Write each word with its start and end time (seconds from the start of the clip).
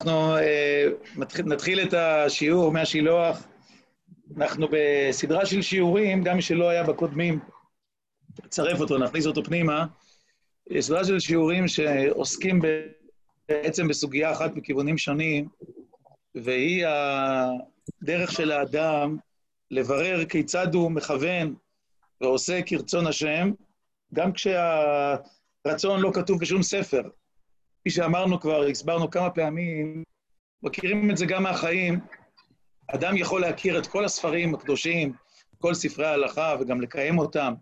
אנחנו 0.00 0.36
uh, 0.36 1.42
נתחיל 1.44 1.80
את 1.80 1.94
השיעור 1.94 2.72
מהשילוח. 2.72 3.46
אנחנו 4.36 4.66
בסדרה 4.70 5.46
של 5.46 5.62
שיעורים, 5.62 6.22
גם 6.24 6.36
מי 6.36 6.42
שלא 6.42 6.68
היה 6.68 6.84
בקודמים, 6.84 7.38
נצרף 8.44 8.80
אותו, 8.80 8.98
נכניס 8.98 9.26
אותו 9.26 9.44
פנימה. 9.44 9.86
סדרה 10.80 11.04
של 11.04 11.20
שיעורים 11.20 11.68
שעוסקים 11.68 12.60
בעצם 13.48 13.88
בסוגיה 13.88 14.32
אחת 14.32 14.56
מכיוונים 14.56 14.98
שונים, 14.98 15.48
והיא 16.34 16.86
הדרך 16.86 18.32
של 18.32 18.52
האדם 18.52 19.16
לברר 19.70 20.24
כיצד 20.24 20.74
הוא 20.74 20.90
מכוון 20.90 21.54
ועושה 22.20 22.60
כרצון 22.66 23.06
השם, 23.06 23.50
גם 24.14 24.32
כשהרצון 24.32 26.00
לא 26.00 26.10
כתוב 26.14 26.40
בשום 26.40 26.62
ספר. 26.62 27.02
כפי 27.80 27.90
שאמרנו 27.90 28.40
כבר, 28.40 28.62
הסברנו 28.62 29.10
כמה 29.10 29.30
פעמים, 29.30 30.04
מכירים 30.62 31.10
את 31.10 31.16
זה 31.16 31.26
גם 31.26 31.42
מהחיים, 31.42 32.00
אדם 32.94 33.16
יכול 33.16 33.40
להכיר 33.40 33.78
את 33.78 33.86
כל 33.86 34.04
הספרים 34.04 34.54
הקדושים, 34.54 35.12
כל 35.58 35.74
ספרי 35.74 36.06
ההלכה, 36.06 36.56
וגם 36.60 36.80
לקיים 36.80 37.18
אותם, 37.18 37.54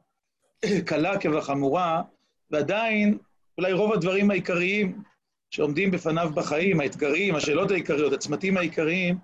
קלה 0.89 1.21
כבחמורה, 1.21 2.03
ועדיין 2.51 3.19
אולי 3.59 3.73
רוב 3.73 3.93
הדברים 3.93 4.31
העיקריים 4.31 5.03
שעומדים 5.51 5.91
בפניו 5.91 6.31
בחיים, 6.35 6.81
האתגרים, 6.81 7.35
השאלות 7.35 7.71
העיקריות, 7.71 8.13
הצמתים 8.13 8.57
העיקריים, 8.57 9.17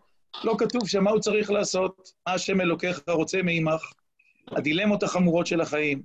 לא 0.44 0.56
כתוב 0.58 0.88
שם 0.88 1.04
מה 1.04 1.10
הוא 1.10 1.20
צריך 1.20 1.50
לעשות, 1.50 2.10
מה 2.26 2.34
השם 2.34 2.60
אלוקיך 2.60 3.00
רוצה 3.08 3.42
מעמך, 3.42 3.92
הדילמות 4.50 5.02
החמורות 5.02 5.46
של 5.46 5.60
החיים, 5.60 6.02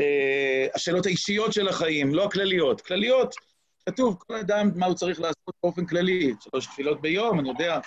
אה, 0.00 0.66
השאלות 0.74 1.06
האישיות 1.06 1.52
של 1.52 1.68
החיים, 1.68 2.14
לא 2.14 2.24
הכלליות. 2.24 2.80
כלליות, 2.80 3.34
כתוב, 3.88 4.16
כל 4.18 4.34
אדם, 4.34 4.70
מה 4.74 4.86
הוא 4.86 4.94
צריך 4.94 5.20
לעשות 5.20 5.54
באופן 5.62 5.86
כללי, 5.86 6.34
שלוש 6.40 6.66
תפילות 6.66 7.00
ביום, 7.00 7.40
אני 7.40 7.48
יודע, 7.48 7.80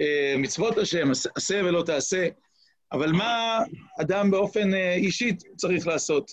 אה, 0.00 0.34
מצוות 0.38 0.78
השם, 0.78 1.10
עשה 1.10 1.60
ולא 1.64 1.82
תעשה, 1.82 2.28
אבל 2.92 3.12
מה 3.12 3.58
אדם 4.00 4.30
באופן 4.30 4.74
אה, 4.74 4.94
אישית 4.94 5.42
צריך 5.56 5.86
לעשות? 5.86 6.30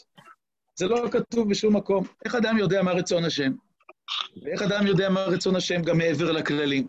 זה 0.76 0.88
לא 0.88 1.08
כתוב 1.12 1.50
בשום 1.50 1.76
מקום. 1.76 2.06
איך 2.26 2.36
אדם 2.36 2.58
יודע 2.58 2.82
מה 2.82 2.92
רצון 2.92 3.26
השם? 3.26 3.52
ואיך 4.44 4.62
אדם 4.62 4.88
יודע 4.88 5.10
מה 5.10 5.24
רצון 5.24 5.56
השם 5.56 5.82
גם 5.82 5.98
מעבר 5.98 6.32
לכללים? 6.32 6.88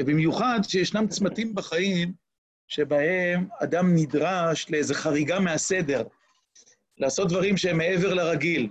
ובמיוחד 0.00 0.60
שישנם 0.62 1.08
צמתים 1.08 1.54
בחיים 1.54 2.12
שבהם 2.68 3.48
אדם 3.62 3.94
נדרש 3.94 4.70
לאיזו 4.70 4.94
חריגה 4.94 5.40
מהסדר, 5.40 6.02
לעשות 6.98 7.28
דברים 7.28 7.56
שהם 7.56 7.78
מעבר 7.78 8.14
לרגיל, 8.14 8.68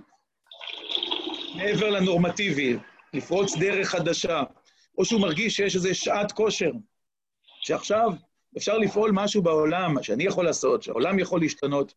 מעבר 1.54 1.90
לנורמטיבי, 1.90 2.76
לפרוץ 3.14 3.56
דרך 3.56 3.88
חדשה, 3.88 4.42
או 4.98 5.04
שהוא 5.04 5.20
מרגיש 5.20 5.56
שיש 5.56 5.74
איזו 5.74 5.94
שעת 5.94 6.32
כושר, 6.32 6.70
שעכשיו 7.60 8.10
אפשר 8.56 8.78
לפעול 8.78 9.10
משהו 9.14 9.42
בעולם, 9.42 10.02
שאני 10.02 10.24
יכול 10.24 10.44
לעשות, 10.44 10.82
שהעולם 10.82 11.18
יכול 11.18 11.40
להשתנות, 11.40 11.94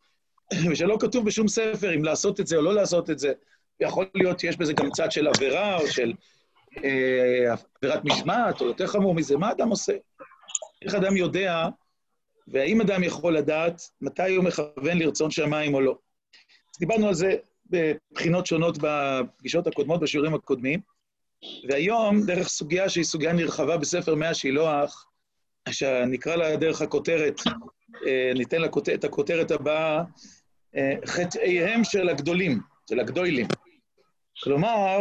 ושלא 0.71 0.97
כתוב 0.99 1.25
בשום 1.25 1.47
ספר 1.47 1.95
אם 1.95 2.03
לעשות 2.03 2.39
את 2.39 2.47
זה 2.47 2.57
או 2.57 2.61
לא 2.61 2.75
לעשות 2.75 3.09
את 3.09 3.19
זה. 3.19 3.33
יכול 3.79 4.05
להיות 4.15 4.39
שיש 4.39 4.57
בזה 4.57 4.73
גם 4.73 4.91
צד 4.91 5.11
של 5.11 5.27
עבירה 5.27 5.77
או 5.77 5.87
של 5.87 6.13
אה, 6.83 7.53
עבירת 7.77 8.05
משמעת, 8.05 8.61
או 8.61 8.65
יותר 8.65 8.87
חמור 8.87 9.15
מזה, 9.15 9.37
מה 9.37 9.51
אדם 9.51 9.69
עושה? 9.69 9.93
איך 10.81 10.95
אדם 10.95 11.17
יודע, 11.17 11.67
והאם 12.47 12.81
אדם 12.81 13.03
יכול 13.03 13.37
לדעת 13.37 13.81
מתי 14.01 14.35
הוא 14.35 14.45
מכוון 14.45 14.97
לרצון 14.97 15.31
שמיים 15.31 15.73
או 15.73 15.81
לא? 15.81 15.97
אז 16.75 16.79
דיברנו 16.79 17.07
על 17.07 17.13
זה 17.13 17.35
בבחינות 17.69 18.45
שונות 18.45 18.77
בפגישות 18.81 19.67
הקודמות, 19.67 19.99
בשיעורים 19.99 20.33
הקודמים, 20.33 20.79
והיום, 21.69 22.25
דרך 22.25 22.47
סוגיה 22.47 22.89
שהיא 22.89 23.03
סוגיה 23.03 23.33
נרחבה 23.33 23.77
בספר 23.77 24.15
מאה 24.15 24.33
שילוח, 24.33 25.07
שנקרא 25.69 26.35
לה 26.35 26.55
דרך 26.55 26.81
הכותרת, 26.81 27.41
אה, 28.07 28.31
ניתן 28.35 28.61
לה 28.61 28.67
את 28.93 29.03
הכותרת 29.03 29.51
הבאה, 29.51 30.03
אה, 30.75 30.93
חטאיהם 31.05 31.83
של 31.83 32.09
הגדולים, 32.09 32.59
של 32.89 32.99
הגדולים. 32.99 33.47
כלומר, 34.43 34.99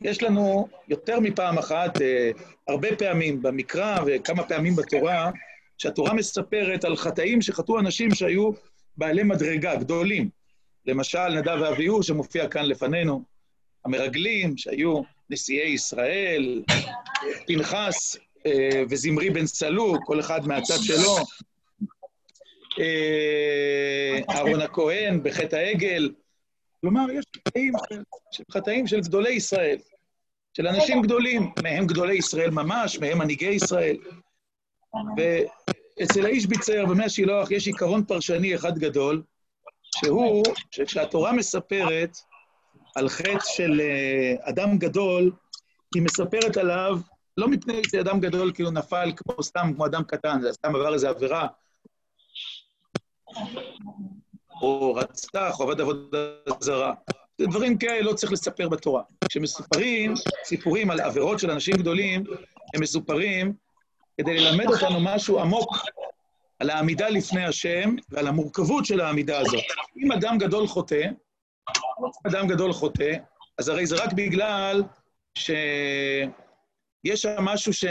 יש 0.00 0.22
לנו 0.22 0.68
יותר 0.88 1.20
מפעם 1.20 1.58
אחת, 1.58 2.02
אה, 2.02 2.30
הרבה 2.68 2.96
פעמים 2.96 3.42
במקרא 3.42 3.98
וכמה 4.06 4.42
פעמים 4.42 4.76
בתורה, 4.76 5.30
שהתורה 5.78 6.14
מספרת 6.14 6.84
על 6.84 6.96
חטאים 6.96 7.42
שחטאו 7.42 7.78
אנשים 7.78 8.14
שהיו 8.14 8.50
בעלי 8.96 9.22
מדרגה, 9.22 9.76
גדולים. 9.76 10.39
למשל, 10.86 11.28
נדב 11.28 11.58
ואביהו, 11.60 12.02
שמופיע 12.02 12.48
כאן 12.48 12.64
לפנינו, 12.64 13.22
המרגלים, 13.84 14.56
שהיו 14.56 15.02
נשיאי 15.30 15.68
ישראל, 15.68 16.62
פנחס 17.46 18.16
אה, 18.46 18.82
וזמרי 18.90 19.30
בן 19.30 19.46
סלוק, 19.46 19.96
כל 20.04 20.20
אחד 20.20 20.46
מהצד 20.46 20.78
שלו, 20.82 21.16
אה, 22.78 24.18
אהרון 24.30 24.60
הכהן 24.60 25.22
בחטא 25.22 25.56
העגל. 25.56 26.12
כלומר, 26.80 27.10
יש 27.10 27.24
חטאים 27.48 27.72
של, 28.32 28.42
חטאים 28.50 28.86
של 28.86 29.00
גדולי 29.00 29.30
ישראל, 29.30 29.78
של 30.56 30.66
אנשים 30.66 31.02
גדולים, 31.02 31.50
מהם 31.62 31.86
גדולי 31.86 32.14
ישראל 32.14 32.50
ממש, 32.50 32.98
מהם 32.98 33.18
מנהיגי 33.18 33.48
ישראל. 33.50 33.96
ואצל 35.16 36.26
האיש 36.26 36.46
ביצר, 36.46 36.86
במי 36.86 37.04
השילוח, 37.04 37.50
יש 37.50 37.66
עיקרון 37.66 38.04
פרשני 38.04 38.54
אחד 38.54 38.78
גדול, 38.78 39.22
שהוא 39.98 40.42
שכשהתורה 40.70 41.32
מספרת 41.32 42.16
על 42.96 43.08
חטא 43.08 43.38
של 43.44 43.80
אה, 43.80 44.34
אדם 44.50 44.78
גדול, 44.78 45.32
היא 45.94 46.02
מספרת 46.02 46.56
עליו 46.56 46.98
לא 47.36 47.48
מפני 47.48 47.82
שאדם 47.90 48.20
גדול 48.20 48.52
כאילו 48.54 48.70
נפל 48.70 49.12
כמו 49.16 49.42
סתם, 49.42 49.72
כמו 49.74 49.86
אדם 49.86 50.02
קטן, 50.04 50.40
זה 50.40 50.52
סתם 50.52 50.76
עבר 50.76 50.94
איזו 50.94 51.08
עבירה, 51.08 51.46
או 54.62 54.94
רצח, 54.94 55.56
או 55.60 55.64
עבד 55.64 55.80
עבודה 55.80 56.18
זרה. 56.60 56.94
דברים 57.40 57.78
כאלה 57.78 58.00
לא 58.00 58.12
צריך 58.12 58.32
לספר 58.32 58.68
בתורה. 58.68 59.02
כשמסופרים 59.28 60.14
סיפורים 60.44 60.90
על 60.90 61.00
עבירות 61.00 61.38
של 61.38 61.50
אנשים 61.50 61.76
גדולים, 61.76 62.24
הם 62.74 62.80
מסופרים 62.80 63.52
כדי 64.18 64.40
ללמד 64.40 64.66
אותנו 64.66 65.00
משהו 65.00 65.40
עמוק 65.40 65.76
על 66.60 66.70
העמידה 66.70 67.08
לפני 67.08 67.44
השם 67.44 67.94
ועל 68.08 68.26
המורכבות 68.26 68.84
של 68.84 69.00
העמידה 69.00 69.38
הזאת. 69.38 69.64
אם 69.96 70.12
אדם 70.12 70.38
גדול 70.38 70.66
חוטא, 70.66 71.02
אדם 72.26 72.48
גדול 72.48 72.72
חוטא, 72.72 73.16
אז 73.58 73.68
הרי 73.68 73.86
זה 73.86 74.04
רק 74.04 74.12
בגלל 74.12 74.82
שיש 75.38 76.28
שם 77.22 77.44
משהו 77.44 77.72
ש... 77.72 77.84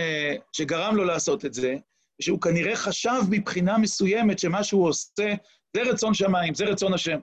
שגרם 0.54 0.96
לו 0.96 1.06
לעשות 1.06 1.46
את 1.46 1.54
זה, 1.54 1.76
שהוא 2.22 2.42
כנראה 2.42 2.76
חשב 2.76 3.22
מבחינה 3.30 3.78
מסוימת 3.78 4.40
שמה 4.40 4.64
שהוא 4.64 4.88
עושה 4.88 5.34
זה 5.76 5.82
רצון 5.82 6.14
שמיים, 6.14 6.56
זה 6.56 6.66
רצון 6.66 6.94
השם. 6.94 7.20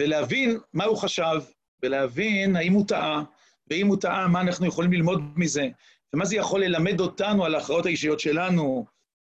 ולהבין 0.00 0.58
מה 0.72 0.84
הוא 0.84 0.96
חשב, 0.96 1.40
ולהבין 1.82 2.56
האם 2.56 2.72
הוא 2.72 2.86
טעה, 2.88 3.22
ואם 3.70 3.86
הוא 3.86 3.96
טעה, 4.00 4.28
מה 4.28 4.40
אנחנו 4.40 4.66
יכולים 4.66 4.92
ללמוד 4.92 5.20
מזה, 5.36 5.68
ומה 6.14 6.24
זה 6.24 6.36
יכול 6.36 6.64
ללמד 6.64 7.00
אותנו 7.00 7.44
על 7.44 7.54
ההכרעות 7.54 7.86
האישיות 7.86 8.20
שלנו, 8.20 8.86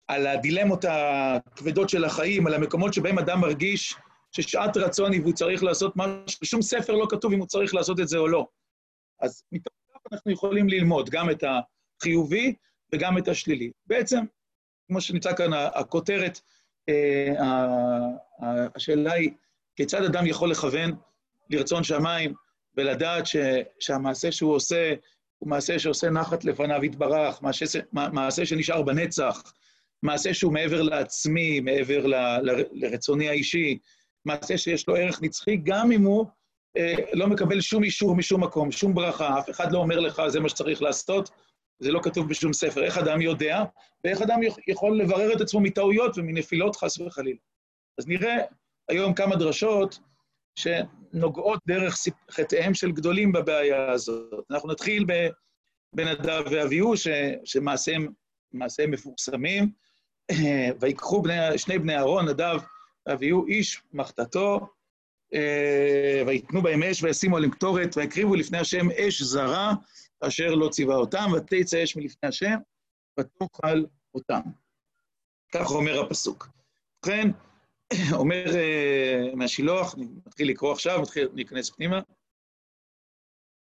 על 0.08 0.26
הדילמות 0.26 0.84
הכבדות 0.88 1.88
של 1.88 2.04
החיים, 2.04 2.46
על 2.46 2.54
המקומות 2.54 2.94
שבהם 2.94 3.18
אדם 3.18 3.40
מרגיש 3.40 3.94
ששעת 4.32 4.76
רצון 4.76 5.12
היא 5.12 5.20
והוא 5.20 5.34
צריך 5.34 5.62
לעשות 5.62 5.92
משהו, 5.96 6.38
בשום 6.42 6.62
ספר 6.62 6.92
לא 6.92 7.06
כתוב 7.10 7.32
אם 7.32 7.38
הוא 7.38 7.46
צריך 7.46 7.74
לעשות 7.74 8.00
את 8.00 8.08
זה 8.08 8.18
או 8.18 8.28
לא. 8.28 8.46
אז 9.20 9.42
מתוך 9.52 9.72
כך 9.94 10.12
אנחנו 10.12 10.32
יכולים 10.32 10.68
ללמוד 10.68 11.10
גם 11.10 11.30
את 11.30 11.44
החיובי 11.44 12.54
וגם 12.92 13.18
את 13.18 13.28
השלילי. 13.28 13.70
בעצם, 13.86 14.24
כמו 14.88 15.00
שנמצא 15.00 15.36
כאן, 15.36 15.52
הכותרת, 15.52 16.40
אה, 16.88 17.32
השאלה 18.74 19.12
היא, 19.12 19.30
כיצד 19.76 20.04
אדם 20.04 20.26
יכול 20.26 20.50
לכוון 20.50 20.90
לרצון 21.50 21.84
שמיים 21.84 22.34
ולדעת 22.76 23.26
ש, 23.26 23.36
שהמעשה 23.80 24.32
שהוא 24.32 24.54
עושה 24.54 24.94
הוא 25.38 25.50
מעשה 25.50 25.78
שעושה 25.78 26.10
נחת 26.10 26.44
לפניו 26.44 26.84
יתברך, 26.84 27.42
מעשה, 27.42 27.80
מעשה 27.92 28.46
שנשאר 28.46 28.82
בנצח, 28.82 29.42
מעשה 30.04 30.34
שהוא 30.34 30.52
מעבר 30.52 30.82
לעצמי, 30.82 31.60
מעבר 31.60 32.06
לרצוני 32.72 33.28
האישי, 33.28 33.78
מעשה 34.24 34.58
שיש 34.58 34.88
לו 34.88 34.96
ערך 34.96 35.22
נצחי, 35.22 35.56
גם 35.56 35.92
אם 35.92 36.02
הוא 36.02 36.26
אה, 36.76 36.94
לא 37.12 37.26
מקבל 37.26 37.60
שום 37.60 37.84
אישור 37.84 38.16
משום 38.16 38.44
מקום, 38.44 38.72
שום 38.72 38.94
ברכה, 38.94 39.38
אף 39.38 39.50
אחד 39.50 39.72
לא 39.72 39.78
אומר 39.78 40.00
לך, 40.00 40.22
זה 40.28 40.40
מה 40.40 40.48
שצריך 40.48 40.82
לעשות, 40.82 41.30
זה 41.78 41.92
לא 41.92 42.00
כתוב 42.02 42.28
בשום 42.28 42.52
ספר. 42.52 42.84
איך 42.84 42.98
אדם 42.98 43.20
יודע, 43.20 43.62
ואיך 44.04 44.22
אדם 44.22 44.40
יכול 44.68 44.98
לברר 44.98 45.32
את 45.32 45.40
עצמו 45.40 45.60
מטעויות 45.60 46.18
ומנפילות, 46.18 46.76
חס 46.76 46.98
וחלילה. 46.98 47.38
אז 47.98 48.08
נראה 48.08 48.36
היום 48.88 49.14
כמה 49.14 49.36
דרשות 49.36 49.98
שנוגעות 50.58 51.60
דרך 51.66 51.96
חטאיהם 52.30 52.74
של 52.74 52.92
גדולים 52.92 53.32
בבעיה 53.32 53.90
הזאת. 53.90 54.44
אנחנו 54.50 54.68
נתחיל 54.68 55.04
בנדב 55.94 56.42
ואביהו, 56.50 56.94
שמעשיהם 57.44 58.12
מפורסמים. 58.88 59.84
ויקחו 60.80 61.22
בני, 61.22 61.58
שני 61.58 61.78
בני 61.78 61.96
אהרון, 61.96 62.28
נדב 62.28 62.58
ואביהו, 63.06 63.46
איש 63.46 63.82
מחתתו, 63.92 64.60
ויתנו 66.26 66.62
בהם 66.62 66.82
אש 66.82 67.02
וישימו 67.02 67.36
עליהם 67.36 67.52
קטורת, 67.52 67.96
ויקריבו 67.96 68.34
לפני 68.34 68.58
השם 68.58 68.90
אש 68.90 69.22
זרה, 69.22 69.72
אשר 70.20 70.54
לא 70.54 70.68
ציווה 70.68 70.96
אותם, 70.96 71.30
ותצא 71.36 71.84
אש 71.84 71.96
מלפני 71.96 72.28
השם, 72.28 72.54
ותאכל 73.20 73.84
אותם. 74.14 74.40
כך 75.52 75.70
אומר 75.70 76.00
הפסוק. 76.00 76.48
ובכן, 77.04 77.28
אומר 78.20 78.44
מהשילוח, 79.34 79.94
אני 79.94 80.06
מתחיל 80.26 80.48
לקרוא 80.48 80.72
עכשיו, 80.72 81.02
מתחיל 81.02 81.28
להיכנס 81.34 81.70
פנימה. 81.70 82.00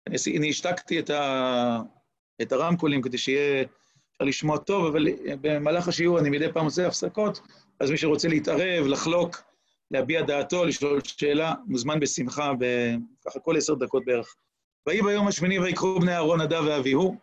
אני 0.08 0.50
השתקתי 0.50 1.00
את, 1.00 1.10
ה, 1.10 1.80
את 2.42 2.52
הרמקולים 2.52 3.02
כדי 3.02 3.18
שיהיה 3.18 3.66
אפשר 4.24 4.30
לשמוע 4.30 4.58
טוב, 4.58 4.86
אבל 4.86 5.08
במהלך 5.42 5.88
השיעור 5.88 6.20
אני 6.20 6.30
מדי 6.30 6.52
פעם 6.54 6.66
עושה 6.66 6.88
הפסקות, 6.88 7.40
אז 7.80 7.92
מי 7.92 7.98
שרוצה 7.98 8.28
להתערב, 8.28 8.86
לחלוק, 8.88 9.42
להביע 9.92 10.22
דעתו, 10.22 10.66
לשאול 10.66 11.02
שאלה, 11.04 11.54
מוזמן 11.66 12.00
בשמחה, 12.00 12.52
ככה 13.26 13.40
כל 13.40 13.58
עשר 13.58 13.74
דקות 13.74 14.06
בערך. 14.06 14.36
ויהי 14.88 15.02
ביום 15.02 15.28
השמיני 15.28 15.60
ויקחו 15.60 16.00
בני 16.00 16.14
אהרון 16.14 16.42
נדב 16.42 16.64
ואביהו. 16.68 17.16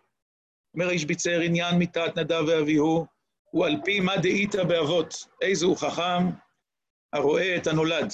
אומר 0.75 0.89
האיש 0.89 1.05
ביצר 1.05 1.41
עניין 1.41 1.79
מיתת 1.79 2.19
נדב 2.19 2.45
ואביהו, 2.47 3.07
הוא 3.51 3.67
על 3.67 3.77
פי 3.85 4.01
מה 4.01 4.17
דאית 4.17 4.55
באבות, 4.55 5.15
איזה 5.43 5.67
הוא 5.67 5.77
חכם 5.77 6.31
הרואה 7.13 7.57
את 7.57 7.67
הנולד. 7.67 8.13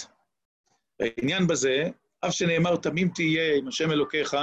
העניין 1.01 1.47
בזה, 1.47 1.89
אף 2.27 2.33
שנאמר 2.33 2.77
תמים 2.77 3.09
תהיה 3.09 3.57
עם 3.57 3.69
השם 3.69 3.91
אלוקיך, 3.91 4.37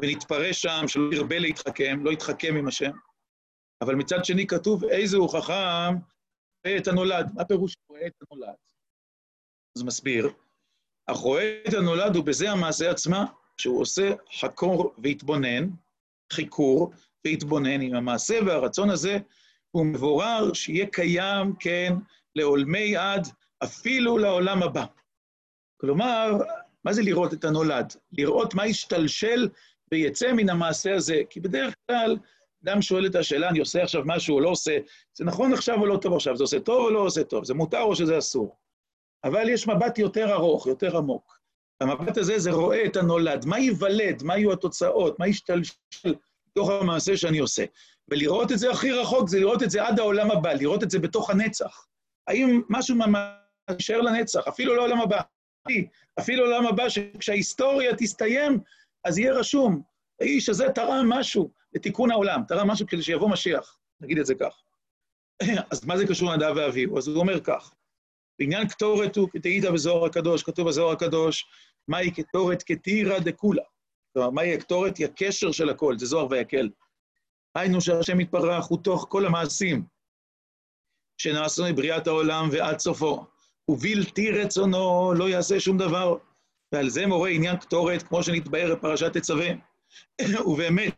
ונתפרש 0.00 0.62
שם 0.62 0.84
שלא 0.88 1.14
ירבה 1.14 1.38
להתחכם, 1.38 2.00
לא 2.04 2.10
יתחכם 2.10 2.56
עם 2.56 2.68
השם, 2.68 2.90
אבל 3.84 3.94
מצד 3.94 4.24
שני 4.24 4.46
כתוב 4.46 4.84
איזה 4.84 5.16
הוא 5.16 5.28
חכם 5.28 5.94
רואה 6.66 6.78
את 6.78 6.88
הנולד. 6.88 7.30
מה 7.34 7.44
פירוש 7.44 7.76
רואה 7.88 8.06
את 8.06 8.12
הנולד? 8.30 8.54
אז 9.78 9.82
מסביר, 9.82 10.30
אך 11.06 11.16
רואה 11.16 11.62
את 11.68 11.74
הנולד 11.74 12.16
הוא 12.16 12.24
בזה 12.24 12.50
המעשה 12.50 12.90
עצמה, 12.90 13.24
שהוא 13.60 13.80
עושה 13.80 14.10
חקור 14.40 14.94
והתבונן, 14.98 15.68
חיקור 16.32 16.92
והתבונן 17.24 17.80
עם 17.80 17.94
המעשה 17.94 18.38
והרצון 18.46 18.90
הזה, 18.90 19.18
הוא 19.70 19.86
מבורר 19.86 20.52
שיהיה 20.52 20.86
קיים, 20.86 21.56
כן, 21.60 21.92
לעולמי 22.36 22.96
עד, 22.96 23.28
אפילו 23.64 24.18
לעולם 24.18 24.62
הבא. 24.62 24.84
כלומר, 25.80 26.30
מה 26.84 26.92
זה 26.92 27.02
לראות 27.02 27.34
את 27.34 27.44
הנולד? 27.44 27.92
לראות 28.12 28.54
מה 28.54 28.66
ישתלשל 28.66 29.48
ויצא 29.92 30.32
מן 30.32 30.50
המעשה 30.50 30.94
הזה. 30.94 31.22
כי 31.30 31.40
בדרך 31.40 31.74
כלל, 31.86 32.16
אדם 32.64 32.82
שואל 32.82 33.06
את 33.06 33.14
השאלה, 33.14 33.48
אני 33.48 33.58
עושה 33.58 33.82
עכשיו 33.82 34.02
משהו 34.04 34.34
או 34.34 34.40
לא 34.40 34.48
עושה, 34.48 34.78
זה 35.14 35.24
נכון 35.24 35.52
עכשיו 35.52 35.80
או 35.80 35.86
לא 35.86 35.96
טוב 35.96 36.14
עכשיו, 36.14 36.36
זה 36.36 36.44
עושה 36.44 36.60
טוב 36.60 36.84
או 36.84 36.90
לא 36.90 36.98
עושה 36.98 37.24
טוב, 37.24 37.44
זה 37.44 37.54
מותר 37.54 37.80
או 37.80 37.96
שזה 37.96 38.18
אסור. 38.18 38.56
אבל 39.24 39.48
יש 39.48 39.68
מבט 39.68 39.98
יותר 39.98 40.32
ארוך, 40.32 40.66
יותר 40.66 40.96
עמוק. 40.96 41.40
המבט 41.80 42.16
הזה 42.16 42.38
זה 42.38 42.50
רואה 42.50 42.84
את 42.84 42.96
הנולד, 42.96 43.46
מה 43.46 43.58
ייוולד, 43.58 44.22
מה 44.22 44.38
יהיו 44.38 44.52
התוצאות, 44.52 45.18
מה 45.18 45.28
ישתלשל 45.28 46.14
בתוך 46.50 46.70
המעשה 46.70 47.16
שאני 47.16 47.38
עושה. 47.38 47.64
ולראות 48.08 48.52
את 48.52 48.58
זה 48.58 48.70
הכי 48.70 48.92
רחוק 48.92 49.28
זה 49.28 49.38
לראות 49.38 49.62
את 49.62 49.70
זה 49.70 49.86
עד 49.86 49.98
העולם 49.98 50.30
הבא, 50.30 50.52
לראות 50.52 50.82
את 50.82 50.90
זה 50.90 50.98
בתוך 50.98 51.30
הנצח. 51.30 51.86
האם 52.26 52.62
משהו 52.68 52.96
ממש 52.96 53.28
יישאר 53.70 54.00
לנצח, 54.00 54.48
אפילו 54.48 54.74
לעולם 54.74 55.00
הבא. 55.00 55.20
אפילו 56.18 56.46
לעולם 56.46 56.66
הבא, 56.66 56.88
שכשההיסטוריה 56.88 57.96
תסתיים, 57.96 58.60
אז 59.04 59.18
יהיה 59.18 59.32
רשום, 59.32 59.82
האיש 60.20 60.48
הזה 60.48 60.68
תרם 60.74 61.08
משהו 61.08 61.50
לתיקון 61.74 62.10
העולם, 62.10 62.42
תרם 62.48 62.70
משהו 62.70 62.86
כדי 62.86 63.02
שיבוא 63.02 63.30
משיח, 63.30 63.78
נגיד 64.00 64.18
את 64.18 64.26
זה 64.26 64.34
כך. 64.34 64.62
אז 65.72 65.84
מה 65.84 65.98
זה 65.98 66.06
קשור 66.06 66.30
לנדב 66.30 66.52
ואביהו? 66.56 66.98
אז 66.98 67.08
הוא 67.08 67.20
אומר 67.20 67.40
כך, 67.40 67.74
בעניין 68.38 68.68
קטורת 68.68 69.16
הוא 69.16 69.28
כתהית 69.32 69.64
בזוהר 69.64 70.04
הקדוש, 70.04 70.42
כתוב 70.42 70.68
בזוהר 70.68 70.92
הקדוש, 70.92 71.46
מהי 71.88 72.10
קטורת 72.10 72.62
כתירא 72.62 73.18
דכולה. 73.18 73.62
כלומר, 74.12 74.30
מהי 74.30 74.54
הקטורת? 74.54 74.96
היא 74.96 75.06
הקשר 75.06 75.52
של 75.52 75.68
הכל, 75.68 75.98
זה 75.98 76.06
זוהר 76.06 76.26
ויקל. 76.30 76.68
היינו 77.54 77.80
שהשם 77.80 78.20
יתברך 78.20 78.64
הוא 78.64 78.78
תוך 78.82 79.06
כל 79.08 79.26
המעשים 79.26 79.84
שנעשו 81.18 81.64
מבריאת 81.70 82.06
העולם 82.06 82.48
ועד 82.52 82.78
סופו, 82.78 83.26
ובלתי 83.68 84.30
רצונו 84.30 85.14
לא 85.14 85.28
יעשה 85.28 85.60
שום 85.60 85.78
דבר. 85.78 86.16
ועל 86.72 86.88
זה 86.88 87.06
מורה 87.06 87.30
עניין 87.30 87.56
קטורת, 87.56 88.02
כמו 88.02 88.22
שנתבהר 88.22 88.74
בפרשת 88.74 89.16
תצווה. 89.16 89.48
ובאמת, 90.46 90.94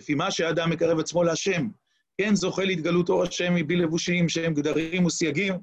לפי 0.00 0.14
מה 0.14 0.30
שהאדם 0.30 0.70
מקרב 0.70 0.98
עצמו 0.98 1.22
להשם, 1.22 1.68
כן 2.20 2.34
זוכה 2.34 2.64
להתגלות 2.64 3.08
אור 3.08 3.22
השם 3.22 3.54
מבלי 3.54 3.76
לבושים 3.76 4.28
שהם 4.28 4.54
גדרים 4.54 5.04
וסייגים, 5.04 5.54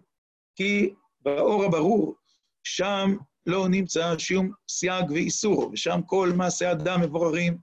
כי 0.55 0.93
באור 1.21 1.63
הברור, 1.63 2.15
שם 2.63 3.15
לא 3.45 3.67
נמצא 3.69 4.17
שום 4.17 4.51
סייג 4.69 5.11
ואיסור, 5.11 5.69
ושם 5.73 5.99
כל 6.05 6.31
מעשי 6.35 6.71
אדם 6.71 7.01
מבוררים 7.01 7.57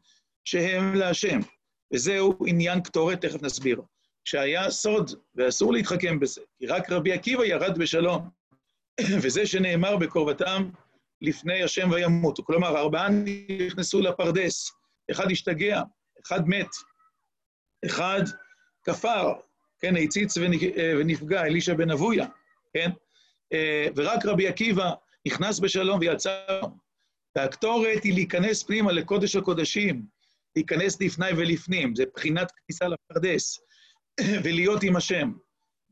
שהם 0.44 0.94
להשם. 0.94 1.40
וזהו 1.92 2.38
עניין 2.46 2.80
קטורת, 2.80 3.20
תכף 3.20 3.42
נסביר. 3.42 3.82
שהיה 4.24 4.70
סוד, 4.70 5.10
ואסור 5.34 5.72
להתחכם 5.72 6.20
בזה, 6.20 6.40
כי 6.58 6.66
רק 6.66 6.90
רבי 6.90 7.12
עקיבא 7.12 7.44
ירד 7.44 7.78
בשלום, 7.78 8.28
וזה 9.22 9.46
שנאמר 9.46 9.96
בקרבתם 9.96 10.70
לפני 11.20 11.62
השם 11.62 11.90
וימותו. 11.90 12.44
כלומר, 12.44 12.78
ארבעה 12.78 13.08
נכנסו 13.08 14.00
לפרדס, 14.00 14.72
אחד 15.10 15.30
השתגע, 15.30 15.82
אחד 16.26 16.48
מת, 16.48 16.68
אחד 17.86 18.22
כפר, 18.84 19.32
כן, 19.80 19.96
הציץ 19.96 20.34
ונפגע, 20.98 21.42
אלישע 21.42 21.74
בן 21.74 21.90
אבויה, 21.90 22.26
כן? 22.72 22.90
ורק 23.96 24.26
רבי 24.26 24.48
עקיבא 24.48 24.92
נכנס 25.26 25.60
בשלום 25.60 25.98
ויצא. 26.00 26.60
והקטורת 27.36 28.02
היא 28.04 28.14
להיכנס 28.14 28.62
פנימה 28.62 28.92
לקודש 28.92 29.36
הקודשים, 29.36 30.02
להיכנס 30.56 31.00
לפני 31.00 31.30
ולפנים, 31.36 31.94
זה 31.94 32.04
בחינת 32.14 32.52
כניסה 32.52 32.84
לפרדס, 32.88 33.58
ולהיות 34.44 34.82
עם 34.82 34.96
השם. 34.96 35.32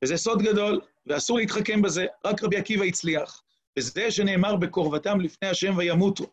וזה 0.02 0.16
סוד 0.16 0.42
גדול, 0.42 0.80
ואסור 1.06 1.38
להתחכם 1.38 1.82
בזה, 1.82 2.06
רק 2.24 2.42
רבי 2.42 2.56
עקיבא 2.56 2.84
הצליח. 2.84 3.42
וזה 3.78 4.10
שנאמר 4.10 4.56
בקרבתם 4.56 5.20
לפני 5.20 5.48
השם 5.48 5.74
וימותו. 5.76 6.24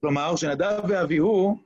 כלומר, 0.00 0.36
שנדב 0.36 0.80
ואביהו, 0.88 1.58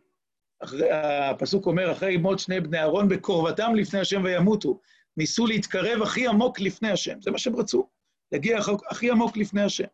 הפסוק 0.92 1.66
אומר, 1.66 1.92
אחרי 1.92 2.16
מות 2.16 2.38
שני 2.38 2.60
בני 2.60 2.78
אהרון, 2.78 3.08
בקרבתם 3.08 3.74
לפני 3.74 4.00
השם 4.00 4.24
וימותו. 4.24 4.80
ניסו 5.16 5.46
להתקרב 5.46 6.02
הכי 6.02 6.28
עמוק 6.28 6.60
לפני 6.60 6.90
השם, 6.90 7.20
זה 7.20 7.30
מה 7.30 7.38
שהם 7.38 7.56
רצו, 7.56 7.88
להגיע 8.32 8.58
הכי 8.90 9.10
עמוק 9.10 9.36
לפני 9.36 9.62
השם. 9.62 9.84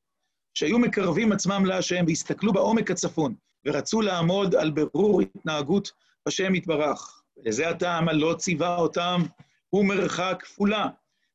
שהיו 0.54 0.78
מקרבים 0.78 1.32
עצמם 1.32 1.64
להשם 1.66 2.04
והסתכלו 2.06 2.52
בעומק 2.52 2.90
הצפון, 2.90 3.34
ורצו 3.66 4.00
לעמוד 4.00 4.54
על 4.54 4.70
ברור 4.70 5.20
התנהגות 5.22 5.92
השם 6.26 6.54
יתברך. 6.54 7.22
ולזה 7.36 7.68
הטעם 7.68 8.08
הלא 8.08 8.34
ציווה 8.38 8.76
אותם, 8.76 9.22
הוא 9.68 9.84
מרחק 9.84 10.42
כפולה. 10.44 10.88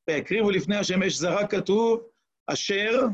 ויקריבו 0.08 0.52
לפני 0.52 0.76
השם 0.76 1.04
אש 1.04 1.16
זרה 1.16 1.48
כתוב, 1.48 2.02
אשר, 2.48 3.06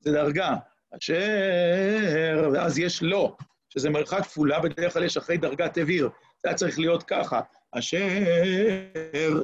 זה 0.00 0.12
דרגה, 0.12 0.56
אשר, 0.98 2.50
ואז 2.52 2.78
יש 2.78 3.02
לא, 3.02 3.36
שזה 3.70 3.90
מרחק 3.90 4.22
כפולה, 4.22 4.60
בדרך 4.60 4.92
כלל 4.92 5.04
יש 5.04 5.16
אחרי 5.16 5.36
דרגת 5.36 5.78
אוויר, 5.78 6.08
זה 6.42 6.48
היה 6.48 6.56
צריך 6.56 6.78
להיות 6.78 7.02
ככה, 7.02 7.40
אשר 7.72 8.08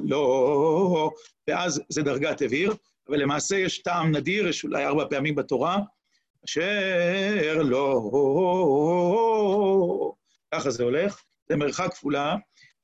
לא, 0.03 1.11
ואז 1.47 1.81
זה 1.89 2.01
דרגת 2.03 2.41
אוויר, 2.41 2.73
אבל 3.09 3.21
למעשה 3.21 3.55
יש 3.55 3.81
טעם 3.81 4.15
נדיר, 4.15 4.47
יש 4.47 4.63
אולי 4.63 4.85
ארבע 4.85 5.05
פעמים 5.09 5.35
בתורה, 5.35 5.77
אשר 6.45 7.61
לא, 7.63 8.11
ככה 10.53 10.69
זה 10.69 10.83
הולך, 10.83 11.21
זה 11.49 11.55
מרחק 11.55 11.93
כפולה, 11.93 12.35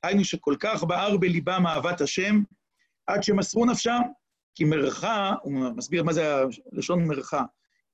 היינו 0.02 0.24
שכל 0.24 0.54
כך 0.60 0.84
בער 0.84 1.16
בליבם 1.16 1.66
אהבת 1.66 2.00
השם, 2.00 2.42
עד 3.06 3.22
שמסרו 3.22 3.64
נפשם, 3.64 4.00
כי 4.54 4.64
מרחה, 4.64 5.32
הוא 5.42 5.52
מסביר 5.76 6.02
מה 6.02 6.12
זה 6.12 6.42
לשון 6.72 7.06
מרחה, 7.06 7.42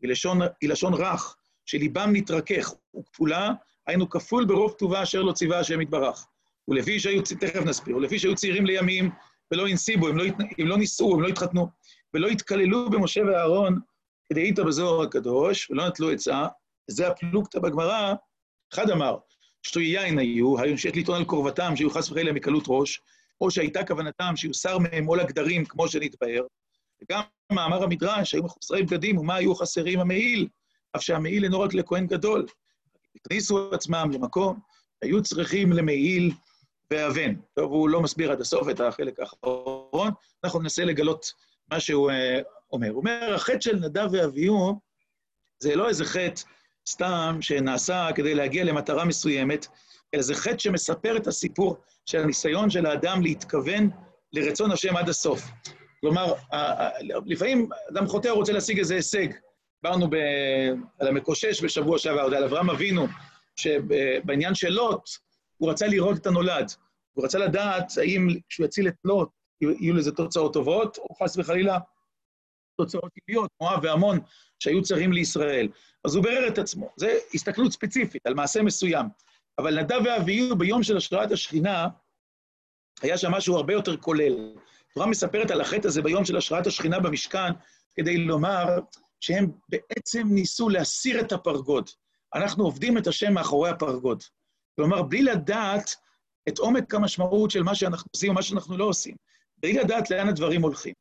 היא 0.03 0.11
לשון, 0.11 0.39
היא 0.61 0.71
לשון 0.71 0.95
רך, 0.95 1.37
שליבם 1.71 2.11
נתרכך, 2.13 2.73
וכפולה, 2.99 3.51
היינו 3.87 4.11
כפול 4.11 4.45
ברוב 4.45 4.73
טובה 4.73 5.03
אשר 5.03 5.23
לא 5.23 5.33
ציווה 5.33 5.59
השם 5.59 5.81
יתברך. 5.81 6.27
ולפי 6.69 7.01
שהיו, 7.01 7.23
תכף 7.23 7.61
נסביר, 7.67 7.97
ולפי 7.97 8.19
שהיו 8.19 8.35
צעירים 8.35 8.67
לימים, 8.67 9.11
ולא 9.51 9.69
הנסיבו, 9.69 10.09
הם 10.09 10.17
לא, 10.17 10.25
הם 10.59 10.67
לא 10.67 10.79
נישאו, 10.79 11.15
הם 11.15 11.23
לא 11.23 11.29
התחתנו, 11.29 11.69
ולא 12.15 12.29
התקללו 12.29 12.91
במשה 12.91 13.21
ואהרון, 13.27 13.79
כדי 14.29 14.41
איתו 14.41 14.65
בזוהר 14.65 15.03
הקדוש, 15.03 15.71
ולא 15.71 15.89
נטלו 15.89 16.11
עצה, 16.11 16.47
וזה 16.91 17.09
הפלוגתא 17.09 17.59
בגמרא, 17.59 18.15
אחד 18.75 18.91
אמר, 18.91 19.17
שתוי 19.63 19.85
יין 19.85 20.19
היו, 20.19 20.59
היו 20.59 20.79
שיש 20.79 20.97
לטעון 20.97 21.17
על 21.17 21.25
קרבתם, 21.25 21.77
שהיו 21.77 21.91
חס 21.91 22.11
וחלילה 22.11 22.33
מקלות 22.33 22.65
ראש, 22.69 23.01
או 23.41 23.51
שהייתה 23.51 23.87
כוונתם 23.87 24.37
שיוסר 24.37 24.79
מהם 24.79 25.07
עול 25.07 25.21
הגדרים, 25.21 25.65
כמו 25.65 25.89
שנתבהר. 25.89 26.43
וגם 27.03 27.23
מאמר 27.53 27.83
המדרש, 27.83 28.35
היו 28.35 28.43
מחוסרי 28.43 28.83
בגדים, 28.83 29.19
ומה 29.19 29.35
היו 29.35 29.55
חסרים 29.55 30.01
המעיל, 30.01 30.49
אף 30.97 31.03
שהמעיל 31.03 31.45
אינו 31.45 31.61
רק 31.61 31.75
לכהן 31.75 32.07
גדול. 32.07 32.47
הכניסו 33.17 33.75
עצמם 33.75 34.11
למקום, 34.13 34.59
היו 35.03 35.23
צריכים 35.23 35.73
למעיל 35.73 36.33
ואבן. 36.91 37.35
טוב, 37.55 37.73
הוא 37.73 37.89
לא 37.89 38.01
מסביר 38.01 38.33
עד 38.33 38.41
הסוף 38.41 38.69
את 38.69 38.81
החלק 38.81 39.21
האחרון, 39.21 40.11
אנחנו 40.45 40.61
ננסה 40.61 40.85
לגלות 40.85 41.33
מה 41.71 41.81
שהוא 41.81 42.11
אומר. 42.73 42.89
הוא 42.91 42.99
אומר, 42.99 43.35
החטא 43.35 43.61
של 43.61 43.77
נדב 43.77 44.09
ואביהו 44.13 44.81
זה 45.59 45.77
לא 45.77 45.89
איזה 45.89 46.05
חטא 46.05 46.43
סתם 46.89 47.39
שנעשה 47.41 48.09
כדי 48.15 48.35
להגיע 48.35 48.65
למטרה 48.65 49.05
מסוימת, 49.05 49.67
אלא 50.15 50.23
זה 50.23 50.35
חטא 50.35 50.59
שמספר 50.59 51.17
את 51.17 51.27
הסיפור 51.27 51.77
של 52.07 52.19
הניסיון 52.19 52.71
של 52.71 52.87
האדם 52.87 53.23
להתכוון 53.23 53.91
לרצון 54.33 54.73
השם 54.73 54.97
עד 54.97 55.09
הסוף. 55.09 55.43
כלומר, 56.01 56.35
לפעמים 57.27 57.69
אדם 57.91 58.07
חוטא 58.07 58.29
רוצה 58.29 58.53
להשיג 58.53 58.79
איזה 58.79 58.95
הישג. 58.95 59.29
דיברנו 59.83 60.09
על 60.99 61.09
המקושש 61.09 61.65
בשבוע 61.65 61.99
שעבר, 61.99 62.21
על 62.21 62.45
אברהם 62.45 62.71
אבינו, 62.71 63.07
שבעניין 63.57 64.55
של 64.55 64.69
לוט, 64.69 65.09
הוא 65.57 65.71
רצה 65.71 65.87
לראות 65.87 66.17
את 66.17 66.27
הנולד. 66.27 66.73
הוא 67.13 67.25
רצה 67.25 67.39
לדעת 67.39 67.93
האם 67.99 68.29
כשהוא 68.49 68.67
יציל 68.67 68.89
את 68.89 68.95
לוט, 69.05 69.29
יהיו 69.61 69.95
לזה 69.95 70.13
תוצאות 70.13 70.53
טובות, 70.53 70.99
או 70.99 71.15
חס 71.15 71.37
וחלילה 71.37 71.79
תוצאות 72.79 73.11
טבעיות, 73.15 73.51
מואב 73.61 73.81
ועמון, 73.83 74.19
שהיו 74.59 74.83
צרים 74.83 75.13
לישראל. 75.13 75.69
אז 76.05 76.15
הוא 76.15 76.25
בירר 76.25 76.49
את 76.49 76.59
עצמו. 76.59 76.91
זו 76.97 77.07
הסתכלות 77.35 77.73
ספציפית 77.73 78.27
על 78.27 78.35
מעשה 78.35 78.63
מסוים. 78.63 79.07
אבל 79.59 79.81
נדב 79.81 80.01
ואביהו 80.05 80.57
ביום 80.57 80.83
של 80.83 80.97
השראת 80.97 81.33
השכינה, 81.33 81.89
היה 83.03 83.19
שם 83.19 83.31
משהו 83.31 83.57
הרבה 83.57 83.73
יותר 83.73 83.97
כולל. 83.97 84.55
התורה 84.91 85.07
מספרת 85.07 85.51
על 85.51 85.61
החטא 85.61 85.87
הזה 85.87 86.03
ביום 86.03 86.25
של 86.25 86.37
השראת 86.37 86.67
השכינה 86.67 87.01
במשכן, 87.01 87.53
כדי 87.95 88.19
לומר 88.19 88.79
שהם 89.21 89.51
בעצם 89.69 90.29
ניסו 90.31 90.69
להסיר 90.69 91.21
את 91.21 91.33
הפרגוד. 91.33 91.91
אנחנו 92.35 92.65
עובדים 92.65 92.99
את 92.99 93.07
השם 93.07 93.33
מאחורי 93.33 93.71
הפרגוד. 93.71 94.23
כלומר, 94.77 95.03
בלי 95.03 95.23
לדעת 95.23 95.91
את 96.49 96.59
עומק 96.59 96.95
המשמעות 96.95 97.51
של 97.51 97.63
מה 97.63 97.75
שאנחנו 97.75 98.09
עושים 98.15 98.31
או 98.31 98.35
מה 98.35 98.43
שאנחנו 98.43 98.77
לא 98.77 98.85
עושים. 98.85 99.17
בלי 99.57 99.73
לדעת 99.73 100.11
לאן 100.11 100.29
הדברים 100.29 100.63
הולכים. 100.63 100.95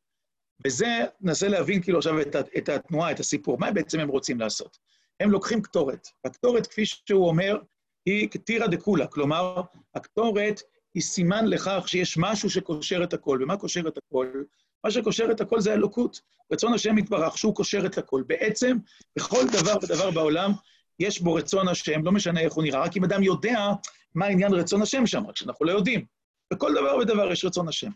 וזה, 0.66 0.86
ננסה 1.20 1.48
להבין 1.48 1.82
כאילו 1.82 1.98
עכשיו 1.98 2.20
את, 2.20 2.36
את 2.56 2.68
התנועה, 2.68 3.10
את 3.10 3.20
הסיפור. 3.20 3.58
מה 3.58 3.72
בעצם 3.72 4.00
הם 4.00 4.08
רוצים 4.08 4.40
לעשות? 4.40 4.78
הם 5.20 5.30
לוקחים 5.30 5.62
קטורת. 5.62 6.08
הקטורת, 6.24 6.66
כפי 6.66 6.86
שהוא 6.86 7.28
אומר, 7.28 7.58
היא 8.06 8.28
כתירא 8.30 8.66
דקולה, 8.66 9.06
כלומר, 9.06 9.60
הקטורת 9.94 10.60
היא 10.94 11.02
סימן 11.02 11.46
לכך 11.46 11.84
שיש 11.86 12.18
משהו 12.18 12.50
שקושר 12.50 13.04
את 13.04 13.12
הכל. 13.12 13.38
ומה 13.42 13.56
קושר 13.56 13.88
את 13.88 13.98
הכל? 13.98 14.42
מה 14.84 14.90
שקושר 14.90 15.28
את 15.30 15.40
הכל 15.40 15.60
זה 15.60 15.72
אלוקות. 15.72 16.20
רצון 16.52 16.74
השם 16.74 16.98
יתברך, 16.98 17.38
שהוא 17.38 17.54
קושר 17.54 17.86
את 17.86 17.98
הכל. 17.98 18.22
בעצם, 18.26 18.76
בכל 19.16 19.44
דבר 19.52 19.76
ודבר 19.82 20.10
בעולם, 20.10 20.52
יש 20.98 21.20
בו 21.20 21.34
רצון 21.34 21.68
השם, 21.68 22.04
לא 22.04 22.12
משנה 22.12 22.40
איך 22.40 22.52
הוא 22.52 22.64
נראה, 22.64 22.80
רק 22.80 22.96
אם 22.96 23.04
אדם 23.04 23.22
יודע 23.22 23.70
מה 24.14 24.26
עניין 24.26 24.52
רצון 24.52 24.82
השם 24.82 25.06
שם, 25.06 25.26
רק 25.26 25.36
שאנחנו 25.36 25.66
לא 25.66 25.72
יודעים. 25.72 26.04
בכל 26.52 26.74
דבר 26.74 26.96
ודבר 26.96 27.32
יש 27.32 27.44
רצון 27.44 27.68
השם. 27.68 27.90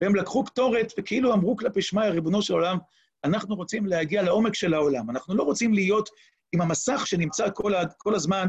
והם 0.00 0.14
לקחו 0.14 0.44
קטורת 0.44 0.92
וכאילו 0.98 1.32
אמרו 1.32 1.56
כלפי 1.56 1.82
שמיא, 1.82 2.04
ריבונו 2.04 2.42
של 2.42 2.54
עולם, 2.54 2.78
אנחנו 3.24 3.54
רוצים 3.54 3.86
להגיע 3.86 4.22
לעומק 4.22 4.54
של 4.54 4.74
העולם. 4.74 5.10
אנחנו 5.10 5.34
לא 5.34 5.42
רוצים 5.42 5.74
להיות 5.74 6.08
עם 6.52 6.60
המסך 6.60 7.06
שנמצא 7.06 7.46
כל, 7.54 7.74
ה, 7.74 7.86
כל 7.86 8.14
הזמן 8.14 8.46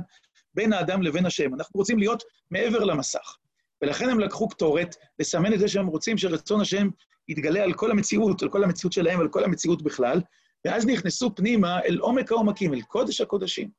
בין 0.54 0.74
האדם 0.74 1.02
לבין 1.02 1.26
השם. 1.26 1.54
אנחנו 1.54 1.78
רוצים 1.78 2.00
להיות 2.00 2.24
מעבר 2.52 2.84
למסך. 2.84 3.38
ולכן 3.82 4.10
הם 4.10 4.20
לקחו 4.20 4.50
קטורת, 4.50 4.96
לסמן 5.20 5.54
את 5.54 5.60
זה 5.60 5.68
שהם 5.68 5.88
רוצים 5.88 6.18
שרצון 6.18 6.62
השם 6.62 6.90
יתגלה 7.30 7.64
על 7.64 7.74
כל 7.74 7.92
המציאות, 7.92 8.44
על 8.44 8.50
כל 8.50 8.64
המציאות 8.64 8.94
שלהם 8.94 9.20
ועל 9.20 9.28
כל 9.28 9.44
המציאות 9.44 9.82
בכלל, 9.82 10.22
ואז 10.66 10.86
נכנסו 10.86 11.36
פנימה 11.36 11.80
אל 11.80 11.98
עומק 11.98 12.32
העומקים, 12.32 12.74
אל 12.74 12.82
קודש 12.82 13.22
הקודשים. 13.22 13.70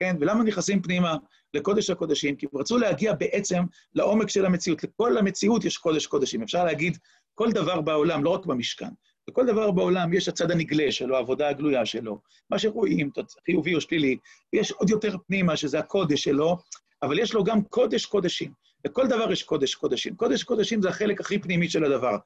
כן, 0.00 0.16
ולמה 0.20 0.44
נכנסים 0.44 0.82
פנימה 0.82 1.16
לקודש 1.54 1.90
הקודשים? 1.90 2.36
כי 2.36 2.46
הם 2.52 2.60
רצו 2.60 2.78
להגיע 2.78 3.14
בעצם 3.14 3.62
לעומק 3.94 4.28
של 4.28 4.46
המציאות. 4.46 4.84
לכל 4.84 5.18
המציאות 5.18 5.64
יש 5.64 5.76
קודש 5.76 6.06
קודשים. 6.06 6.42
אפשר 6.42 6.64
להגיד, 6.64 6.98
כל 7.34 7.52
דבר 7.52 7.80
בעולם, 7.80 8.24
לא 8.24 8.30
רק 8.30 8.46
במשכן, 8.46 8.90
לכל 9.28 9.46
דבר 9.46 9.70
בעולם 9.70 10.12
יש 10.12 10.28
הצד 10.28 10.50
הנגלה 10.50 10.92
שלו, 10.92 11.16
העבודה 11.16 11.48
הגלויה 11.48 11.86
שלו, 11.86 12.20
מה 12.50 12.58
שרואים, 12.58 13.10
חיובי 13.46 13.74
או 13.74 13.80
שלילי, 13.80 14.16
ויש 14.52 14.72
עוד 14.72 14.90
יותר 14.90 15.16
פנימה, 15.26 15.56
שזה 15.56 15.78
הקודש 15.78 16.24
שלו, 16.24 16.56
אבל 17.02 17.18
יש 17.18 17.34
לו 17.34 17.44
גם 17.44 17.62
קודש 17.62 18.06
קודשים. 18.06 18.52
לכל 18.84 19.06
דבר 19.06 19.32
יש 19.32 19.42
קודש 19.42 19.74
קודשים. 19.74 20.16
קודש 20.16 20.42
קודשים 20.42 20.82
זה 20.82 20.88
החלק 20.88 21.20
הכי 21.20 21.38
פנימי 21.38 21.68
של 21.68 21.84
הדבר. 21.84 22.16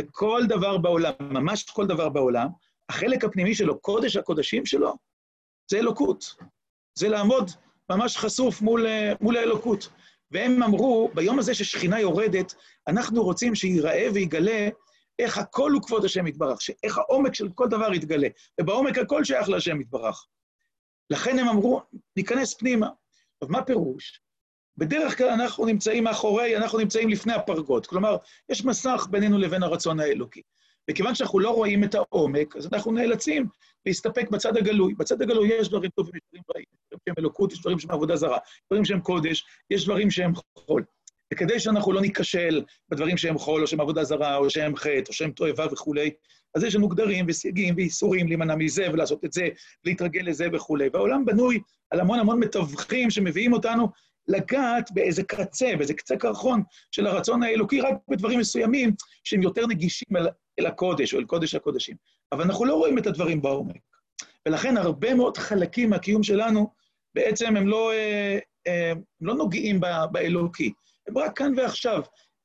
וכל 0.00 0.42
דבר 0.48 0.78
בעולם, 0.78 1.12
ממש 1.20 1.64
כל 1.64 1.86
דבר 1.86 2.08
בעולם, 2.08 2.48
החלק 2.88 3.24
הפנימי 3.24 3.54
שלו, 3.54 3.80
קודש 3.80 4.16
הקודשים 4.16 4.66
שלו, 4.66 4.94
זה 5.70 5.78
אלוקות. 5.78 6.34
זה 6.98 7.08
לעמוד 7.08 7.50
ממש 7.90 8.16
חשוף 8.16 8.62
מול, 8.62 8.86
מול 9.20 9.36
האלוקות. 9.36 9.88
והם 10.30 10.62
אמרו, 10.62 11.10
ביום 11.14 11.38
הזה 11.38 11.54
ששכינה 11.54 12.00
יורדת, 12.00 12.54
אנחנו 12.88 13.22
רוצים 13.22 13.54
שייראה 13.54 14.08
ויגלה 14.14 14.68
איך 15.18 15.38
הכל 15.38 15.70
הוא 15.72 15.82
כבוד 15.82 16.04
השם 16.04 16.26
יתברך, 16.26 16.58
איך 16.82 16.98
העומק 16.98 17.34
של 17.34 17.48
כל 17.54 17.68
דבר 17.68 17.94
יתגלה, 17.94 18.28
ובעומק 18.60 18.98
הכל 18.98 19.24
שייך 19.24 19.48
להשם 19.48 19.80
יתברך. 19.80 20.26
לכן 21.10 21.38
הם 21.38 21.48
אמרו, 21.48 21.82
ניכנס 22.16 22.54
פנימה. 22.54 22.88
עכשיו, 23.42 23.52
מה 23.52 23.64
פירוש? 23.64 24.20
בדרך 24.76 25.18
כלל 25.18 25.28
אנחנו 25.28 25.66
נמצאים 25.66 26.04
מאחורי, 26.04 26.56
אנחנו 26.56 26.78
נמצאים 26.78 27.08
לפני 27.08 27.32
הפרגות. 27.32 27.86
כלומר, 27.86 28.16
יש 28.48 28.64
מסך 28.64 29.06
בינינו 29.10 29.38
לבין 29.38 29.62
הרצון 29.62 30.00
האלוקי. 30.00 30.42
וכיוון 30.90 31.14
שאנחנו 31.14 31.38
לא 31.38 31.50
רואים 31.50 31.84
את 31.84 31.94
העומק, 31.94 32.56
אז 32.56 32.68
אנחנו 32.72 32.92
נאלצים 32.92 33.46
להסתפק 33.86 34.30
בצד 34.30 34.56
הגלוי. 34.56 34.94
בצד 34.94 35.22
הגלוי 35.22 35.48
יש 35.48 35.68
דברים 35.68 35.90
טובים, 35.90 36.14
יש 36.14 36.22
דברים 36.30 36.42
רעים, 36.54 36.66
יש 36.74 36.86
דברים 36.88 37.00
שהם 37.08 37.14
אלוקות, 37.18 37.52
יש 37.52 37.60
דברים 37.60 37.78
שהם 37.78 37.90
עבודה 37.90 38.16
זרה, 38.16 38.36
יש 38.36 38.62
דברים 38.70 38.84
שהם 38.84 39.00
קודש, 39.00 39.44
יש 39.70 39.84
דברים 39.84 40.10
שהם 40.10 40.32
חול. 40.58 40.84
וכדי 41.32 41.60
שאנחנו 41.60 41.92
לא 41.92 42.00
ניכשל 42.00 42.62
בדברים 42.88 43.16
שהם 43.16 43.38
חול, 43.38 43.62
או 43.62 43.66
שהם 43.66 43.80
עבודה 43.80 44.04
זרה, 44.04 44.36
או 44.36 44.50
שהם 44.50 44.76
חטא, 44.76 45.08
או 45.08 45.12
שהם 45.12 45.30
תועבה 45.30 45.66
וכולי, 45.72 46.10
אז 46.54 46.64
יש 46.64 46.74
לנו 46.74 46.88
גדרים 46.88 47.24
וסייגים 47.28 47.74
ואיסורים 47.76 48.26
להימנע 48.26 48.54
מזה 48.54 48.86
ולעשות 48.92 49.24
את 49.24 49.32
זה, 49.32 49.48
להתרגל 49.84 50.20
לזה 50.24 50.46
וכולי. 50.52 50.88
והעולם 50.92 51.24
בנוי 51.24 51.60
על 51.90 52.00
המון 52.00 52.18
המון 52.18 52.40
מתווכים 52.40 53.10
שמביאים 53.10 53.52
אותנו 53.52 53.88
לגעת 54.28 54.90
באיזה 54.92 55.22
קצה, 55.22 55.72
באיזה 55.78 55.94
קצה 55.94 56.16
קרחון 56.16 56.62
של 56.90 57.06
הרצון 57.06 57.42
האלוקי, 57.42 57.80
רק 57.80 57.94
בדברים 58.08 58.38
מסוימים 58.38 58.94
שהם 59.24 59.42
יותר 59.42 59.66
נגישים 59.66 60.16
אל, 60.16 60.28
אל 60.60 60.66
הקודש 60.66 61.14
או 61.14 61.18
אל 61.18 61.24
קודש 61.24 61.54
הקודשים. 61.54 61.96
אבל 62.32 62.42
אנחנו 62.42 62.64
לא 62.64 62.74
רואים 62.74 62.98
את 62.98 63.06
הדברים 63.06 63.42
בעומק. 63.42 63.80
ולכן 64.48 64.76
הרבה 64.76 65.14
מאוד 65.14 65.36
חלקים 65.36 65.90
מהקיום 65.90 66.22
שלנו, 66.22 66.72
בעצם 67.14 67.56
הם 67.56 67.68
לא, 67.68 67.92
אה, 67.92 68.38
אה, 68.66 68.90
הם 68.90 69.02
לא 69.20 69.34
נוגעים 69.34 69.80
באלוקי. 70.12 70.72
הם 71.08 71.18
רק 71.18 71.38
כאן 71.38 71.52
ועכשיו. 71.56 72.02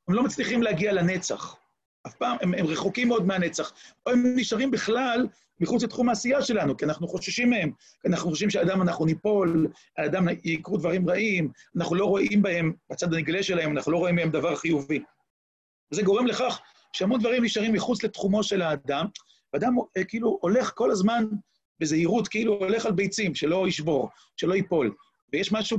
הם 0.08 0.15
לא 0.15 0.24
מצליחים 0.24 0.63
להגיע 0.63 0.94
לנצח. 0.94 1.55
אף 2.08 2.15
פעם, 2.15 2.38
הם, 2.41 2.53
הם 2.53 2.65
רחוקים 2.65 3.08
מאוד 3.08 3.25
מהנצח. 3.25 3.74
או 4.05 4.12
הם 4.12 4.24
נשארים 4.36 4.72
בכלל 4.72 5.27
מחוץ 5.59 5.83
לתחום 5.83 6.09
העשייה 6.09 6.41
שלנו, 6.41 6.77
כי 6.77 6.85
אנחנו 6.85 7.07
חוששים 7.07 7.50
מהם, 7.50 7.71
כי 8.01 8.07
אנחנו 8.07 8.29
חושבים 8.29 8.50
שהאדם, 8.50 8.81
אנחנו 8.81 9.05
ניפול, 9.05 9.67
האדם 9.97 10.27
יקרו 10.43 10.77
דברים 10.77 11.09
רעים, 11.09 11.51
אנחנו 11.77 11.95
לא 11.95 12.05
רואים 12.05 12.41
בהם, 12.41 12.74
בצד 12.91 13.13
הנגלה 13.13 13.43
שלהם, 13.43 13.71
אנחנו 13.71 13.91
לא 13.91 13.97
רואים 13.97 14.15
בהם 14.15 14.29
דבר 14.29 14.55
חיובי. 14.55 15.00
וזה 15.91 16.01
גורם 16.01 16.27
לכך 16.27 16.59
שהמון 16.93 17.19
דברים 17.19 17.43
נשארים 17.43 17.74
מחוץ 17.74 18.03
לתחומו 18.03 18.43
של 18.43 18.62
האדם, 18.62 19.05
ואדם 19.53 19.74
אה, 19.97 20.03
כאילו 20.03 20.39
הולך 20.41 20.71
כל 20.75 20.91
הזמן 20.91 21.25
בזהירות, 21.79 22.27
כאילו 22.27 22.53
הולך 22.53 22.85
על 22.85 22.91
ביצים, 22.91 23.35
שלא 23.35 23.67
ישבור, 23.67 24.09
שלא 24.38 24.53
ייפול. 24.53 24.95
ויש 25.33 25.51
משהו 25.51 25.77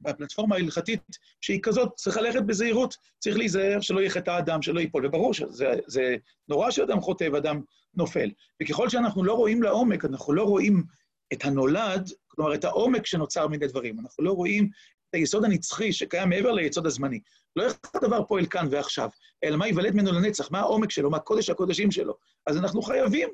בפלטפורמה 0.00 0.56
ההלכתית 0.56 1.00
שהיא 1.40 1.60
כזאת, 1.62 1.92
צריך 1.96 2.16
ללכת 2.16 2.42
בזהירות, 2.42 2.96
צריך 3.18 3.36
להיזהר 3.36 3.80
שלא 3.80 4.00
יחטא 4.00 4.30
האדם, 4.30 4.62
שלא 4.62 4.80
ייפול. 4.80 5.06
וברור 5.06 5.34
שזה 5.34 6.16
נורא 6.48 6.70
שאדם 6.70 7.00
חוטא 7.00 7.28
ואדם 7.32 7.60
נופל. 7.94 8.30
וככל 8.62 8.88
שאנחנו 8.88 9.24
לא 9.24 9.34
רואים 9.34 9.62
לעומק, 9.62 10.04
אנחנו 10.04 10.32
לא 10.32 10.42
רואים 10.42 10.84
את 11.32 11.44
הנולד, 11.44 12.10
כלומר, 12.28 12.54
את 12.54 12.64
העומק 12.64 13.06
שנוצר 13.06 13.46
מיני 13.46 13.66
דברים. 13.66 14.00
אנחנו 14.00 14.24
לא 14.24 14.32
רואים 14.32 14.68
את 15.10 15.14
היסוד 15.14 15.44
הנצחי 15.44 15.92
שקיים 15.92 16.28
מעבר 16.28 16.52
ליסוד 16.52 16.86
הזמני. 16.86 17.20
לא 17.56 17.64
איך 17.64 17.78
הדבר 17.94 18.24
פועל 18.24 18.46
כאן 18.46 18.68
ועכשיו, 18.70 19.08
אלא 19.44 19.56
מה 19.56 19.66
ייוולד 19.66 19.94
ממנו 19.94 20.12
לנצח, 20.12 20.50
מה 20.50 20.60
העומק 20.60 20.90
שלו, 20.90 21.10
מה 21.10 21.18
קודש 21.18 21.50
הקודשים 21.50 21.90
שלו. 21.90 22.14
אז 22.46 22.56
אנחנו 22.56 22.82
חייבים 22.82 23.28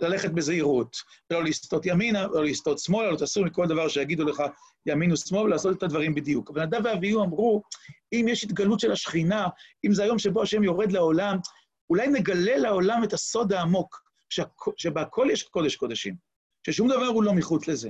ללכת 0.00 0.30
בזהירות, 0.30 0.96
לא 1.30 1.44
לסטות 1.44 1.86
ימינה, 1.86 2.26
לא 2.26 2.44
לסטות 2.44 2.78
שמאלה, 2.78 3.10
לא 3.10 3.16
תסור 3.16 3.44
מכל 3.44 3.66
דבר 3.66 3.88
שיגידו 3.88 4.24
לך 4.24 4.42
ימין 4.86 5.12
ושמאל, 5.12 5.42
ולעשות 5.42 5.78
את 5.78 5.82
הדברים 5.82 6.14
בדיוק. 6.14 6.50
אבל 6.50 6.64
נדב 6.64 6.80
ואביהו 6.84 7.24
אמרו, 7.24 7.62
אם 8.12 8.26
יש 8.28 8.44
התגלות 8.44 8.80
של 8.80 8.92
השכינה, 8.92 9.46
אם 9.86 9.94
זה 9.94 10.02
היום 10.02 10.18
שבו 10.18 10.42
השם 10.42 10.64
יורד 10.64 10.92
לעולם, 10.92 11.38
אולי 11.90 12.06
נגלה 12.06 12.56
לעולם 12.56 13.04
את 13.04 13.12
הסוד 13.12 13.52
העמוק, 13.52 14.02
שבהכל 14.76 15.28
יש 15.32 15.42
קודש 15.42 15.76
קודשים, 15.76 16.14
ששום 16.66 16.88
דבר 16.88 17.06
הוא 17.06 17.22
לא 17.22 17.32
מחוץ 17.32 17.68
לזה. 17.68 17.88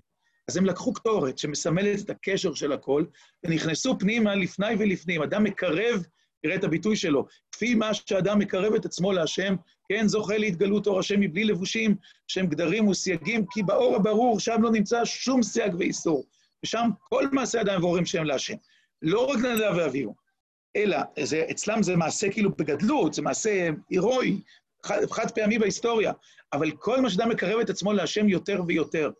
אז 0.48 0.56
הם 0.56 0.66
לקחו 0.66 0.92
קטורת 0.92 1.38
שמסמלת 1.38 2.00
את 2.00 2.10
הקשר 2.10 2.54
של 2.54 2.72
הכל, 2.72 3.04
ונכנסו 3.44 3.98
פנימה 3.98 4.34
לפני 4.34 4.74
ולפנים. 4.78 5.22
אדם 5.22 5.44
מקרב, 5.44 6.02
תראה 6.44 6.56
את 6.56 6.64
הביטוי 6.64 6.96
שלו, 6.96 7.26
כפי 7.52 7.74
מה 7.74 7.94
שאדם 7.94 8.38
מקרב 8.38 8.74
את 8.74 8.84
עצמו 8.84 9.12
להשם, 9.12 9.54
כן, 9.88 10.08
זוכה 10.08 10.38
להתגלות 10.38 10.86
אור 10.86 10.98
השם 10.98 11.20
מבלי 11.20 11.44
לבושים, 11.44 11.96
שהם 12.28 12.46
גדרים 12.46 12.88
וסייגים, 12.88 13.44
כי 13.50 13.62
באור 13.62 13.96
הברור 13.96 14.40
שם 14.40 14.62
לא 14.62 14.70
נמצא 14.70 15.04
שום 15.04 15.42
סייג 15.42 15.74
ואיסור. 15.78 16.26
ושם 16.64 16.88
כל 17.00 17.28
מעשה 17.32 17.60
אדם 17.60 17.84
ועורים 17.84 18.06
שם 18.06 18.24
להשם. 18.24 18.54
לא 19.02 19.26
רק 19.26 19.38
נדב 19.38 19.74
ואביהו, 19.76 20.14
אלא 20.76 20.98
זה, 21.22 21.44
אצלם 21.50 21.82
זה 21.82 21.96
מעשה 21.96 22.30
כאילו 22.30 22.50
בגדלות, 22.50 23.14
זה 23.14 23.22
מעשה 23.22 23.68
הירואי, 23.90 24.40
חד, 24.86 25.00
חד 25.10 25.30
פעמי 25.30 25.58
בהיסטוריה, 25.58 26.12
אבל 26.52 26.70
כל 26.70 27.00
מה 27.00 27.10
שאדם 27.10 27.28
מקרב 27.28 27.60
את 27.60 27.70
עצמו 27.70 27.92
להשם 27.92 28.28
יותר 28.28 28.62
ויותר. 28.66 29.10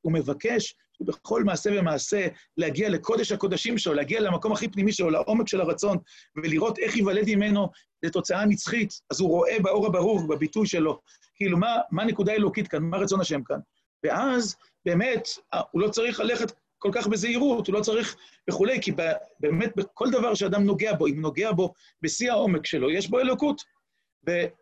הוא 0.00 0.12
מבקש 0.12 0.74
בכל 1.00 1.44
מעשה 1.44 1.70
ומעשה 1.78 2.26
להגיע 2.56 2.88
לקודש 2.88 3.32
הקודשים 3.32 3.78
שלו, 3.78 3.94
להגיע 3.94 4.20
למקום 4.20 4.52
הכי 4.52 4.68
פנימי 4.68 4.92
שלו, 4.92 5.10
לעומק 5.10 5.48
של 5.48 5.60
הרצון, 5.60 5.98
ולראות 6.36 6.78
איך 6.78 6.96
ייוולד 6.96 7.24
ממנו 7.28 7.68
לתוצאה 8.02 8.44
נצחית. 8.44 9.00
אז 9.10 9.20
הוא 9.20 9.28
רואה 9.28 9.56
באור 9.62 9.86
הברור, 9.86 10.28
בביטוי 10.28 10.66
שלו, 10.66 11.00
כאילו, 11.34 11.58
מה, 11.58 11.76
מה 11.90 12.02
הנקודה 12.02 12.32
האלוקית 12.32 12.68
כאן, 12.68 12.82
מה 12.82 12.96
רצון 12.96 13.20
השם 13.20 13.42
כאן. 13.42 13.58
ואז, 14.04 14.56
באמת, 14.84 15.28
הוא 15.70 15.80
לא 15.80 15.88
צריך 15.88 16.20
ללכת 16.20 16.52
כל 16.78 16.90
כך 16.92 17.06
בזהירות, 17.06 17.66
הוא 17.66 17.74
לא 17.74 17.80
צריך 17.80 18.16
וכולי, 18.50 18.82
כי 18.82 18.92
באמת 19.40 19.72
בכל 19.76 20.10
דבר 20.10 20.34
שאדם 20.34 20.64
נוגע 20.64 20.92
בו, 20.92 21.06
אם 21.06 21.20
נוגע 21.20 21.52
בו 21.52 21.72
בשיא 22.02 22.32
העומק 22.32 22.66
שלו, 22.66 22.90
יש 22.90 23.08
בו 23.08 23.20
אלוקות. 23.20 23.74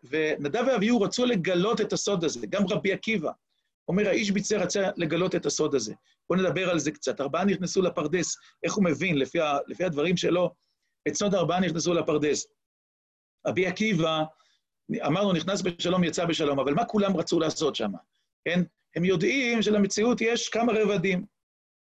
ונדב 0.03 0.63
ואביהו 0.67 1.01
רצו 1.01 1.25
לגלות 1.25 1.81
את 1.81 1.93
הסוד 1.93 2.23
הזה, 2.23 2.47
גם 2.49 2.63
רבי 2.69 2.93
עקיבא. 2.93 3.31
אומר, 3.87 4.07
האיש 4.07 4.31
ביצר 4.31 4.57
רצה 4.57 4.89
לגלות 4.97 5.35
את 5.35 5.45
הסוד 5.45 5.75
הזה. 5.75 5.93
בואו 6.29 6.39
נדבר 6.39 6.69
על 6.69 6.79
זה 6.79 6.91
קצת. 6.91 7.21
ארבעה 7.21 7.45
נכנסו 7.45 7.81
לפרדס, 7.81 8.37
איך 8.63 8.73
הוא 8.73 8.83
מבין, 8.83 9.17
לפי, 9.17 9.39
ה, 9.39 9.57
לפי 9.67 9.83
הדברים 9.83 10.17
שלו, 10.17 10.53
את 11.07 11.15
סוד 11.15 11.35
ארבעה 11.35 11.59
נכנסו 11.59 11.93
לפרדס. 11.93 12.47
רבי 13.47 13.67
עקיבא, 13.67 14.23
אמרנו, 15.05 15.33
נכנס 15.33 15.61
בשלום, 15.61 16.03
יצא 16.03 16.25
בשלום, 16.25 16.59
אבל 16.59 16.73
מה 16.73 16.85
כולם 16.85 17.17
רצו 17.17 17.39
לעשות 17.39 17.75
שם? 17.75 17.91
כן? 18.45 18.59
הם 18.95 19.05
יודעים 19.05 19.61
שלמציאות 19.61 20.21
יש 20.21 20.49
כמה 20.49 20.73
רבדים. 20.73 21.25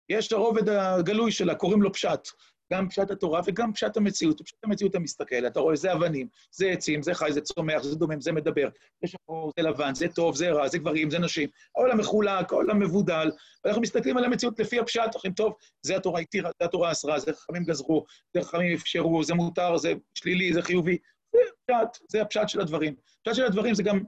יש 0.08 0.32
הרובד 0.32 0.68
הגלוי 0.68 1.32
שלה, 1.32 1.54
קוראים 1.54 1.82
לו 1.82 1.92
פשט. 1.92 2.28
גם 2.72 2.88
פשט 2.88 3.10
התורה 3.10 3.40
וגם 3.46 3.72
פשט 3.72 3.96
המציאות. 3.96 4.42
פשט 4.42 4.56
המציאות 4.64 4.90
אתה 4.90 4.98
מסתכל, 4.98 5.46
אתה 5.46 5.60
רואה, 5.60 5.76
זה 5.76 5.92
אבנים, 5.92 6.28
זה 6.50 6.66
עצים, 6.66 7.02
זה 7.02 7.14
חי, 7.14 7.32
זה 7.32 7.40
צומח, 7.40 7.82
זה 7.82 7.96
דומם, 7.96 8.20
זה 8.20 8.32
מדבר, 8.32 8.68
זה 9.02 9.08
שחור, 9.08 9.52
זה 9.56 9.62
לבן, 9.62 9.94
זה 9.94 10.08
טוב, 10.08 10.36
זה 10.36 10.50
רע, 10.50 10.68
זה 10.68 10.78
גברים, 10.78 11.10
זה 11.10 11.18
נשים. 11.18 11.48
העולם 11.76 11.98
מחולק, 11.98 12.52
העולם 12.52 12.78
מבודל, 12.78 13.30
ואנחנו 13.64 13.82
מסתכלים 13.82 14.16
על 14.16 14.24
המציאות 14.24 14.60
לפי 14.60 14.78
הפשט, 14.78 15.14
אומרים, 15.14 15.32
טוב, 15.32 15.54
זה 15.82 15.96
התורה 15.96 16.20
התירה, 16.20 16.50
זה 16.60 16.64
התורה 16.64 16.92
אסרה, 16.92 17.18
זה 17.18 17.32
חכמים 17.32 17.64
גזרו, 17.64 18.04
זה 18.34 18.42
חכמים 18.42 18.74
אפשרו, 18.74 19.24
זה 19.24 19.34
מותר, 19.34 19.76
זה 19.76 19.92
שלילי, 20.14 20.52
זה 20.52 20.62
חיובי. 20.62 20.98
זה 21.32 21.38
פשט, 21.66 22.02
זה 22.08 22.22
הפשט 22.22 22.48
של 22.48 22.60
הדברים. 22.60 22.94
הפשט 23.20 23.36
של 23.36 23.44
הדברים 23.44 23.74
זה 23.74 23.82
גם 23.82 24.00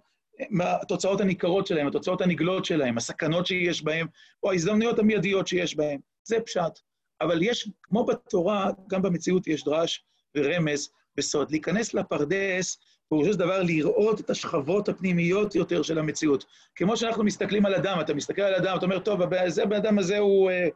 התוצאות 0.61 1.21
הניכרות 1.21 1.67
שלהם, 1.67 1.87
התוצאות 1.87 2.21
הנגלות 2.21 2.65
שלהם, 2.65 2.97
הסכנות 2.97 3.47
שיש 3.47 3.85
בהם, 3.85 4.07
או 4.43 4.51
ההזדמנויות 4.51 4.99
המיידיות 4.99 5.47
שיש 5.47 5.77
בהם. 5.77 6.01
זה 6.25 6.37
פשט. 6.41 6.79
אבל 7.21 7.43
יש, 7.43 7.71
כמו 7.83 8.05
בתורה, 8.05 8.71
גם 8.89 9.03
במציאות 9.03 9.47
יש 9.47 9.65
דרש 9.65 10.05
ורמז 10.37 10.89
וסוד. 11.19 11.51
להיכנס 11.51 11.95
לפרדס, 11.95 12.79
פירושו 13.09 13.33
של 13.33 13.39
דבר 13.39 13.63
לראות 13.63 14.21
את 14.21 14.31
השכבות 14.31 14.89
הפנימיות 14.89 15.55
יותר 15.55 15.83
של 15.83 15.99
המציאות. 15.99 16.45
כמו 16.75 16.97
שאנחנו 16.97 17.25
מסתכלים 17.25 17.67
על 17.67 17.75
אדם, 17.75 18.01
אתה 18.01 18.15
מסתכל 18.15 18.43
על 18.43 18.55
אדם, 18.55 18.77
אתה 18.77 18.85
אומר, 18.85 18.99
טוב, 18.99 19.21
זה, 19.49 19.63
הבן 19.63 19.77
אדם 19.77 19.99
הזה 19.99 20.19
הוא, 20.19 20.51
אה, 20.51 20.69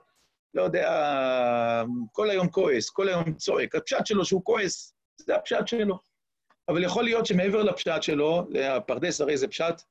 לא 0.54 0.62
יודע, 0.62 1.84
כל 2.12 2.30
היום 2.30 2.48
כועס, 2.48 2.90
כל 2.90 3.08
היום 3.08 3.34
צועק. 3.34 3.74
הפשט 3.74 4.06
שלו 4.06 4.24
שהוא 4.24 4.44
כועס, 4.44 4.94
זה 5.20 5.36
הפשט 5.36 5.66
שלו. 5.66 5.98
אבל 6.68 6.84
יכול 6.84 7.04
להיות 7.04 7.26
שמעבר 7.26 7.62
לפשט 7.62 8.02
שלו, 8.02 8.46
הפרדס 8.64 9.20
הרי 9.20 9.36
זה 9.36 9.48
פשט, 9.48 9.82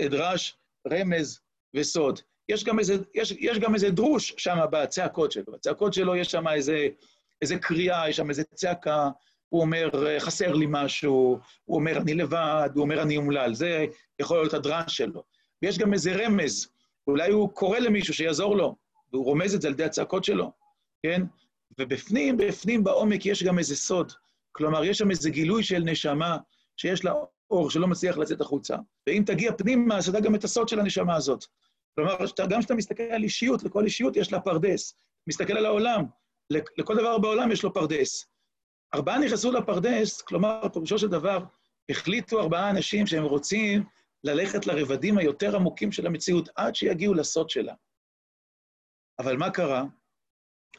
דרש, 0.00 0.58
רמז 0.92 1.40
וסוד. 1.76 2.20
יש 2.50 2.64
גם 2.64 2.78
איזה, 2.78 2.96
יש, 3.14 3.32
יש 3.38 3.58
גם 3.58 3.74
איזה 3.74 3.90
דרוש 3.90 4.34
שם 4.36 4.58
בצעקות 4.72 5.32
שלו. 5.32 5.52
בצעקות 5.52 5.94
שלו 5.94 6.16
יש 6.16 6.30
שם 6.30 6.48
איזה, 6.48 7.56
קריאה, 7.60 8.08
יש 8.08 8.16
שם 8.16 8.30
איזה 8.30 8.44
צעקה, 8.44 9.10
הוא 9.48 9.60
אומר, 9.60 9.90
חסר 10.18 10.52
לי 10.52 10.66
משהו, 10.68 11.38
הוא 11.64 11.76
אומר, 11.76 11.98
אני 11.98 12.14
לבד, 12.14 12.70
הוא 12.74 12.82
אומר, 12.82 13.02
אני 13.02 13.16
אומלל. 13.16 13.54
זה 13.54 13.86
יכול 14.20 14.38
להיות 14.38 14.54
הדרש 14.54 14.96
שלו. 14.96 15.22
ויש 15.62 15.78
גם 15.78 15.92
איזה 15.92 16.12
רמז, 16.12 16.68
אולי 17.06 17.32
הוא 17.32 17.50
קורא 17.50 17.78
למישהו 17.78 18.14
שיעזור 18.14 18.56
לו, 18.56 18.76
והוא 19.12 19.24
רומז 19.24 19.54
את 19.54 19.62
זה 19.62 19.68
על 19.68 19.74
ידי 19.74 19.84
הצעקות 19.84 20.24
שלו, 20.24 20.52
כן? 21.02 21.22
ובפנים, 21.78 22.36
בפנים 22.36 22.84
בעומק 22.84 23.26
יש 23.26 23.42
גם 23.42 23.58
איזה 23.58 23.76
סוד. 23.76 24.12
כלומר, 24.52 24.84
יש 24.84 24.98
שם 24.98 25.10
איזה 25.10 25.30
גילוי 25.30 25.62
של 25.62 25.78
נשמה 25.78 26.36
שיש 26.76 27.04
לה 27.04 27.12
אור 27.50 27.70
שלא 27.70 27.86
מצליח 27.86 28.18
לצאת 28.18 28.40
החוצה. 28.40 28.76
ואם 29.06 29.22
תגיע 29.26 29.52
פנימה, 29.52 29.96
אז 29.96 30.08
אתה 30.08 30.20
גם 30.20 30.34
את 30.34 30.44
הסוד 30.44 30.68
של 30.68 30.80
הנשמה 30.80 31.16
הזאת. 31.16 31.44
כלומר, 31.94 32.16
גם 32.48 32.58
כשאתה 32.58 32.74
מסתכל 32.74 33.02
על 33.02 33.22
אישיות, 33.22 33.62
לכל 33.62 33.84
אישיות 33.84 34.16
יש 34.16 34.32
לה 34.32 34.40
פרדס. 34.40 34.94
מסתכל 35.26 35.56
על 35.56 35.66
העולם, 35.66 36.04
לכל 36.50 36.96
דבר 36.96 37.18
בעולם 37.18 37.52
יש 37.52 37.62
לו 37.62 37.74
פרדס. 37.74 38.26
ארבעה 38.94 39.18
נכנסו 39.18 39.52
לפרדס, 39.52 40.22
כלומר, 40.22 40.68
פירושו 40.72 40.98
של 40.98 41.08
דבר, 41.08 41.44
החליטו 41.90 42.40
ארבעה 42.40 42.70
אנשים 42.70 43.06
שהם 43.06 43.24
רוצים 43.24 43.84
ללכת 44.24 44.66
לרבדים 44.66 45.18
היותר 45.18 45.56
עמוקים 45.56 45.92
של 45.92 46.06
המציאות, 46.06 46.48
עד 46.56 46.74
שיגיעו 46.74 47.14
לסוד 47.14 47.50
שלה. 47.50 47.74
אבל 49.18 49.36
מה 49.36 49.50
קרה? 49.50 49.84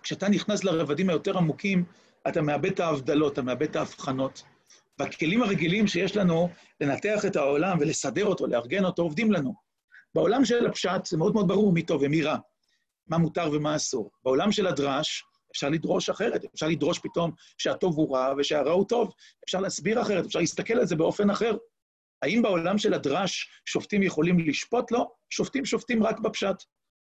כשאתה 0.04 0.30
נכנס 0.30 0.64
לרבדים 0.64 1.10
היותר 1.10 1.38
עמוקים, 1.38 1.86
אתה 2.28 2.42
מאבד 2.42 2.72
את 2.72 2.80
ההבדלות, 2.80 3.34
אתה 3.34 3.42
מאבד 3.42 3.70
את 3.70 3.76
ההבחנות, 3.76 4.44
והכלים 5.00 5.44
הרגילים 5.44 5.88
שיש 5.88 6.18
לנו 6.18 6.50
לנתח 6.82 7.26
את 7.28 7.36
העולם 7.36 7.78
ולסדר 7.80 8.26
אותו, 8.26 8.48
לארגן 8.48 8.86
אותו, 8.86 9.02
עובדים 9.02 9.32
לנו. 9.32 9.71
בעולם 10.16 10.46
של 10.46 10.68
הפשט 10.68 11.06
זה 11.06 11.18
מאוד 11.18 11.34
מאוד 11.34 11.48
ברור 11.48 11.74
מי 11.74 11.84
טוב 11.84 12.02
ומי 12.06 12.22
רע, 12.22 12.38
מה 13.08 13.18
מותר 13.18 13.50
ומה 13.54 13.76
אסור. 13.76 14.12
בעולם 14.24 14.52
של 14.52 14.68
הדרש 14.68 15.24
אפשר 15.52 15.70
לדרוש 15.70 16.10
אחרת, 16.10 16.46
אפשר 16.54 16.68
לדרוש 16.68 17.00
פתאום 17.00 17.32
שהטוב 17.58 17.98
הוא 17.98 18.16
רע 18.16 18.34
ושהרע 18.38 18.72
הוא 18.72 18.86
טוב, 18.88 19.14
אפשר 19.46 19.60
להסביר 19.60 20.02
אחרת, 20.02 20.26
אפשר 20.26 20.40
להסתכל 20.40 20.74
על 20.74 20.86
זה 20.86 20.96
באופן 20.96 21.30
אחר. 21.30 21.58
האם 22.22 22.42
בעולם 22.42 22.78
של 22.78 22.94
הדרש 22.94 23.50
שופטים 23.66 24.04
יכולים 24.04 24.40
לשפוט? 24.40 24.92
לא, 24.92 25.12
שופטים 25.30 25.66
שופטים 25.66 26.04
רק 26.04 26.20
בפשט. 26.20 26.64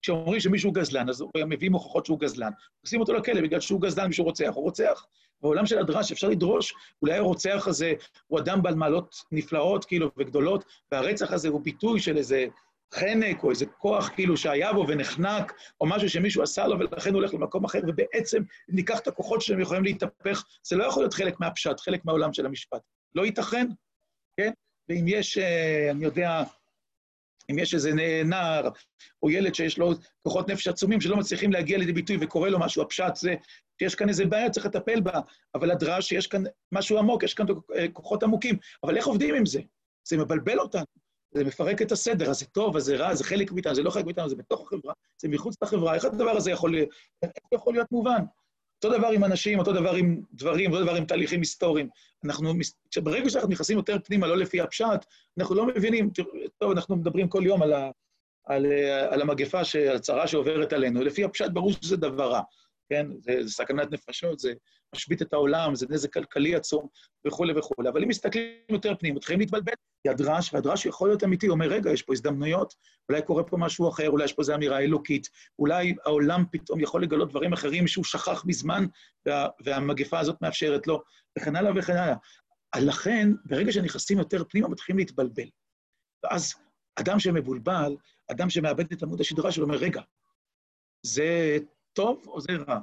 כשאומרים 0.02 0.40
שמישהו 0.40 0.72
גזלן, 0.72 1.08
אז 1.08 1.24
מביאים 1.46 1.72
הוכחות 1.72 2.06
שהוא 2.06 2.20
גזלן, 2.20 2.50
עושים 2.80 3.00
אותו 3.00 3.12
לכלא 3.12 3.40
בגלל 3.40 3.60
שהוא 3.60 3.80
גזלן, 3.80 4.06
מישהו 4.06 4.24
רוצח, 4.24 4.52
הוא 4.54 4.64
רוצח. 4.64 5.06
בעולם 5.42 5.66
של 5.66 5.78
הדרש 5.78 6.12
אפשר 6.12 6.28
לדרוש, 6.28 6.74
אולי 7.02 7.14
הרוצח 7.14 7.64
הזה 7.68 7.92
הוא 8.26 8.40
אדם 8.40 8.62
בעל 8.62 8.74
מעלות 8.74 9.14
נפלאות, 9.32 9.84
כאילו, 9.84 10.10
וגדולות, 10.16 10.64
והרצח 10.92 11.32
הזה 11.32 11.48
הוא 11.48 11.60
ביטוי 11.60 12.00
של 12.00 12.16
איזה 12.16 12.46
חנק 12.94 13.42
או 13.42 13.50
איזה 13.50 13.66
כוח 13.66 14.08
כאילו 14.08 14.36
שהיה 14.36 14.72
בו 14.72 14.84
ונחנק, 14.88 15.52
או 15.80 15.86
משהו 15.86 16.10
שמישהו 16.10 16.42
עשה 16.42 16.66
לו 16.66 16.78
ולכן 16.78 17.10
הוא 17.10 17.20
הולך 17.20 17.34
למקום 17.34 17.64
אחר, 17.64 17.78
ובעצם 17.88 18.42
ניקח 18.68 18.98
את 18.98 19.08
הכוחות 19.08 19.42
שלהם 19.42 19.60
יכולים 19.60 19.84
להתהפך, 19.84 20.44
זה 20.66 20.76
לא 20.76 20.84
יכול 20.84 21.02
להיות 21.02 21.14
חלק 21.14 21.40
מהפשט, 21.40 21.80
חלק 21.80 22.04
מהעולם 22.04 22.32
של 22.32 22.46
המשפט. 22.46 22.80
לא 23.14 23.26
ייתכן, 23.26 23.66
כן? 24.36 24.52
ואם 24.88 25.04
יש, 25.08 25.38
אה, 25.38 25.90
אני 25.90 26.04
יודע, 26.04 26.42
אם 27.50 27.58
יש 27.58 27.74
איזה 27.74 27.90
נער 28.24 28.68
או 29.22 29.30
ילד 29.30 29.54
שיש 29.54 29.78
לו 29.78 29.92
כוחות 30.22 30.50
נפש 30.50 30.68
עצומים 30.68 31.00
שלא 31.00 31.16
מצליחים 31.16 31.52
להגיע 31.52 31.78
לידי 31.78 31.92
ביטוי 31.92 32.16
וקורה 32.20 32.50
לו 32.50 32.58
משהו, 32.58 32.82
הפשט 32.82 33.16
זה 33.16 33.34
שיש 33.78 33.94
כאן 33.94 34.08
איזה 34.08 34.26
בעיה, 34.26 34.50
צריך 34.50 34.66
לטפל 34.66 35.00
בה, 35.00 35.20
אבל 35.54 35.70
הדרש, 35.70 36.12
יש 36.12 36.26
כאן 36.26 36.42
משהו 36.72 36.98
עמוק, 36.98 37.22
יש 37.22 37.34
כאן 37.34 37.46
כוחות 37.92 38.22
עמוקים, 38.22 38.56
אבל 38.84 38.96
איך 38.96 39.06
עובדים 39.06 39.34
עם 39.34 39.46
זה? 39.46 39.60
זה 40.08 40.16
מבלבל 40.16 40.58
אותנו. 40.58 41.03
זה 41.34 41.44
מפרק 41.44 41.82
את 41.82 41.92
הסדר, 41.92 42.30
אז 42.30 42.38
זה 42.38 42.46
טוב, 42.46 42.76
אז 42.76 42.84
זה 42.84 42.96
רע, 42.96 43.14
זה 43.14 43.24
חלק 43.24 43.52
מאיתנו, 43.52 43.74
זה 43.74 43.82
לא 43.82 43.90
חלק 43.90 44.04
מאיתנו, 44.04 44.28
זה 44.28 44.36
בתוך 44.36 44.60
החברה, 44.60 44.92
זה 45.22 45.28
מחוץ 45.28 45.54
לחברה, 45.62 45.94
איך 45.94 46.04
הדבר 46.04 46.30
הזה 46.30 46.50
יכול, 46.50 46.78
איך 47.22 47.30
יכול 47.54 47.74
להיות 47.74 47.92
מובן? 47.92 48.24
אותו 48.84 48.98
דבר 48.98 49.08
עם 49.08 49.24
אנשים, 49.24 49.58
אותו 49.58 49.72
דבר 49.72 49.94
עם 49.94 50.20
דברים, 50.32 50.72
אותו 50.72 50.84
דבר 50.84 50.94
עם 50.94 51.04
תהליכים 51.04 51.40
היסטוריים. 51.40 51.88
אנחנו, 52.24 52.52
ברגע 53.02 53.30
שאנחנו 53.30 53.48
נכנסים 53.48 53.76
יותר 53.76 53.96
פנימה, 54.04 54.26
לא 54.26 54.36
לפי 54.36 54.60
הפשט, 54.60 55.04
אנחנו 55.38 55.54
לא 55.54 55.66
מבינים, 55.66 56.10
טוב, 56.58 56.70
אנחנו 56.70 56.96
מדברים 56.96 57.28
כל 57.28 57.42
יום 57.46 57.62
על, 57.62 57.72
ה, 57.72 57.90
על, 58.44 58.66
על 59.10 59.22
המגפה, 59.22 59.60
על 59.88 59.96
הצרה 59.96 60.26
שעוברת 60.26 60.72
עלינו, 60.72 61.02
לפי 61.02 61.24
הפשט 61.24 61.50
ברור 61.52 61.72
שזה 61.72 61.96
דבר 61.96 62.30
רע. 62.30 62.40
כן? 62.88 63.06
זה, 63.20 63.32
זה 63.42 63.50
סכנת 63.50 63.92
נפשות, 63.92 64.38
זה 64.38 64.52
משבית 64.94 65.22
את 65.22 65.32
העולם, 65.32 65.74
זה 65.74 65.86
נזק 65.90 66.12
כלכלי 66.12 66.54
עצום 66.54 66.88
וכולי 67.26 67.58
וכולי. 67.58 67.88
אבל 67.88 68.02
אם 68.02 68.08
מסתכלים 68.08 68.52
יותר 68.68 68.94
פנים, 68.98 69.14
מתחילים 69.14 69.40
להתבלבל, 69.40 69.72
כי 70.02 70.08
הדרש, 70.08 70.54
והדרש 70.54 70.86
יכול 70.86 71.08
להיות 71.08 71.24
אמיתי, 71.24 71.48
אומר, 71.48 71.66
רגע, 71.66 71.90
יש 71.90 72.02
פה 72.02 72.12
הזדמנויות, 72.12 72.74
אולי 73.08 73.22
קורה 73.22 73.44
פה 73.44 73.56
משהו 73.56 73.88
אחר, 73.88 74.10
אולי 74.10 74.24
יש 74.24 74.32
פה 74.32 74.42
איזו 74.42 74.54
אמירה 74.54 74.80
אלוקית, 74.80 75.28
אולי 75.58 75.94
העולם 76.04 76.44
פתאום 76.52 76.80
יכול 76.80 77.02
לגלות 77.02 77.30
דברים 77.30 77.52
אחרים 77.52 77.86
שהוא 77.86 78.04
שכח 78.04 78.44
מזמן, 78.46 78.84
וה, 79.26 79.48
והמגפה 79.64 80.18
הזאת 80.18 80.42
מאפשרת 80.42 80.86
לו, 80.86 81.02
וכן 81.38 81.56
הלאה 81.56 81.72
וכן 81.76 81.96
הלאה. 81.96 82.16
לכן, 82.76 83.28
ברגע 83.44 83.72
שנכנסים 83.72 84.18
יותר 84.18 84.44
פנימה, 84.48 84.68
מתחילים 84.68 84.98
להתבלבל. 84.98 85.48
ואז 86.24 86.54
אדם 86.96 87.18
שמבולבל, 87.18 87.96
אדם 88.30 88.50
שמאבד 88.50 88.92
את 88.92 89.02
עמוד 89.02 89.20
השדרה 89.20 89.52
שלו, 89.52 89.64
אומר, 89.64 89.76
רגע, 89.76 90.00
זה 91.06 91.58
טוב 91.94 92.24
או 92.26 92.40
זה 92.40 92.52
רע? 92.68 92.78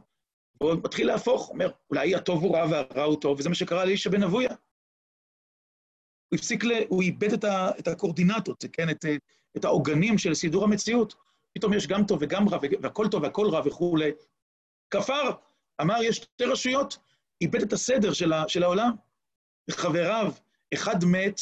והוא 0.62 0.74
מתחיל 0.84 1.08
להפוך, 1.08 1.50
אומר, 1.50 1.72
אולי 1.90 2.16
הטוב 2.16 2.44
הוא 2.44 2.56
רע 2.56 2.66
והרע 2.72 3.04
הוא 3.04 3.22
טוב, 3.22 3.40
וזה 3.40 3.50
מה 3.50 3.56
שקרה 3.56 3.86
לאיש 3.86 4.08
הבן 4.08 4.24
אבויה. 4.24 4.50
הוא 4.50 6.38
הפסיק, 6.38 6.64
ל... 6.64 6.72
הוא 6.90 7.02
איבד 7.02 7.34
את, 7.34 7.44
ה... 7.44 7.70
את 7.80 7.88
הקורדינטות, 7.88 8.66
כן, 8.74 8.90
את, 8.90 9.06
את 9.58 9.66
העוגנים 9.66 10.18
של 10.18 10.34
סידור 10.34 10.64
המציאות. 10.64 11.16
פתאום 11.54 11.74
יש 11.74 11.88
גם 11.88 12.06
טוב 12.08 12.20
וגם 12.22 12.50
רע, 12.50 12.58
והכל 12.82 13.08
טוב 13.12 13.24
והכל 13.24 13.48
רע 13.50 13.62
וכולי. 13.66 14.12
כפר, 14.90 15.32
אמר, 15.82 16.04
יש 16.04 16.18
שתי 16.18 16.46
רשויות, 16.46 16.98
איבד 17.42 17.62
את 17.62 17.74
הסדר 17.74 18.14
של, 18.14 18.34
ה... 18.34 18.44
של 18.48 18.64
העולם. 18.64 18.92
וחבריו, 19.70 20.34
אחד 20.74 21.06
מת 21.06 21.42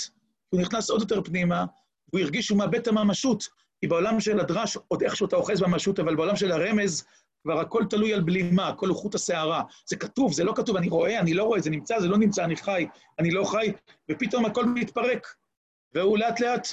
הוא 0.49 0.61
נכנס 0.61 0.89
עוד 0.89 1.01
יותר 1.01 1.23
פנימה, 1.23 1.65
והוא 2.13 2.21
הרגיש 2.21 2.45
שהוא 2.45 2.57
מאבד 2.57 2.79
את 2.79 2.87
הממשות. 2.87 3.47
כי 3.81 3.87
בעולם 3.87 4.19
של 4.19 4.39
הדרש, 4.39 4.77
עוד 4.87 5.03
איכשהו 5.03 5.27
אתה 5.27 5.35
אוחז 5.35 5.61
בממשות, 5.61 5.99
אבל 5.99 6.15
בעולם 6.15 6.35
של 6.35 6.51
הרמז, 6.51 7.05
כבר 7.43 7.59
הכל 7.59 7.83
תלוי 7.89 8.13
על 8.13 8.21
בלימה, 8.21 8.67
הכל 8.67 8.87
הוא 8.87 8.97
חוט 8.97 9.15
השערה. 9.15 9.63
זה 9.89 9.95
כתוב, 9.95 10.33
זה 10.33 10.43
לא 10.43 10.53
כתוב, 10.55 10.77
אני 10.77 10.89
רואה, 10.89 11.19
אני 11.19 11.33
לא 11.33 11.43
רואה, 11.43 11.59
זה 11.59 11.69
נמצא, 11.69 11.99
זה 11.99 12.07
לא 12.07 12.17
נמצא, 12.17 12.43
אני 12.43 12.55
חי, 12.55 12.85
אני 13.19 13.31
לא 13.31 13.43
חי, 13.43 13.71
ופתאום 14.11 14.45
הכל 14.45 14.65
מתפרק. 14.65 15.27
והוא 15.93 16.17
לאט 16.17 16.39
לאט 16.39 16.67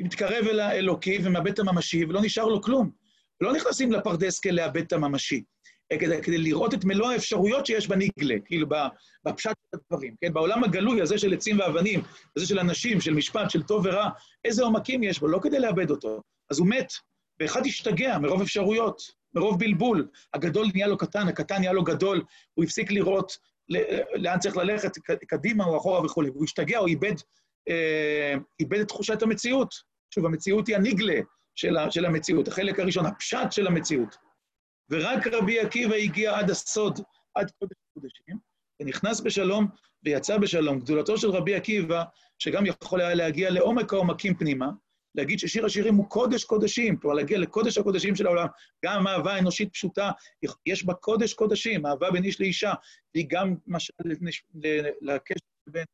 מתקרב 0.00 0.46
אל 0.46 0.60
האלוקי 0.60 1.18
ומאבד 1.22 1.52
את 1.52 1.58
הממשי, 1.58 2.04
ולא 2.04 2.20
נשאר 2.22 2.44
לו 2.44 2.62
כלום. 2.62 2.90
לא 3.40 3.52
נכנסים 3.52 3.92
לפרדס 3.92 4.40
כדי 4.40 4.52
לאבד 4.52 4.82
את 4.82 4.92
הממשי, 4.92 5.42
כדי, 5.92 6.22
כדי 6.22 6.38
לראות 6.38 6.74
את 6.74 6.84
מלוא 6.84 7.10
האפשרויות 7.10 7.66
שיש 7.66 7.88
בניגלה, 7.88 8.34
כאילו 8.44 8.66
בפשט 9.24 9.50
של 9.50 9.78
הדברים, 9.78 10.14
כן? 10.20 10.32
בעולם 10.32 10.64
הגלוי 10.64 11.02
הזה 11.02 11.18
של 11.18 11.34
עצים 11.34 11.58
ואבנים, 11.58 12.02
הזה 12.36 12.46
של 12.46 12.58
אנשים, 12.58 13.00
של 13.00 13.14
משפט, 13.14 13.50
של 13.50 13.62
טוב 13.62 13.86
ורע, 13.86 14.10
איזה 14.44 14.62
עומקים 14.62 15.02
יש 15.02 15.20
בו, 15.20 15.28
לא 15.28 15.38
כדי 15.42 15.58
לאבד 15.58 15.90
אותו. 15.90 16.22
אז 16.50 16.58
הוא 16.58 16.66
מת, 16.66 16.92
ואחד 17.40 17.66
השתגע 17.66 18.18
מרוב 18.18 18.42
אפשרויות, 18.42 19.02
מרוב 19.34 19.58
בלבול. 19.58 20.08
הגדול 20.34 20.66
נהיה 20.74 20.86
לו 20.86 20.98
קטן, 20.98 21.28
הקטן 21.28 21.58
נהיה 21.58 21.72
לו 21.72 21.84
גדול, 21.84 22.22
הוא 22.54 22.64
הפסיק 22.64 22.90
לראות 22.90 23.38
לאן 24.14 24.38
צריך 24.38 24.56
ללכת, 24.56 24.98
קדימה 25.26 25.64
או 25.64 25.76
אחורה 25.76 26.04
וכולי. 26.04 26.28
הוא 26.28 26.44
השתגע, 26.44 26.78
הוא 26.78 26.88
איבד, 26.88 27.14
אה, 27.68 28.34
איבד 28.60 28.78
את 28.80 28.88
תחושת 28.88 29.22
המציאות. 29.22 29.74
שוב, 30.14 30.26
המציאות 30.26 30.66
היא 30.66 30.76
הניגלה 30.76 31.20
של, 31.54 31.76
של 31.90 32.04
המציאות, 32.04 32.48
החלק 32.48 32.80
הראשון, 32.80 33.06
הפשט 33.06 33.52
של 33.52 33.66
המציאות. 33.66 34.16
ורק 34.90 35.26
רבי 35.26 35.60
עקיבא 35.60 35.94
הגיע 35.94 36.38
עד 36.38 36.50
הסוד, 36.50 37.00
עד 37.34 37.50
קודש 37.58 37.76
הקודשים, 37.90 38.38
ונכנס 38.80 39.20
בשלום 39.20 39.68
ויצא 40.04 40.38
בשלום. 40.38 40.78
גדולתו 40.80 41.18
של 41.18 41.30
רבי 41.30 41.54
עקיבא, 41.54 42.04
שגם 42.38 42.66
יכול 42.66 43.00
היה 43.00 43.14
להגיע 43.14 43.50
לעומק 43.50 43.92
העומקים 43.92 44.34
פנימה, 44.34 44.68
להגיד 45.18 45.38
ששיר 45.38 45.66
השירים 45.66 45.94
הוא 45.94 46.08
קודש 46.08 46.44
קודשים, 46.44 46.96
כלומר 46.96 47.16
להגיע 47.16 47.38
לקודש 47.38 47.78
הקודשים 47.78 48.16
של 48.16 48.26
העולם, 48.26 48.46
גם 48.84 49.06
אהבה 49.06 49.38
אנושית 49.38 49.72
פשוטה, 49.72 50.10
יש 50.66 50.84
בה 50.84 50.94
קודש 50.94 51.34
קודשים, 51.34 51.86
אהבה 51.86 52.10
בין 52.10 52.24
איש 52.24 52.40
לאישה, 52.40 52.72
והיא 53.14 53.26
גם 53.30 53.54
משל 53.66 53.92
לקשר 55.00 55.34
בין 55.68 55.84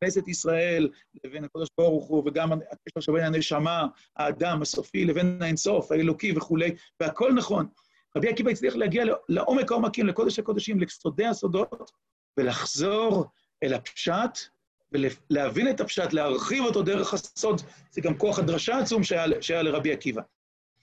כנסת 0.00 0.28
ישראל 0.28 0.88
לבין 1.24 1.44
הקדוש 1.44 1.68
ברוך 1.78 2.08
הוא, 2.08 2.22
וגם 2.26 2.52
הקשר 2.52 3.00
שבין 3.00 3.24
הנשמה, 3.24 3.86
האדם 4.16 4.62
הסופי, 4.62 5.04
לבין 5.04 5.42
האינסוף, 5.42 5.92
האלוקי 5.92 6.32
וכולי, 6.36 6.74
והכל 7.00 7.32
נכון. 7.32 7.66
רבי 8.16 8.28
עקיבא 8.28 8.50
הצליח 8.50 8.74
להגיע 8.76 9.04
לעומק 9.28 9.72
העומקים, 9.72 10.06
לקודש 10.06 10.38
הקודשים, 10.38 10.80
לסודי 10.80 11.26
הסודות, 11.26 11.90
ולחזור 12.38 13.24
אל 13.62 13.74
הפשט, 13.74 14.38
ולהבין 14.92 15.70
את 15.70 15.80
הפשט, 15.80 16.12
להרחיב 16.12 16.64
אותו 16.64 16.82
דרך 16.82 17.14
הסוד, 17.14 17.62
זה 17.90 18.00
גם 18.00 18.18
כוח 18.18 18.38
הדרשה 18.38 18.78
עצום 18.78 19.04
שהיה, 19.04 19.26
שהיה 19.40 19.62
לרבי 19.62 19.92
עקיבא. 19.92 20.22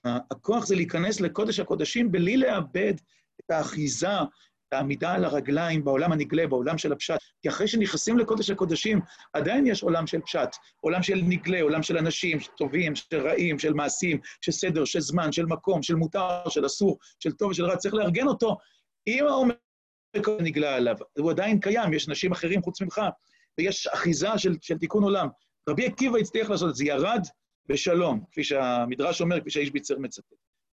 הכוח 0.05 0.65
זה 0.65 0.75
להיכנס 0.75 1.21
לקודש 1.21 1.59
הקודשים 1.59 2.11
בלי 2.11 2.37
לאבד 2.37 2.93
את 3.39 3.51
האחיזה, 3.51 4.21
את 4.67 4.73
העמידה 4.73 5.13
על 5.13 5.25
הרגליים 5.25 5.83
בעולם 5.83 6.11
הנגלה, 6.11 6.47
בעולם 6.47 6.77
של 6.77 6.91
הפשט. 6.91 7.17
כי 7.41 7.49
אחרי 7.49 7.67
שנכנסים 7.67 8.17
לקודש 8.17 8.49
הקודשים, 8.49 8.99
עדיין 9.33 9.67
יש 9.67 9.83
עולם 9.83 10.07
של 10.07 10.21
פשט, 10.21 10.49
עולם 10.81 11.03
של 11.03 11.21
נגלה, 11.27 11.61
עולם 11.61 11.83
של 11.83 11.97
אנשים 11.97 12.37
טובים, 12.57 12.95
של 12.95 13.27
רעים, 13.27 13.59
של 13.59 13.73
מעשים, 13.73 14.19
של 14.41 14.51
סדר, 14.51 14.85
של 14.85 14.99
זמן, 14.99 15.31
של 15.31 15.45
מקום, 15.45 15.83
של 15.83 15.95
מותר, 15.95 16.49
של 16.49 16.65
אסור, 16.65 16.97
של 17.19 17.31
טוב 17.31 17.51
ושל 17.51 17.65
רע. 17.65 17.77
צריך 17.77 17.93
לארגן 17.93 18.27
אותו 18.27 18.57
עם 19.05 19.27
העומק 19.27 19.57
הנגלה 20.39 20.75
עליו. 20.75 20.95
הוא 21.17 21.31
עדיין 21.31 21.59
קיים, 21.59 21.93
יש 21.93 22.09
אנשים 22.09 22.31
אחרים 22.31 22.61
חוץ 22.61 22.81
ממך, 22.81 23.01
ויש 23.59 23.87
אחיזה 23.87 24.37
של, 24.37 24.55
של 24.61 24.77
תיקון 24.77 25.03
עולם. 25.03 25.27
רבי 25.69 25.85
עקיבא 25.85 26.17
הצליח 26.17 26.49
לעשות 26.49 26.69
את 26.69 26.75
זה, 26.75 26.85
ירד 26.85 27.21
בשלום, 27.65 28.23
כפי 28.31 28.43
שהמדרש 28.43 29.21
אומר, 29.21 29.41
כפי 29.41 29.49
שהאיש 29.49 29.71
ביצר 29.71 29.99
מצטט. 29.99 30.33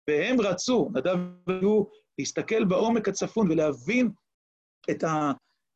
והם 0.07 0.41
רצו, 0.41 0.89
נדב 0.93 1.17
והוא, 1.47 1.85
להסתכל 2.19 2.65
בעומק 2.65 3.07
הצפון 3.07 3.51
ולהבין 3.51 4.11
את, 4.91 5.03
ה, 5.03 5.31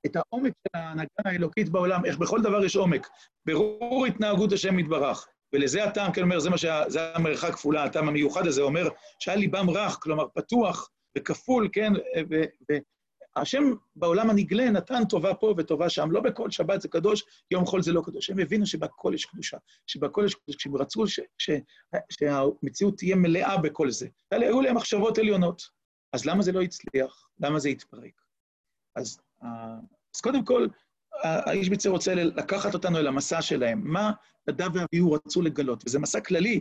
את 0.06 0.16
העומק 0.16 0.54
של 0.54 0.80
ההנהגה 0.80 1.10
האלוקית 1.26 1.70
בעולם, 1.70 2.06
איך 2.06 2.18
בכל 2.18 2.42
דבר 2.42 2.66
יש 2.66 2.76
עומק. 2.76 3.08
ברור 3.46 4.06
התנהגות 4.06 4.52
השם 4.52 4.80
יתברך. 4.80 5.28
ולזה 5.54 5.84
הטעם, 5.84 6.14
כן 6.14 6.22
אומר, 6.22 6.40
זה 6.40 6.50
מה 6.50 6.58
שה... 6.58 6.84
זה 6.88 7.16
המרחק 7.16 7.54
כפולה, 7.54 7.84
הטעם 7.84 8.08
המיוחד 8.08 8.48
הזה, 8.48 8.62
אומר 8.62 8.90
שהיה 9.20 9.38
ליבם 9.38 9.70
רך, 9.70 9.98
כלומר 10.02 10.26
פתוח 10.36 10.90
וכפול, 11.18 11.70
כן, 11.72 11.94
ו, 12.30 12.42
ו, 12.72 12.74
השם 13.36 13.64
בעולם 13.96 14.30
הנגלה 14.30 14.70
נתן 14.70 15.06
טובה 15.10 15.34
פה 15.34 15.54
וטובה 15.58 15.90
שם, 15.90 16.12
לא 16.12 16.22
בכל 16.22 16.52
שבת 16.52 16.82
זה 16.82 16.88
קדוש, 16.88 17.24
יום 17.52 17.66
חול 17.66 17.82
זה 17.82 17.94
לא 17.94 18.02
קדוש. 18.06 18.30
הם 18.30 18.40
הבינו 18.40 18.66
שבכל 18.66 19.12
יש 19.16 19.26
קדושה, 19.26 19.58
שבכל 19.88 20.24
יש 20.26 20.36
קדוש, 20.36 20.56
כשהם 20.56 20.76
רצו 20.76 21.08
ש, 21.08 21.20
ש, 21.38 21.50
שהמציאות 22.10 22.98
תהיה 22.98 23.16
מלאה 23.16 23.58
בכל 23.58 23.92
זה. 23.92 24.08
היו 24.32 24.62
להם 24.62 24.76
מחשבות 24.76 25.18
עליונות. 25.18 25.70
אז 26.14 26.26
למה 26.26 26.44
זה 26.44 26.52
לא 26.52 26.62
הצליח? 26.62 27.30
למה 27.40 27.60
זה 27.60 27.70
התפרק? 27.70 28.22
אז, 28.96 29.20
אז 29.42 30.22
קודם 30.22 30.46
כל, 30.46 30.68
האיש 31.24 31.70
ביצר 31.70 31.90
רוצה 31.90 32.16
לקחת 32.16 32.74
אותנו 32.74 32.98
אל 32.98 33.08
המסע 33.08 33.42
שלהם. 33.42 33.82
מה 33.84 34.12
נדב 34.48 34.70
ואביהו 34.74 35.12
רצו 35.12 35.42
לגלות? 35.42 35.84
וזה 35.86 36.00
מסע 36.00 36.20
כללי, 36.20 36.60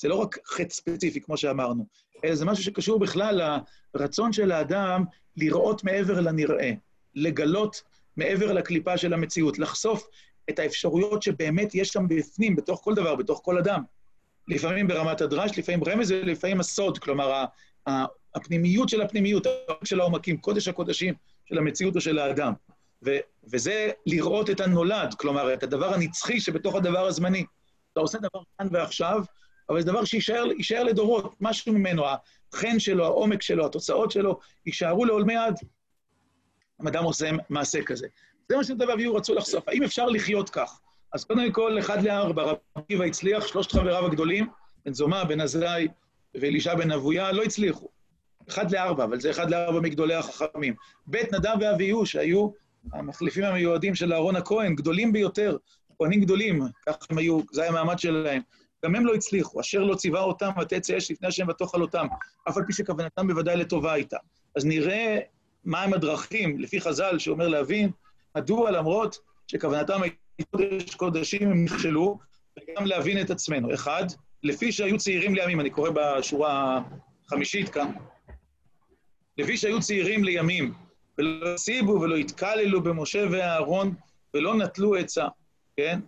זה 0.00 0.08
לא 0.08 0.14
רק 0.14 0.38
חטא 0.46 0.74
ספציפי, 0.74 1.20
כמו 1.20 1.36
שאמרנו, 1.36 1.86
אלא 2.26 2.34
זה 2.34 2.44
משהו 2.44 2.64
שקשור 2.64 2.98
בכלל 2.98 3.60
לרצון 3.94 4.32
של 4.32 4.52
האדם 4.52 5.04
לראות 5.36 5.84
מעבר 5.84 6.20
לנראה, 6.20 6.72
לגלות 7.14 7.82
מעבר 8.16 8.52
לקליפה 8.52 8.98
של 8.98 9.12
המציאות, 9.12 9.58
לחשוף 9.58 10.08
את 10.50 10.58
האפשרויות 10.58 11.22
שבאמת 11.22 11.74
יש 11.74 11.88
שם 11.88 12.08
בפנים, 12.08 12.56
בתוך 12.56 12.80
כל 12.84 12.94
דבר, 12.94 13.14
בתוך 13.14 13.40
כל 13.44 13.58
אדם. 13.58 13.82
לפעמים 14.48 14.88
ברמת 14.88 15.20
הדרש, 15.20 15.58
לפעמים 15.58 15.84
רמז 15.84 16.10
ולפעמים 16.10 16.60
הסוד, 16.60 16.98
כלומר, 16.98 17.44
הפנימיות 18.34 18.88
של 18.88 19.02
הפנימיות, 19.02 19.46
של 19.84 20.00
העומקים, 20.00 20.36
קודש 20.36 20.68
הקודשים 20.68 21.14
של 21.48 21.58
המציאות 21.58 21.96
או 21.96 22.00
של 22.00 22.18
האדם. 22.18 22.52
ו- 23.04 23.18
וזה 23.52 23.90
לראות 24.06 24.50
את 24.50 24.60
הנולד, 24.60 25.14
כלומר, 25.14 25.54
את 25.54 25.62
הדבר 25.62 25.94
הנצחי 25.94 26.40
שבתוך 26.40 26.74
הדבר 26.74 27.06
הזמני. 27.06 27.44
אתה 27.92 28.00
עושה 28.00 28.18
דבר 28.18 28.40
כאן 28.58 28.68
ועכשיו, 28.72 29.22
אבל 29.68 29.80
זה 29.80 29.86
דבר 29.86 30.04
שיישאר 30.04 30.84
לדורות, 30.84 31.34
משהו 31.40 31.72
ממנו, 31.72 32.04
החן 32.52 32.78
שלו, 32.78 33.04
העומק 33.04 33.42
שלו, 33.42 33.66
התוצאות 33.66 34.10
שלו, 34.10 34.38
יישארו 34.66 35.04
לעולמי 35.04 35.36
עד. 35.36 35.54
אדם 36.88 37.04
עושה 37.04 37.30
מעשה 37.48 37.82
כזה. 37.82 38.06
זה 38.48 38.56
מה 38.56 38.64
שנדב 38.64 38.88
ואביהו 38.88 39.14
רצו 39.14 39.34
לחשוף. 39.34 39.68
האם 39.68 39.82
אפשר 39.82 40.06
לחיות 40.06 40.50
כך? 40.50 40.80
אז 41.12 41.24
קודם 41.24 41.52
כל, 41.52 41.78
אחד 41.78 42.02
לארבע, 42.02 42.42
רבי 42.42 42.58
עקיבא 42.74 43.04
הצליח, 43.04 43.46
שלושת 43.46 43.72
חבריו 43.72 44.06
הגדולים, 44.06 44.46
בן 44.84 44.92
זומא, 44.92 45.24
בן 45.24 45.40
עזאי 45.40 45.88
ואלישע 46.34 46.74
בן 46.74 46.92
אבויה, 46.92 47.32
לא 47.32 47.42
הצליחו. 47.42 47.88
אחד 48.48 48.70
לארבע, 48.70 49.04
אבל 49.04 49.20
זה 49.20 49.30
אחד 49.30 49.50
לארבע 49.50 49.80
מגדולי 49.80 50.14
החכמים. 50.14 50.74
בית 51.06 51.32
נדב 51.32 51.56
ואביהו, 51.60 52.06
שהיו 52.06 52.50
המחליפים 52.92 53.44
המיועדים 53.44 53.94
של 53.94 54.12
אהרון 54.12 54.36
הכהן, 54.36 54.74
גדולים 54.74 55.12
ביותר, 55.12 55.56
כהנים 55.98 56.20
גדולים, 56.20 56.62
כך 56.86 56.96
הם 57.10 57.18
היו, 57.18 57.40
זה 57.52 57.62
היה 57.62 57.70
המעמד 57.70 57.98
שלהם. 57.98 58.42
גם 58.86 58.94
הם 58.94 59.06
לא 59.06 59.14
הצליחו, 59.14 59.60
אשר 59.60 59.84
לא 59.84 59.94
ציווה 59.94 60.20
אותם 60.20 60.50
ותצא 60.60 60.98
אש 60.98 61.10
לפני 61.10 61.28
השם 61.28 61.48
ותאכל 61.48 61.82
אותם, 61.82 62.06
אף 62.48 62.56
על 62.56 62.64
פי 62.66 62.72
שכוונתם 62.72 63.28
בוודאי 63.28 63.56
לטובה 63.56 63.92
הייתה. 63.92 64.16
אז 64.56 64.64
נראה 64.64 65.18
מהם 65.64 65.94
הדרכים, 65.94 66.60
לפי 66.60 66.80
חז"ל, 66.80 67.18
שאומר 67.18 67.48
להבין, 67.48 67.90
מדוע 68.36 68.70
למרות 68.70 69.18
שכוונתם 69.46 70.02
הייתה 70.02 70.16
קודש 70.50 70.94
קודשים 70.94 71.50
הם 71.50 71.64
נכשלו, 71.64 72.18
וגם 72.58 72.86
להבין 72.86 73.20
את 73.20 73.30
עצמנו. 73.30 73.74
אחד, 73.74 74.04
לפי 74.42 74.72
שהיו 74.72 74.98
צעירים 74.98 75.34
לימים, 75.34 75.60
אני 75.60 75.70
קורא 75.70 75.90
בשורה 75.90 76.82
החמישית 77.26 77.68
כאן, 77.68 77.92
לפי 79.38 79.56
שהיו 79.56 79.80
צעירים 79.80 80.24
לימים, 80.24 80.74
ולא 81.18 81.54
הסיבו 81.54 82.00
ולא 82.00 82.16
התקללו 82.16 82.82
במשה 82.82 83.24
ואהרון, 83.30 83.94
ולא 84.34 84.54
נטלו 84.54 84.94
עצה, 84.94 85.26
כן? 85.76 86.00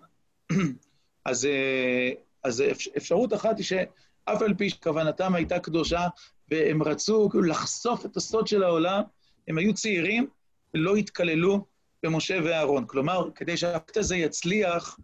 אז 1.25 1.47
אה, 1.47 2.11
אז 2.49 2.65
אפשרות 2.97 3.35
אחת 3.35 3.59
היא 3.59 3.65
שאף 3.65 4.43
על 4.43 4.55
פי 4.55 4.71
שכוונתם 4.71 5.35
הייתה 5.35 5.59
קדושה, 5.59 6.07
והם 6.51 6.83
רצו 6.83 7.29
לחשוף 7.43 8.07
את 8.07 8.17
הסוד 8.17 8.47
של 8.47 8.63
העולם, 8.63 9.03
הם 9.49 9.59
היו 9.59 9.75
צעירים 9.75 10.27
ולא 10.75 10.97
התקללו 10.97 11.67
במשה 12.03 12.39
ואהרון. 12.45 12.87
כלומר, 12.87 13.29
כדי 13.35 13.57
שהאקט 13.57 13.97
הזה 13.97 14.17
יצליח, 14.17 14.99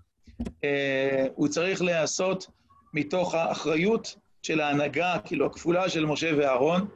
אה, 0.65 1.27
הוא 1.35 1.49
צריך 1.49 1.83
להיעשות 1.83 2.47
מתוך 2.95 3.35
האחריות 3.35 4.17
של 4.43 4.61
ההנהגה, 4.61 5.19
כאילו 5.25 5.47
הכפולה 5.47 5.89
של 5.89 6.07
משה 6.07 6.31
ואהרון, 6.39 6.87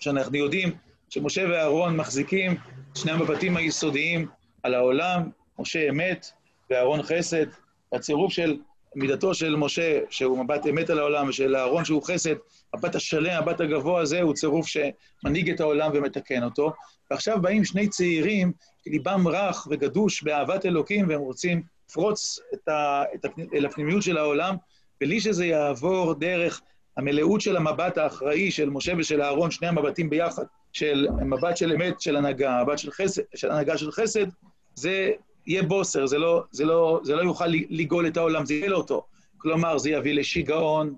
שאנחנו 0.00 0.36
יודעים 0.36 0.76
שמשה 1.08 1.44
ואהרון 1.50 1.96
מחזיקים 1.96 2.56
שני 2.94 3.12
המבטים 3.12 3.56
היסודיים 3.56 4.28
על 4.62 4.74
העולם, 4.74 5.30
משה 5.58 5.88
אמת 5.88 6.26
ואהרון 6.70 7.02
חסד, 7.02 7.46
הצירוף 7.92 8.32
של 8.32 8.56
מידתו 8.96 9.34
של 9.34 9.56
משה, 9.56 10.00
שהוא 10.10 10.44
מבט 10.44 10.66
אמת 10.66 10.90
על 10.90 10.98
העולם, 10.98 11.28
ושל 11.28 11.56
אהרון 11.56 11.84
שהוא 11.84 12.02
חסד, 12.02 12.34
מבט 12.76 12.94
השלם, 12.94 13.30
המבט 13.30 13.60
הגבוה 13.60 14.00
הזה, 14.00 14.20
הוא 14.20 14.34
צירוף 14.34 14.66
שמנהיג 14.66 15.50
את 15.50 15.60
העולם 15.60 15.90
ומתקן 15.94 16.44
אותו. 16.44 16.72
ועכשיו 17.10 17.42
באים 17.42 17.64
שני 17.64 17.88
צעירים 17.88 18.52
שליבם 18.84 19.28
רך 19.28 19.68
וגדוש 19.70 20.22
באהבת 20.22 20.66
אלוקים, 20.66 21.08
והם 21.08 21.20
רוצים 21.20 21.62
לפרוץ 21.88 22.38
את 22.54 22.68
ה, 22.68 23.02
את 23.14 23.24
הפ, 23.24 23.32
אל 23.54 23.66
הפנימיות 23.66 24.02
של 24.02 24.16
העולם, 24.16 24.56
בלי 25.00 25.20
שזה 25.20 25.46
יעבור 25.46 26.14
דרך 26.14 26.60
המלאות 26.96 27.40
של 27.40 27.56
המבט 27.56 27.98
האחראי 27.98 28.50
של 28.50 28.70
משה 28.70 28.92
ושל 28.98 29.22
אהרון, 29.22 29.50
שני 29.50 29.68
המבטים 29.68 30.10
ביחד, 30.10 30.44
של 30.72 31.08
מבט 31.26 31.56
של 31.56 31.72
אמת 31.72 32.00
של 32.00 32.16
הנהגה, 32.16 32.62
מבט 32.64 32.78
של 32.78 32.90
חסד, 32.90 33.22
של 33.34 33.50
הנהגה 33.50 33.78
של 33.78 33.92
חסד, 33.92 34.26
זה 34.74 35.10
יהיה 35.46 35.62
בוסר, 35.62 36.06
זה 36.06 36.18
לא, 36.18 36.44
זה 36.50 36.64
לא, 36.64 37.00
זה 37.02 37.16
לא 37.16 37.22
יוכל 37.22 37.46
לגאול 37.70 38.06
את 38.06 38.16
העולם, 38.16 38.46
זה 38.46 38.54
יהיה 38.54 38.68
לו 38.68 38.76
אותו. 38.76 39.06
כלומר, 39.38 39.78
זה 39.78 39.90
יביא 39.90 40.14
לשיגעון, 40.14 40.94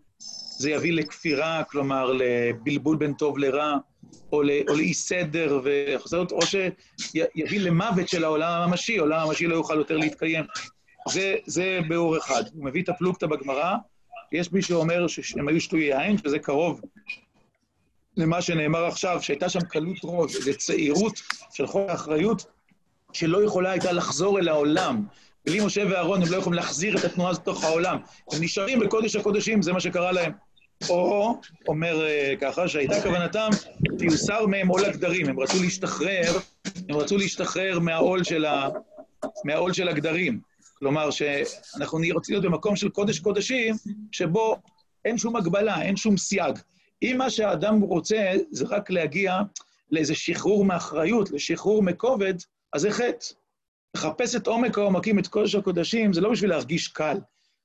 זה 0.59 0.71
יביא 0.71 0.93
לכפירה, 0.93 1.65
כלומר, 1.65 2.13
לבלבול 2.13 2.97
בין 2.97 3.13
טוב 3.13 3.39
לרע, 3.39 3.77
או, 4.33 4.43
לאי 4.43 4.95
סדר 4.95 5.61
וחסרות, 5.65 6.33
או 6.33 6.41
שיביא 6.47 7.61
למוות 7.61 8.09
של 8.09 8.25
העולם 8.25 8.63
הממשי, 8.63 8.99
העולם 8.99 9.21
הממשי 9.21 9.47
לא 9.47 9.55
יוכל 9.55 9.75
יותר 9.75 9.97
להתקיים. 9.97 10.45
זה, 11.09 11.37
זה 11.47 11.81
ביאור 11.89 12.19
אחד. 12.19 12.43
הוא 12.53 12.65
מביא 12.65 12.83
את 12.83 12.89
הפלוגתא 12.89 13.27
בגמרא, 13.27 13.77
יש 14.33 14.53
מי 14.53 14.63
שאומר 14.63 15.07
שהם 15.07 15.49
היו 15.49 15.61
שטויי 15.61 16.03
עין, 16.03 16.19
שזה 16.19 16.39
קרוב 16.39 16.81
למה 18.17 18.43
שנאמר 18.43 18.85
עכשיו, 18.85 19.23
שהייתה 19.23 19.49
שם 19.49 19.61
קלות 19.61 19.97
ראש, 20.05 20.37
איזו 20.37 20.59
צעירות 20.59 21.21
של 21.53 21.67
חוק 21.67 21.91
האחריות, 21.91 22.47
שלא 23.13 23.45
יכולה 23.45 23.71
הייתה 23.71 23.93
לחזור 23.93 24.39
אל 24.39 24.49
העולם. 24.49 25.03
בלי 25.47 25.61
משה 25.65 25.83
ואהרון 25.91 26.23
הם 26.23 26.29
לא 26.33 26.37
יכולים 26.37 26.57
להחזיר 26.57 26.99
את 26.99 27.05
התנועה 27.05 27.31
הזאת 27.31 27.43
לתוך 27.43 27.65
העולם. 27.65 27.99
הם 28.33 28.43
נשארים 28.43 28.81
בקודש 28.81 29.17
הקודשים, 29.17 29.63
זה 29.63 29.73
מה 29.73 29.81
שקרה 29.81 30.13
להם. 30.13 30.33
או, 30.89 31.41
אומר 31.69 32.07
uh, 32.07 32.41
ככה, 32.41 32.69
שהייתה 32.69 33.03
כוונתם, 33.03 33.49
תיוסר 33.99 34.47
מהם 34.47 34.69
עול 34.69 34.85
הגדרים. 34.85 35.29
הם 35.29 35.41
רצו 35.41 35.63
להשתחרר, 35.63 36.39
הם 36.89 36.97
רצו 36.97 37.17
להשתחרר 37.17 37.79
מהעול 37.79 38.25
של, 38.25 38.45
ה, 38.45 38.69
מהעול 39.45 39.73
של 39.73 39.89
הגדרים. 39.89 40.41
כלומר, 40.79 41.11
שאנחנו 41.11 41.99
רוצים 42.13 42.35
להיות 42.35 42.45
במקום 42.45 42.77
של 42.77 42.89
קודש 42.89 43.19
קודשים, 43.19 43.75
שבו 44.13 44.57
אין 45.05 45.19
שום 45.19 45.37
הגבלה, 45.37 45.83
אין 45.83 45.97
שום 45.97 46.17
סייג. 46.17 46.59
אם 47.03 47.15
מה 47.19 47.31
שהאדם 47.31 47.81
רוצה 47.81 48.33
זה 48.51 48.65
רק 48.69 48.91
להגיע 48.91 49.39
לאיזה 49.91 50.15
שחרור 50.15 50.65
מאחריות, 50.65 51.31
לשחרור 51.31 51.83
מכובד, 51.83 52.35
אז 52.73 52.81
זה 52.81 52.91
חטא. 52.91 53.27
לחפש 53.97 54.37
את 54.37 54.47
עומק 54.47 54.79
העומקים, 54.79 55.19
את 55.19 55.27
קודש 55.27 55.55
הקודשים, 55.55 56.13
זה 56.13 56.21
לא 56.21 56.31
בשביל 56.31 56.51
להרגיש 56.51 56.89
קל, 56.89 57.17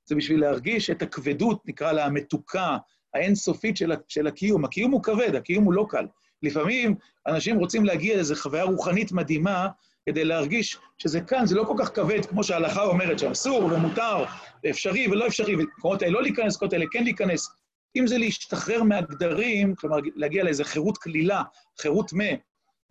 זה 0.04 0.14
בשביל 0.14 0.40
להרגיש 0.40 0.90
את 0.90 1.02
הכבדות, 1.02 1.62
נקרא 1.66 1.92
לה 1.92 2.06
המתוקה, 2.06 2.76
האינסופית 3.14 3.76
של, 3.76 3.92
של 4.08 4.26
הקיום. 4.26 4.64
הקיום 4.64 4.92
הוא 4.92 5.02
כבד, 5.02 5.34
הקיום 5.34 5.64
הוא 5.64 5.72
לא 5.72 5.86
קל. 5.88 6.06
לפעמים 6.42 6.94
אנשים 7.26 7.58
רוצים 7.58 7.84
להגיע 7.84 8.16
לאיזו 8.16 8.34
חוויה 8.36 8.64
רוחנית 8.64 9.12
מדהימה, 9.12 9.68
כדי 10.06 10.24
להרגיש 10.24 10.78
שזה 10.98 11.20
כאן, 11.20 11.46
זה 11.46 11.54
לא 11.54 11.64
כל 11.64 11.74
כך 11.78 11.94
כבד, 11.94 12.26
כמו 12.26 12.44
שההלכה 12.44 12.82
אומרת, 12.82 13.18
שאסור 13.18 13.64
ומותר, 13.64 14.24
ואפשרי 14.64 15.08
ולא 15.08 15.26
אפשרי, 15.26 15.54
ומקומות 15.54 16.02
האלה 16.02 16.12
לא 16.12 16.22
להיכנס, 16.22 16.56
מקומות 16.56 16.72
האלה 16.72 16.84
כן 16.92 17.04
להיכנס. 17.04 17.48
אם 17.96 18.06
זה 18.06 18.18
להשתחרר 18.18 18.82
מהגדרים, 18.82 19.74
כלומר, 19.74 19.96
להגיע 20.14 20.44
לאיזו 20.44 20.64
חירות 20.64 20.98
כלילה, 20.98 21.42
חירות 21.80 22.12
מה, 22.12 22.24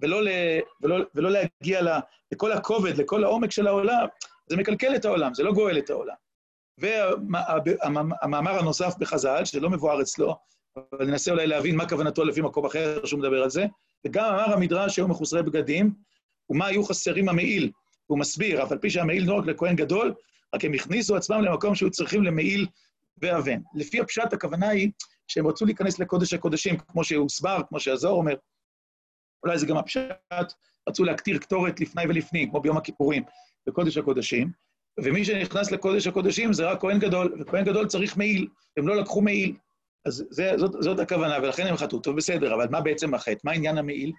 ולא, 0.02 0.24
ל, 0.24 0.28
ולא, 0.82 0.96
ולא 1.16 1.32
להגיע 1.32 1.82
לכל 2.32 2.52
הכובד, 2.52 2.98
לכל 2.98 3.24
העומק 3.24 3.52
של 3.52 3.68
העולם, 3.68 4.08
זה 4.50 4.58
מקלקל 4.58 4.96
את 4.96 5.06
העולם, 5.06 5.34
זה 5.34 5.44
לא 5.44 5.54
גואל 5.54 5.78
את 5.78 5.90
העולם. 5.90 6.16
והמאמר 6.78 8.60
הנוסף 8.60 8.94
בחז"ל, 9.00 9.46
שלא 9.46 9.70
מבואר 9.70 10.02
אצלו, 10.02 10.36
אבל 10.78 11.06
ננסה 11.06 11.32
אולי 11.32 11.48
להבין 11.48 11.76
מה 11.76 11.90
כוונתו 11.90 12.24
לפי 12.24 12.42
מקום 12.42 12.66
אחר 12.66 13.06
שהוא 13.06 13.20
מדבר 13.20 13.44
על 13.44 13.50
זה, 13.50 13.66
וגם 14.08 14.26
אמר 14.26 14.54
המדרש 14.54 14.96
שהיו 14.96 15.08
מחוסרי 15.08 15.44
בגדים, 15.44 15.94
ומה 16.50 16.66
היו 16.66 16.84
חסרים 16.84 17.30
המעיל. 17.30 17.72
הוא 18.08 18.20
מסביר, 18.20 18.64
אף 18.64 18.72
על 18.72 18.78
פי 18.78 18.90
שהמעיל 18.90 19.28
לא 19.28 19.42
לכהן 19.46 19.76
גדול, 19.76 20.14
רק 20.56 20.66
הם 20.66 20.74
הכניסו 20.74 21.16
עצמם 21.16 21.42
למקום 21.42 21.76
שהיו 21.76 21.92
צריכים 21.92 22.24
למעיל 22.24 22.68
ואבן. 23.18 23.60
לפי 23.76 24.00
הפשט, 24.00 24.34
הכוונה 24.34 24.70
היא 24.70 24.92
שהם 25.28 25.48
רצו 25.48 25.66
להיכנס 25.66 26.00
לקודש 26.00 26.34
הקודשים, 26.34 26.78
כמו 26.78 27.04
שהוסבר, 27.04 27.62
כמו 27.70 27.80
שהזוהר 27.80 28.14
אומר. 28.14 28.36
אולי 29.44 29.58
זה 29.58 29.66
גם 29.66 29.78
הפשט, 29.78 30.54
רצו 30.90 31.04
להקטיר 31.04 31.38
קטורת 31.38 31.80
לפני 31.80 32.04
ולפנים, 32.10 32.50
כמו 32.50 32.62
ביום 32.62 32.78
הכיפורים, 32.78 33.24
בקודש 33.68 33.98
הקודשים, 33.98 34.52
ומי 35.04 35.26
שנכנס 35.26 35.72
לקודש 35.72 36.08
הקודשים 36.08 36.54
זה 36.54 36.66
רק 36.66 36.82
כהן 36.82 37.00
גדול, 37.00 37.42
וכהן 37.42 37.66
גדול 37.66 37.88
צריך 37.88 38.18
מעיל, 38.18 38.48
הם 38.78 38.88
לא 38.88 38.96
לקחו 38.96 39.22
מעיל. 39.22 39.56
אז 40.06 40.26
זה, 40.30 40.54
זאת, 40.58 40.72
זאת 40.80 41.00
הכוונה, 41.00 41.38
ולכן 41.42 41.68
הם 41.68 41.78
חטאו. 41.78 42.00
טוב, 42.00 42.16
בסדר, 42.16 42.54
אבל 42.56 42.68
מה 42.72 42.82
בעצם 42.82 43.14
החטא? 43.14 43.40
מה 43.44 43.52
עניין 43.52 43.78
המעיל? 43.78 44.12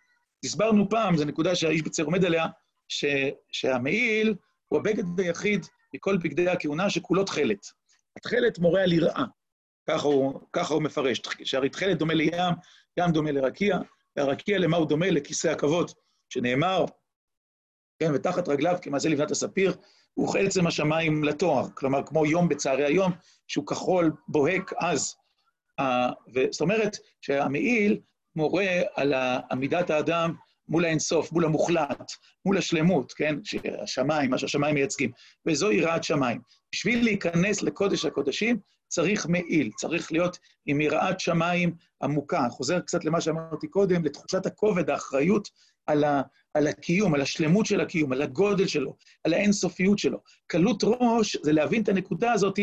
הסברנו 0.44 0.88
פעם, 0.88 1.16
זו 1.16 1.24
נקודה 1.24 1.54
שהאיש 1.54 1.82
בצר 1.82 2.02
עומד 2.02 2.24
עליה, 2.24 2.46
ש, 2.88 3.04
שהמעיל 3.52 4.34
הוא 4.68 4.78
הבגד 4.78 5.20
היחיד 5.20 5.66
מכל 5.94 6.16
בגדי 6.16 6.48
הכהונה 6.48 6.90
שכולו 6.90 7.24
תכלת. 7.24 7.66
התכלת 8.16 8.58
מורה 8.58 8.82
על 8.82 8.92
יראה, 8.92 9.24
ככה 9.88 10.08
הוא, 10.08 10.40
ככה 10.52 10.74
הוא 10.74 10.82
מפרש, 10.82 11.22
שהרי 11.44 11.68
תכלת 11.68 11.98
דומה 11.98 12.14
לים, 12.14 12.54
ים 12.98 13.10
דומה 13.12 13.32
לרקיע, 13.32 13.78
והרקיע 14.16 14.58
למה 14.58 14.76
הוא 14.76 14.86
דומה? 14.86 15.10
לכיסא 15.10 15.48
הכבוד, 15.48 15.90
שנאמר, 16.28 16.84
כן, 17.98 18.10
ותחת 18.14 18.48
רגליו 18.48 18.78
כמעשה 18.82 19.08
לבנת 19.08 19.30
הספיר, 19.30 19.74
הוא 20.14 20.36
עצם 20.38 20.66
השמיים 20.66 21.24
לתואר, 21.24 21.66
כלומר, 21.74 22.02
כמו 22.06 22.26
יום 22.26 22.48
בצהרי 22.48 22.84
היום, 22.84 23.12
שהוא 23.48 23.66
כחול, 23.66 24.12
בוהק, 24.28 24.72
עז. 24.72 25.16
זאת 26.50 26.60
אומרת 26.60 26.96
שהמעיל 27.20 28.00
מורה 28.36 28.80
על 28.94 29.14
עמידת 29.50 29.90
האדם 29.90 30.34
מול 30.68 30.84
האינסוף, 30.84 31.32
מול 31.32 31.44
המוחלט, 31.44 32.12
מול 32.44 32.58
השלמות, 32.58 33.12
כן? 33.12 33.34
השמיים, 33.82 34.30
מה 34.30 34.38
שהשמיים 34.38 34.74
מייצגים. 34.74 35.10
וזו 35.46 35.72
יראת 35.72 36.04
שמיים. 36.04 36.40
בשביל 36.74 37.04
להיכנס 37.04 37.62
לקודש 37.62 38.04
הקודשים, 38.04 38.58
צריך 38.92 39.26
מעיל, 39.26 39.70
צריך 39.76 40.12
להיות 40.12 40.38
עם 40.66 40.80
יראת 40.80 41.20
שמיים 41.20 41.74
עמוקה. 42.02 42.48
חוזר 42.50 42.80
קצת 42.80 43.04
למה 43.04 43.20
שאמרתי 43.20 43.68
קודם, 43.68 44.04
לתחושת 44.04 44.46
הכובד, 44.46 44.90
האחריות 44.90 45.48
על, 45.86 46.04
ה, 46.04 46.22
על 46.54 46.66
הקיום, 46.66 47.14
על 47.14 47.20
השלמות 47.20 47.66
של 47.66 47.80
הקיום, 47.80 48.12
על 48.12 48.22
הגודל 48.22 48.66
שלו, 48.66 48.96
על 49.24 49.34
האינסופיות 49.34 49.98
שלו. 49.98 50.18
קלות 50.46 50.84
ראש 50.84 51.36
זה 51.42 51.52
להבין 51.52 51.82
את 51.82 51.88
הנקודה 51.88 52.32
הזאת, 52.32 52.58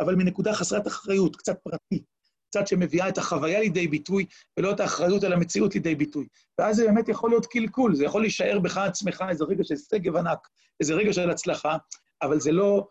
אבל 0.00 0.14
מנקודה 0.14 0.54
חסרת 0.54 0.86
אחריות, 0.86 1.36
קצת 1.36 1.56
פרטית. 1.62 2.02
קצת 2.50 2.66
שמביאה 2.66 3.08
את 3.08 3.18
החוויה 3.18 3.60
לידי 3.60 3.88
ביטוי, 3.88 4.26
ולא 4.58 4.72
את 4.72 4.80
האחריות 4.80 5.24
על 5.24 5.32
המציאות 5.32 5.74
לידי 5.74 5.94
ביטוי. 5.94 6.26
ואז 6.58 6.76
זה 6.76 6.86
באמת 6.86 7.08
יכול 7.08 7.30
להיות 7.30 7.46
קלקול, 7.46 7.94
זה 7.94 8.04
יכול 8.04 8.20
להישאר 8.20 8.58
בך 8.58 8.76
עצמך 8.78 9.24
איזה 9.28 9.44
רגע 9.44 9.64
של 9.64 9.76
שגב 9.76 10.16
ענק, 10.16 10.48
איזה 10.80 10.94
רגע 10.94 11.12
של 11.12 11.30
הצלחה, 11.30 11.76
אבל 12.22 12.40
זה 12.40 12.52
לא 12.52 12.86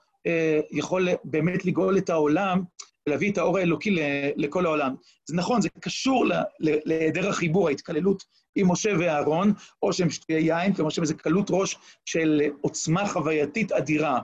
יכול 0.72 1.08
באמת 1.24 1.66
לגאול 1.66 1.98
את 1.98 2.10
העולם 2.10 2.62
ולהביא 3.08 3.32
את 3.32 3.38
האור 3.38 3.58
האלוקי 3.58 3.96
לכל 4.36 4.66
העולם. 4.66 4.96
זה 5.30 5.36
נכון, 5.36 5.62
זה 5.62 5.70
קשור 5.80 6.26
להיעדר 6.60 7.30
החיבור, 7.30 7.68
ההתקללות 7.68 8.24
עם 8.56 8.72
משה 8.72 8.90
ואהרון, 9.00 9.54
או 9.82 9.94
שהם 9.94 10.10
שתהיה 10.10 10.40
יין, 10.40 10.74
כמו 10.74 10.92
שהם 10.92 11.04
איזו 11.04 11.18
קלות 11.18 11.48
ראש 11.50 11.78
של 12.06 12.42
עוצמה 12.62 13.08
חווייתית 13.08 13.72
אדירה, 13.72 14.20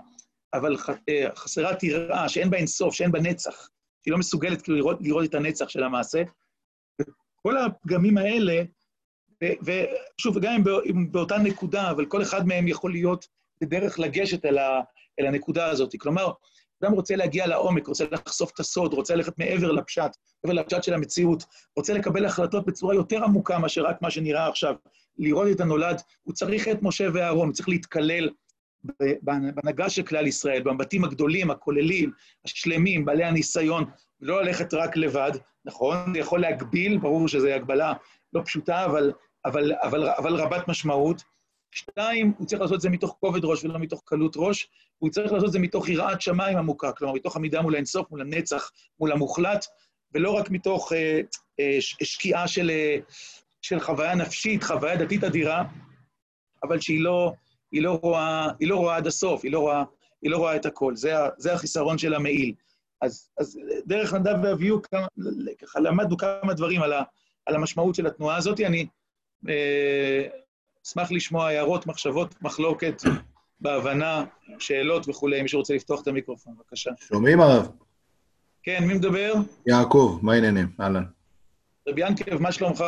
אבל 0.53 0.75
אה, 1.10 1.27
חסרת 1.36 1.83
יראה, 1.83 2.29
שאין 2.29 2.49
בה 2.49 2.57
אינסוף, 2.57 2.93
שאין 2.93 3.12
בה 3.12 3.19
נצח. 3.19 3.69
היא 4.05 4.12
לא 4.12 4.17
מסוגלת 4.17 4.62
כאילו 4.62 4.77
לראות, 4.77 4.97
לראות 5.01 5.25
את 5.25 5.36
הנצח 5.36 5.69
של 5.69 5.83
המעשה. 5.83 6.23
כל 7.36 7.57
הפגמים 7.57 8.17
האלה, 8.17 8.63
ושוב, 9.41 10.39
גם 10.39 10.63
אם 10.89 11.12
באותה 11.12 11.38
נקודה, 11.38 11.91
אבל 11.91 12.05
כל 12.05 12.21
אחד 12.21 12.47
מהם 12.47 12.67
יכול 12.67 12.91
להיות 12.91 13.27
בדרך 13.61 13.99
לגשת 13.99 14.45
אל, 14.45 14.57
ה, 14.57 14.81
אל 15.19 15.25
הנקודה 15.25 15.69
הזאת. 15.69 15.95
כלומר, 15.99 16.31
אדם 16.83 16.91
רוצה 16.91 17.15
להגיע 17.15 17.47
לעומק, 17.47 17.87
רוצה 17.87 18.05
לחשוף 18.11 18.51
את 18.53 18.59
הסוד, 18.59 18.93
רוצה 18.93 19.15
ללכת 19.15 19.39
מעבר 19.39 19.71
לפשט, 19.71 20.11
מעבר 20.43 20.53
לפשט 20.53 20.83
של 20.83 20.93
המציאות, 20.93 21.43
רוצה 21.77 21.93
לקבל 21.93 22.25
החלטות 22.25 22.65
בצורה 22.65 22.95
יותר 22.95 23.23
עמוקה 23.23 23.59
מאשר 23.59 23.83
רק 23.85 24.01
מה 24.01 24.11
שנראה 24.11 24.47
עכשיו, 24.47 24.75
לראות 25.17 25.47
את 25.51 25.61
הנולד, 25.61 26.01
הוא 26.23 26.33
צריך 26.33 26.67
את 26.67 26.77
משה 26.81 27.07
ואהרון, 27.13 27.47
הוא 27.47 27.53
צריך 27.53 27.69
להתקלל 27.69 28.29
בהנהגה 29.21 29.89
של 29.89 30.03
כלל 30.03 30.27
ישראל, 30.27 30.61
במבטים 30.61 31.03
הגדולים, 31.03 31.51
הכוללים, 31.51 32.11
השלמים, 32.45 33.05
בעלי 33.05 33.23
הניסיון, 33.23 33.85
לא 34.21 34.43
ללכת 34.43 34.73
רק 34.73 34.97
לבד, 34.97 35.31
נכון? 35.65 36.13
זה 36.13 36.19
יכול 36.19 36.41
להגביל, 36.41 36.97
ברור 36.97 37.27
שזו 37.27 37.47
הגבלה 37.47 37.93
לא 38.33 38.41
פשוטה, 38.45 38.85
אבל, 38.85 39.11
אבל, 39.45 39.73
אבל, 39.83 40.09
אבל 40.09 40.35
רבת 40.35 40.67
משמעות. 40.67 41.23
שתיים, 41.77 42.33
הוא 42.37 42.47
צריך 42.47 42.61
לעשות 42.61 42.75
את 42.75 42.81
זה 42.81 42.89
מתוך 42.89 43.17
כובד 43.19 43.45
ראש 43.45 43.63
ולא 43.63 43.79
מתוך 43.79 44.01
קלות 44.05 44.33
ראש, 44.37 44.69
הוא 44.97 45.09
צריך 45.09 45.31
לעשות 45.31 45.47
את 45.47 45.53
זה 45.53 45.59
מתוך 45.59 45.89
יראת 45.89 46.21
שמיים 46.21 46.57
עמוקה, 46.57 46.91
כלומר, 46.91 47.13
מתוך 47.13 47.35
עמידה 47.35 47.61
מול 47.61 47.73
האינסוף, 47.73 48.11
מול 48.11 48.21
הנצח, 48.21 48.71
מול 48.99 49.11
המוחלט, 49.11 49.65
ולא 50.13 50.31
רק 50.31 50.49
מתוך 50.51 50.93
אה, 50.93 51.21
אה, 51.59 51.77
שקיעה 51.81 52.47
של, 52.47 52.69
אה, 52.69 52.97
של 53.61 53.79
חוויה 53.79 54.15
נפשית, 54.15 54.63
חוויה 54.63 54.95
דתית 54.95 55.23
אדירה, 55.23 55.63
אבל 56.63 56.79
שהיא 56.79 57.01
לא, 57.01 57.33
היא 57.71 57.81
לא 57.81 57.99
רואה, 58.01 58.47
היא 58.59 58.69
לא 58.69 58.75
רואה 58.75 58.95
עד 58.95 59.07
הסוף, 59.07 59.43
היא 59.43 59.51
לא 59.51 59.59
רואה, 59.59 59.83
היא 60.21 60.31
לא 60.31 60.37
רואה 60.37 60.55
את 60.55 60.65
הכל. 60.65 60.95
זה, 60.95 61.13
זה 61.37 61.53
החיסרון 61.53 61.97
של 61.97 62.13
המעיל. 62.13 62.53
אז, 63.01 63.29
אז 63.39 63.59
דרך 63.85 64.13
נדב 64.13 64.35
ואביהו, 64.43 64.81
ככה 65.61 65.79
למדנו 65.79 66.17
כמה 66.17 66.53
דברים 66.53 66.81
על, 66.81 66.93
ה, 66.93 67.03
על 67.45 67.55
המשמעות 67.55 67.95
של 67.95 68.07
התנועה 68.07 68.37
הזאת. 68.37 68.59
אני 68.59 68.87
אה, 69.49 70.27
אשמח 70.88 71.12
לשמוע 71.12 71.47
הערות, 71.47 71.88
מחשבות, 71.88 72.36
מחלוקת, 72.41 73.02
בהבנה, 73.62 74.23
שאלות 74.60 75.10
וכולי. 75.10 75.41
מי 75.41 75.47
שרוצה 75.47 75.73
לפתוח 75.73 76.02
את 76.02 76.08
המיקרופון, 76.08 76.54
בבקשה. 76.58 76.91
שומעים, 77.08 77.41
הרב? 77.41 77.69
כן, 78.63 78.84
מי 78.84 78.93
מדבר? 78.93 79.34
יעקב, 79.65 80.19
מה 80.21 80.34
העניינים? 80.34 80.67
אהלן. 80.80 81.04
רבי 81.88 82.02
ינקב, 82.02 82.41
מה 82.41 82.52
שלומך? 82.52 82.84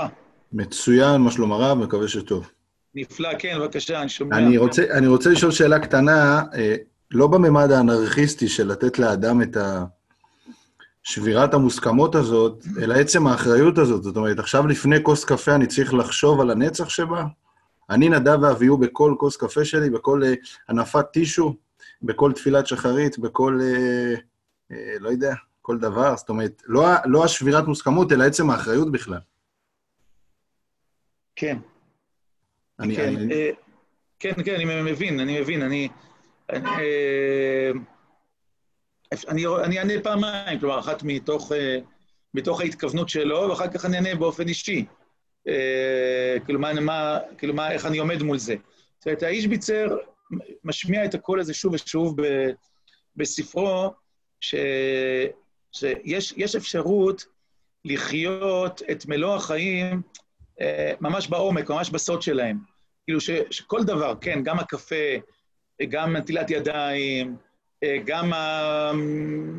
מצוין, 0.54 1.22
מה 1.22 1.32
שלום 1.32 1.52
הרב? 1.52 1.78
מקווה 1.78 2.08
שטוב. 2.08 2.52
נפלא, 2.96 3.30
כן, 3.40 3.58
בבקשה, 3.60 4.02
אני 4.02 4.10
שומע. 4.10 4.38
אני 4.38 4.58
רוצה, 4.58 4.84
אני 4.92 5.08
רוצה 5.08 5.30
לשאול 5.30 5.52
שאלה 5.52 5.80
קטנה, 5.80 6.44
אה, 6.54 6.76
לא 7.12 7.28
בממד 7.28 7.72
האנרכיסטי 7.72 8.48
של 8.48 8.68
לתת 8.68 9.00
לאדם 9.00 9.42
את 9.42 9.58
שבירת 11.04 11.54
המוסכמות 11.54 12.16
הזאת, 12.16 12.66
אלא 12.82 12.94
עצם 12.94 13.28
האחריות 13.28 13.78
הזאת. 13.78 14.04
זאת 14.04 14.18
אומרת, 14.18 14.40
עכשיו 14.40 14.68
לפני 14.68 15.04
כוס 15.04 15.26
קפה 15.26 15.56
אני 15.56 15.68
צריך 15.68 15.94
לחשוב 15.94 16.42
על 16.42 16.52
הנצח 16.52 16.90
שבה? 16.90 17.24
אני, 17.90 18.10
נדב 18.10 18.38
ואביהו, 18.42 18.78
בכל 18.78 19.16
כוס 19.18 19.38
קפה 19.38 19.66
שלי, 19.66 19.90
בכל 19.90 20.22
uh, 20.24 20.48
הנפת 20.68 21.06
טישו, 21.14 21.56
בכל 22.02 22.32
תפילת 22.34 22.68
שחרית, 22.68 23.20
בכל, 23.20 23.60
uh, 23.60 24.20
uh, 24.72 24.76
לא 25.00 25.10
יודע, 25.10 25.34
כל 25.62 25.78
דבר. 25.78 26.18
זאת 26.18 26.30
אומרת, 26.30 26.64
לא, 26.66 26.84
לא 27.06 27.26
השבירת 27.26 27.68
מוסכמות, 27.68 28.12
אלא 28.12 28.24
עצם 28.24 28.50
האחריות 28.50 28.92
בכלל. 28.92 29.20
כן. 31.36 31.58
אני, 32.80 32.96
כן, 32.96 33.16
אני... 33.16 33.34
אה, 33.34 33.50
כן, 34.20 34.34
כן, 34.46 34.56
אני 34.56 34.92
מבין, 34.92 35.20
אני 35.20 35.42
מבין. 35.42 35.62
אני, 35.62 35.90
אני, 36.50 36.70
אה, 36.70 37.72
אני, 39.28 39.46
אני 39.64 39.80
אענה 39.80 39.94
פעמיים, 40.04 40.60
כלומר, 40.60 40.80
אחת 40.80 41.04
מתוך, 41.04 41.52
אה, 41.52 41.80
מתוך 42.34 42.62
ההתכוונות 42.62 43.10
שלו, 43.10 43.50
ואחר 43.50 43.68
כך 43.68 43.86
אני 43.86 43.98
אענה 43.98 44.16
באופן 44.16 44.48
אישי. 44.48 44.86
כאילו, 46.46 46.60
מה, 46.60 46.74
מה, 46.74 47.20
כאילו 47.38 47.54
מה, 47.54 47.72
איך 47.72 47.86
אני 47.86 47.98
עומד 47.98 48.24
מול 48.24 48.38
זה. 48.38 48.56
זאת 48.98 49.06
אומרת, 49.06 49.24
האיש 49.24 49.48
ביצר 49.48 49.98
משמיע 50.64 51.06
את 51.06 51.14
הקול 51.14 51.40
הזה 51.40 51.54
שוב 51.54 51.74
ושוב 51.74 52.22
ב, 52.22 52.50
בספרו, 53.16 53.94
ש, 54.42 54.56
שיש 55.72 56.56
אפשרות 56.56 57.26
לחיות 57.86 58.82
את 58.92 59.06
מלוא 59.06 59.36
החיים 59.36 60.02
ממש 61.02 61.28
בעומק, 61.28 61.70
ממש 61.70 61.90
בסוד 61.90 62.22
שלהם. 62.22 62.58
כאילו 63.06 63.22
ש, 63.22 63.30
שכל 63.52 63.84
דבר, 63.84 64.14
כן, 64.22 64.44
גם 64.44 64.60
הקפה, 64.60 65.16
גם 65.90 66.16
נטילת 66.16 66.50
ידיים, 66.50 67.38
גם 68.06 68.32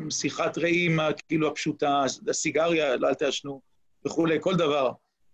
שיחת 0.09 0.57
רעים, 0.57 0.99
כאילו 1.27 1.47
הפשוטה, 1.47 2.03
הסיגריה, 2.27 2.95
לא 2.95 3.07
אל 3.07 3.13
תעשנו, 3.13 3.61
וכולי, 4.05 4.37
כל 4.41 4.55
דבר. 4.55 4.91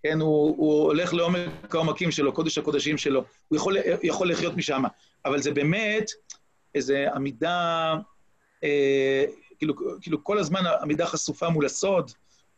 כן, 0.09 0.21
הוא, 0.21 0.55
הוא 0.57 0.83
הולך 0.83 1.13
לעומק 1.13 1.75
העומקים 1.75 2.11
שלו, 2.11 2.33
קודש 2.33 2.57
הקודשים 2.57 2.97
שלו, 2.97 3.23
הוא 3.47 3.57
יכול, 3.57 3.77
יכול 4.03 4.31
לחיות 4.31 4.57
משם. 4.57 4.83
אבל 5.25 5.41
זה 5.41 5.51
באמת 5.51 6.11
איזו 6.75 6.95
עמידה, 7.15 7.95
אה, 8.63 9.25
כאילו, 9.57 9.73
כאילו 10.01 10.23
כל 10.23 10.37
הזמן 10.37 10.63
עמידה 10.81 11.05
חשופה 11.05 11.49
מול 11.49 11.65
הסוד, 11.65 12.11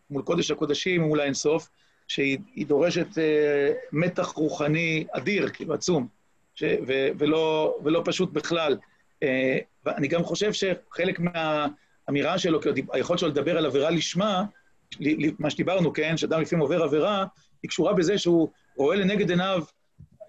מול 0.09 0.21
קודש 0.21 0.51
הקודשים, 0.51 1.01
מול 1.01 1.19
האינסוף, 1.19 1.69
שהיא 2.07 2.65
דורשת 2.67 3.07
uh, 3.11 3.17
מתח 3.91 4.27
רוחני 4.27 5.05
אדיר, 5.11 5.49
כאילו 5.49 5.73
עצום, 5.73 6.07
ש, 6.55 6.63
ו, 6.87 7.07
ולא, 7.17 7.77
ולא 7.83 8.01
פשוט 8.05 8.31
בכלל. 8.31 8.77
Uh, 9.23 9.27
ואני 9.85 10.07
גם 10.07 10.23
חושב 10.23 10.51
שחלק 10.53 11.19
מהאמירה 11.19 12.37
שלו, 12.37 12.59
היכולת 12.91 13.19
שלו 13.19 13.29
לדבר 13.29 13.57
על 13.57 13.65
עבירה 13.65 13.89
לשמה, 13.89 14.43
מה 15.39 15.49
שדיברנו, 15.49 15.93
כן, 15.93 16.17
שאדם 16.17 16.41
לפעמים 16.41 16.61
עובר 16.61 16.83
עבירה, 16.83 17.25
היא 17.63 17.69
קשורה 17.69 17.93
בזה 17.93 18.17
שהוא 18.17 18.49
רואה 18.75 18.95
לנגד 18.95 19.29
עיניו 19.29 19.63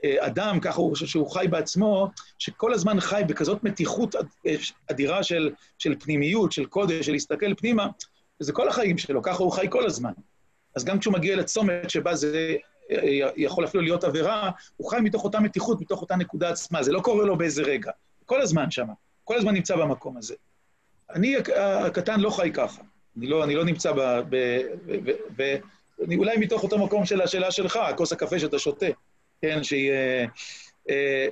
אה, 0.05 0.27
אדם, 0.27 0.61
ככה 0.61 0.81
הוא 0.81 0.91
חושב 0.91 1.07
שהוא 1.07 1.31
חי 1.31 1.47
בעצמו, 1.51 2.11
שכל 2.39 2.75
הזמן 2.75 3.01
חי 3.01 3.23
בכזאת 3.29 3.65
מתיחות 3.65 4.15
אדירה 4.91 5.23
של, 5.23 5.51
של 5.79 5.95
פנימיות, 6.01 6.53
של 6.53 6.65
קודש, 6.65 7.07
של 7.07 7.13
להסתכל 7.13 7.55
פנימה, 7.55 7.87
וזה 8.41 8.53
כל 8.53 8.69
החיים 8.69 8.99
שלו, 8.99 9.23
ככה 9.23 9.43
הוא 9.43 9.53
חי 9.53 9.67
כל 9.71 9.87
הזמן. 9.87 10.13
אז 10.77 10.85
גם 10.85 10.99
כשהוא 10.99 11.15
מגיע 11.15 11.37
לצומת 11.37 11.91
שבה 11.91 12.15
זה 12.15 12.57
אה, 12.91 13.31
יכול 13.37 13.65
אפילו 13.65 13.83
להיות 13.83 14.05
עבירה, 14.05 14.51
הוא 14.77 14.91
חי 14.91 15.01
מתוך 15.01 15.25
אותה 15.25 15.41
מתיחות, 15.41 15.81
מתוך 15.81 16.01
אותה 16.01 16.17
נקודה 16.17 16.51
עצמה, 16.51 16.83
זה 16.83 16.93
לא 16.93 17.01
קורה 17.01 17.25
לו 17.25 17.39
באיזה 17.39 17.63
רגע. 17.63 17.91
כל 18.27 18.41
הזמן 18.41 18.71
שם, 18.71 18.87
כל 19.25 19.37
הזמן 19.37 19.55
נמצא 19.55 19.77
במקום 19.77 20.17
הזה. 20.17 20.35
אני 21.11 21.37
הקטן 21.87 22.21
לא 22.21 22.31
חי 22.31 22.51
ככה. 22.55 22.83
אני 23.21 23.29
לא, 23.29 23.45
אני 23.45 23.55
לא 23.55 23.65
נמצא 23.65 23.93
ב... 23.93 24.01
ב, 24.29 24.37
ב, 24.87 25.11
ב 25.37 25.57
אני 26.05 26.17
אולי 26.17 26.37
מתוך 26.37 26.63
אותו 26.63 26.79
מקום 26.79 27.07
של 27.07 27.21
השאלה 27.21 27.51
שלך, 27.51 27.79
כוס 27.97 28.13
הקפה 28.13 28.39
שאתה 28.39 28.59
שותה, 28.59 28.87
כן, 29.43 29.65
שהיא... 29.65 29.93
אה, 30.91 31.27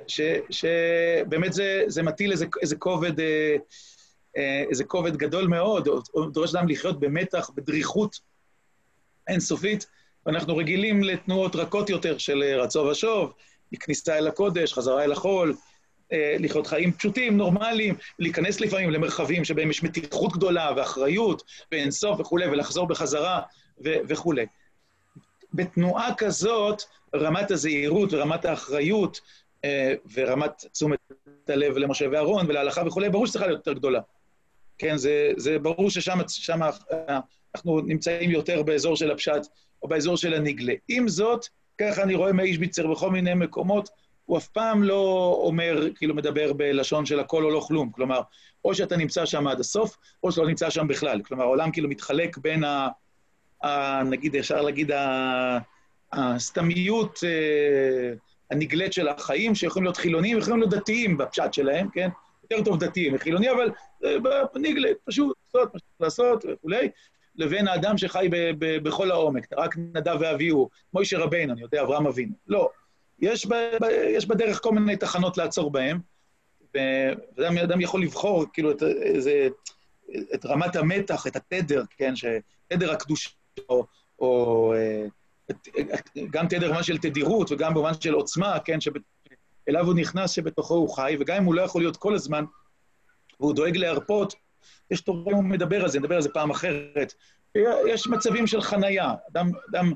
שבאמת 0.49 1.53
זה, 1.53 1.83
זה 1.87 2.03
מטיל 2.03 2.31
איזה, 2.31 2.45
איזה 2.61 2.75
כובד, 2.75 3.19
אה, 3.19 3.55
איזה 4.69 4.83
כובד 4.83 5.17
גדול 5.17 5.47
מאוד, 5.47 5.87
או 5.87 6.25
דורש 6.25 6.55
אדם 6.55 6.67
לחיות 6.67 6.99
במתח, 6.99 7.49
בדריכות 7.55 8.19
אינסופית, 9.27 9.85
ואנחנו 10.25 10.57
רגילים 10.57 11.03
לתנועות 11.03 11.55
רכות 11.55 11.89
יותר 11.89 12.17
של 12.17 12.43
אה, 12.43 12.63
רצו 12.63 12.79
ושוב, 12.79 13.33
כניסה 13.79 14.17
אל 14.17 14.27
הקודש, 14.27 14.73
חזרה 14.73 15.03
אל 15.03 15.11
החול, 15.11 15.49
אה, 15.49 15.55
לחיות 16.11 16.67
חיים 16.67 16.91
פשוטים, 16.91 17.37
נורמליים, 17.37 17.95
להיכנס 18.19 18.59
לפעמים 18.59 18.89
למרחבים 18.89 19.45
שבהם 19.45 19.69
יש 19.69 19.83
מתיחות 19.83 20.33
גדולה 20.33 20.71
ואחריות 20.75 21.43
ואינסוף 21.71 22.19
וכולי, 22.19 22.47
ולחזור 22.47 22.87
בחזרה 22.87 23.41
וכולי. 23.81 24.45
בתנועה 25.53 26.15
כזאת, 26.17 26.81
רמת 27.15 27.51
הזהירות 27.51 28.13
ורמת 28.13 28.45
האחריות 28.45 29.19
אה, 29.65 29.93
ורמת 30.13 30.65
תשומת 30.71 30.99
הלב 31.47 31.77
למשה 31.77 32.05
ואהרון 32.11 32.45
ולהלכה 32.47 32.81
וכולי, 32.87 33.09
ברור 33.09 33.27
שצריכה 33.27 33.47
להיות 33.47 33.59
יותר 33.59 33.73
גדולה. 33.73 34.01
כן, 34.77 34.97
זה, 34.97 35.31
זה 35.37 35.59
ברור 35.59 35.89
ששם 35.89 36.19
אנחנו 37.55 37.81
נמצאים 37.81 38.31
יותר 38.31 38.63
באזור 38.63 38.95
של 38.95 39.11
הפשט 39.11 39.41
או 39.83 39.87
באזור 39.87 40.17
של 40.17 40.33
הנגלה. 40.33 40.73
עם 40.87 41.07
זאת, 41.07 41.45
ככה 41.77 42.03
אני 42.03 42.15
רואה 42.15 42.33
מאיש 42.33 42.57
ביצר 42.57 42.87
בכל 42.87 43.11
מיני 43.11 43.33
מקומות, 43.33 43.89
הוא 44.29 44.37
אף 44.37 44.47
פעם 44.47 44.83
לא 44.83 45.33
אומר, 45.43 45.87
כאילו 45.95 46.15
מדבר 46.15 46.53
בלשון 46.53 47.05
של 47.05 47.19
הכל 47.19 47.43
או 47.43 47.49
לא 47.49 47.59
כלום. 47.67 47.91
כלומר, 47.91 48.21
או 48.65 48.75
שאתה 48.75 48.97
נמצא 48.97 49.25
שם 49.25 49.47
עד 49.47 49.59
הסוף, 49.59 49.97
או 50.23 50.31
שאתה 50.31 50.41
לא 50.41 50.47
נמצא 50.47 50.69
שם 50.69 50.87
בכלל. 50.87 51.21
כלומר, 51.21 51.43
העולם 51.43 51.71
כאילו 51.71 51.89
מתחלק 51.89 52.37
בין 52.37 52.63
ה... 52.63 52.87
ה 53.63 54.03
נגיד, 54.03 54.35
אפשר 54.35 54.61
להגיד, 54.61 54.91
הסתמיות 56.13 57.19
אה, 57.23 58.13
הנגלית 58.51 58.93
של 58.93 59.07
החיים, 59.07 59.55
שיכולים 59.55 59.83
להיות 59.83 59.97
חילונים, 59.97 60.37
יכולים 60.37 60.59
להיות 60.59 60.73
דתיים 60.73 61.17
בפשט 61.17 61.53
שלהם, 61.53 61.89
כן? 61.89 62.09
יותר 62.43 62.63
טוב 62.63 62.79
דתיים 62.79 63.13
מחילוני, 63.13 63.51
אבל 63.51 63.71
אה, 64.05 64.15
בנגלה, 64.53 64.89
פשוט 65.05 65.37
לעשות 65.45 65.73
מה 65.73 65.79
שצריך 65.79 66.01
לעשות 66.01 66.45
וכולי. 66.53 66.89
לבין 67.35 67.67
האדם 67.67 67.97
שחי 67.97 68.27
ב- 68.31 68.65
ב- 68.65 68.83
בכל 68.83 69.11
העומק, 69.11 69.47
רק 69.57 69.75
נדב 69.77 70.17
ואביהו, 70.19 70.69
מוישה 70.93 71.19
רבינו, 71.19 71.53
אני 71.53 71.61
יודע, 71.61 71.81
אברהם 71.81 72.07
אבינו. 72.07 72.33
לא. 72.47 72.69
יש, 73.21 73.45
ב, 73.45 73.53
ב, 73.53 73.83
יש 74.09 74.25
בדרך 74.25 74.59
כל 74.63 74.71
מיני 74.71 74.97
תחנות 74.97 75.37
לעצור 75.37 75.71
בהן, 75.71 75.99
ואדם 77.37 77.81
יכול 77.81 78.03
לבחור, 78.03 78.45
כאילו, 78.53 78.71
את, 78.71 78.83
איזה, 78.83 79.47
את 80.33 80.45
רמת 80.45 80.75
המתח, 80.75 81.27
את 81.27 81.35
התדר, 81.35 81.83
כן, 81.97 82.13
שתדר 82.15 82.91
הקדושה, 82.91 83.29
או, 83.69 83.85
או 84.19 84.73
את, 85.51 85.69
גם 86.31 86.47
תדר 86.47 86.67
במובן 86.67 86.83
של 86.83 86.97
תדירות 86.97 87.51
וגם 87.51 87.73
במובן 87.73 87.91
של 88.01 88.13
עוצמה, 88.13 88.59
כן, 88.59 88.81
שאליו 88.81 89.85
הוא 89.85 89.93
נכנס, 89.93 90.31
שבתוכו 90.31 90.73
הוא 90.73 90.95
חי, 90.95 91.17
וגם 91.19 91.37
אם 91.37 91.43
הוא 91.43 91.55
לא 91.55 91.61
יכול 91.61 91.81
להיות 91.81 91.97
כל 91.97 92.15
הזמן, 92.15 92.43
והוא 93.39 93.53
דואג 93.53 93.77
להרפות, 93.77 94.33
יש 94.91 95.01
תורים, 95.01 95.35
הוא 95.35 95.43
מדבר 95.43 95.83
על 95.83 95.89
זה, 95.89 95.99
נדבר 95.99 96.15
על 96.15 96.21
זה 96.21 96.29
פעם 96.29 96.49
אחרת. 96.49 97.13
יש 97.87 98.07
מצבים 98.07 98.47
של 98.47 98.61
חנייה, 98.61 99.13
אדם, 99.31 99.51
אדם 99.69 99.85
אה, 99.85 99.91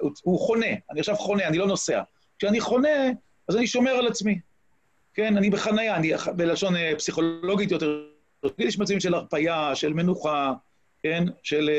הוא, 0.00 0.10
הוא 0.22 0.40
חונה, 0.40 0.66
אני 0.90 1.00
עכשיו 1.00 1.16
חונה, 1.16 1.46
אני 1.46 1.58
לא 1.58 1.66
נוסע. 1.66 2.02
כשאני 2.38 2.60
חונה, 2.60 3.10
אז 3.48 3.56
אני 3.56 3.66
שומר 3.66 3.90
על 3.90 4.06
עצמי. 4.06 4.38
כן, 5.14 5.36
אני 5.36 5.50
בחנייה, 5.50 5.96
אני 5.96 6.12
בלשון 6.36 6.76
אה, 6.76 6.92
פסיכולוגית 6.98 7.70
יותר, 7.70 8.04
יש 8.58 8.78
מצבים 8.78 9.00
של 9.00 9.14
הרפייה, 9.14 9.74
של 9.74 9.92
מנוחה, 9.92 10.52
כן, 11.02 11.24
של... 11.42 11.70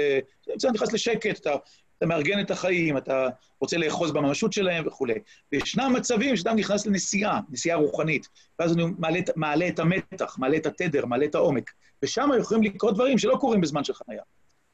אתה 0.57 0.71
נכנס 0.71 0.93
לשקט, 0.93 1.39
אתה 1.39 1.55
אתה 2.03 2.09
מארגן 2.09 2.39
את 2.39 2.51
החיים, 2.51 2.97
אתה 2.97 3.27
רוצה 3.61 3.77
לאחוז 3.77 4.11
בממשות 4.11 4.53
שלהם 4.53 4.87
וכולי. 4.87 5.13
וישנם 5.51 5.93
מצבים 5.95 6.35
שאדם 6.35 6.55
נכנס 6.55 6.85
לנסיעה, 6.85 7.39
נסיעה 7.49 7.77
רוחנית, 7.77 8.27
ואז 8.59 8.77
הוא 8.77 8.89
מעלה, 8.99 9.19
מעלה 9.35 9.67
את 9.67 9.79
המתח, 9.79 10.35
מעלה 10.39 10.57
את 10.57 10.65
התדר, 10.65 11.05
מעלה 11.05 11.25
את 11.25 11.35
העומק, 11.35 11.71
ושם 12.03 12.29
יכולים 12.39 12.63
לקרות 12.63 12.93
דברים 12.93 13.17
שלא 13.17 13.37
קורים 13.39 13.61
בזמן 13.61 13.83
של 13.83 13.93
חנייה. 13.93 14.23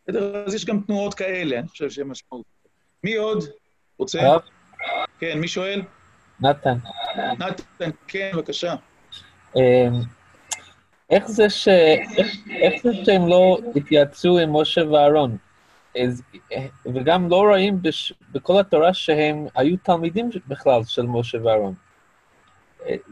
בסדר? 0.07 0.45
אז 0.45 0.53
יש 0.53 0.65
גם 0.65 0.81
תנועות 0.81 1.13
כאלה, 1.13 1.59
אני 1.59 1.67
חושב 1.67 1.89
שהן 1.89 2.07
משמעות. 2.07 2.58
מי 3.03 3.15
עוד 3.15 3.43
רוצה? 3.97 4.19
טוב. 4.21 4.41
כן, 5.19 5.39
מי 5.39 5.47
שואל? 5.47 5.81
נתן. 6.39 6.77
נתן, 7.39 7.89
כן, 8.07 8.31
בבקשה. 8.33 8.75
אמ, 9.55 9.61
איך 11.09 11.27
זה, 11.27 11.49
ש... 11.49 11.67
איך, 12.17 12.27
איך 12.49 12.83
זה 12.83 12.89
שהם 13.05 13.27
לא 13.27 13.57
התייעצו 13.75 14.39
עם 14.39 14.55
משה 14.55 14.87
ואהרון? 14.87 15.37
וגם 16.85 17.29
לא 17.29 17.35
רואים 17.35 17.81
בש, 17.81 18.13
בכל 18.31 18.59
התורה 18.59 18.93
שהם 18.93 19.47
היו 19.55 19.77
תלמידים 19.83 20.29
בכלל 20.47 20.83
של 20.83 21.01
משה 21.01 21.37
ואהרון. 21.43 21.73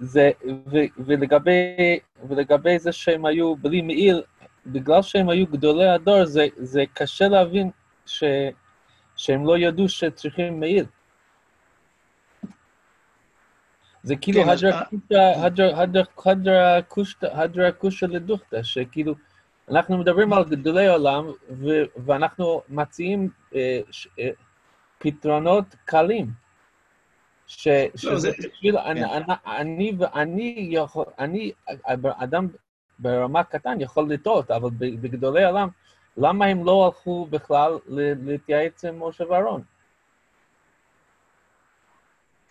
זה, 0.02 0.32
ו, 0.72 0.78
ולגבי, 0.98 2.00
ולגבי 2.28 2.80
זה 2.80 2.92
שהם 2.92 3.26
היו 3.26 3.56
בלי 3.56 3.82
מעיל, 3.82 4.22
בגלל 4.66 5.02
שהם 5.02 5.30
היו 5.30 5.48
גדולי 5.48 5.90
הדור, 5.90 6.26
זה, 6.26 6.48
זה 6.58 6.84
קשה 6.94 7.28
להבין 7.28 7.70
ש, 8.06 8.24
שהם 9.18 9.46
לא 9.46 9.58
ידעו 9.58 9.90
שצריכים 9.90 10.60
מעיל. 10.60 10.86
זה 14.04 14.16
כאילו 14.16 14.44
כן, 14.44 14.50
הדרה 17.32 17.72
קושא 17.72 18.06
לדוכתא, 18.06 18.64
שכאילו, 18.64 19.16
אנחנו 19.72 19.98
מדברים 19.98 20.34
על 20.34 20.44
גדולי 20.44 20.88
עולם, 20.88 21.26
ואנחנו 22.06 22.62
מציעים 22.70 23.30
אה, 23.56 23.80
אה, 24.20 24.30
פתרונות 24.98 25.76
קלים. 25.86 26.28
ש- 27.48 27.68
שזה 27.96 28.18
זה- 28.18 28.32
בשביל, 28.54 28.78
אני- 28.78 29.00
כן. 29.02 29.06
יכול, 30.72 31.06
אני, 31.20 31.52
אדם 32.18 32.48
ברמה 33.00 33.44
קטן 33.44 33.82
יכול 33.82 34.10
לטעות, 34.10 34.52
אבל 34.52 34.70
בגדולי 34.80 35.44
עולם, 35.46 35.68
למה 36.18 36.46
הם 36.46 36.66
לא 36.66 36.86
הלכו 36.86 37.28
בכלל 37.30 37.72
להתייעץ 37.88 38.86
עם 38.86 39.04
משה 39.04 39.24
ואהרון? 39.30 39.62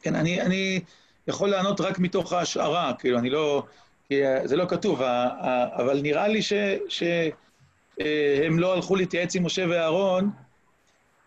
כן, 0.02 0.14
אני, 0.14 0.42
אני 0.42 0.80
יכול 1.28 1.48
לענות 1.48 1.80
רק 1.80 1.98
מתוך 1.98 2.32
ההשערה, 2.32 2.92
כאילו, 2.98 3.18
אני 3.18 3.30
לא... 3.30 3.62
כי 4.08 4.26
אה, 4.26 4.46
זה 4.46 4.56
לא 4.56 4.64
כתוב, 4.68 5.02
ה- 5.02 5.26
ה- 5.26 5.82
אבל 5.82 6.00
נראה 6.02 6.28
לי 6.28 6.40
שהם 6.88 8.58
לא 8.58 8.74
הלכו 8.74 8.96
להתייעץ 8.96 9.36
עם 9.36 9.46
משה 9.46 9.64
ואהרון, 9.70 10.30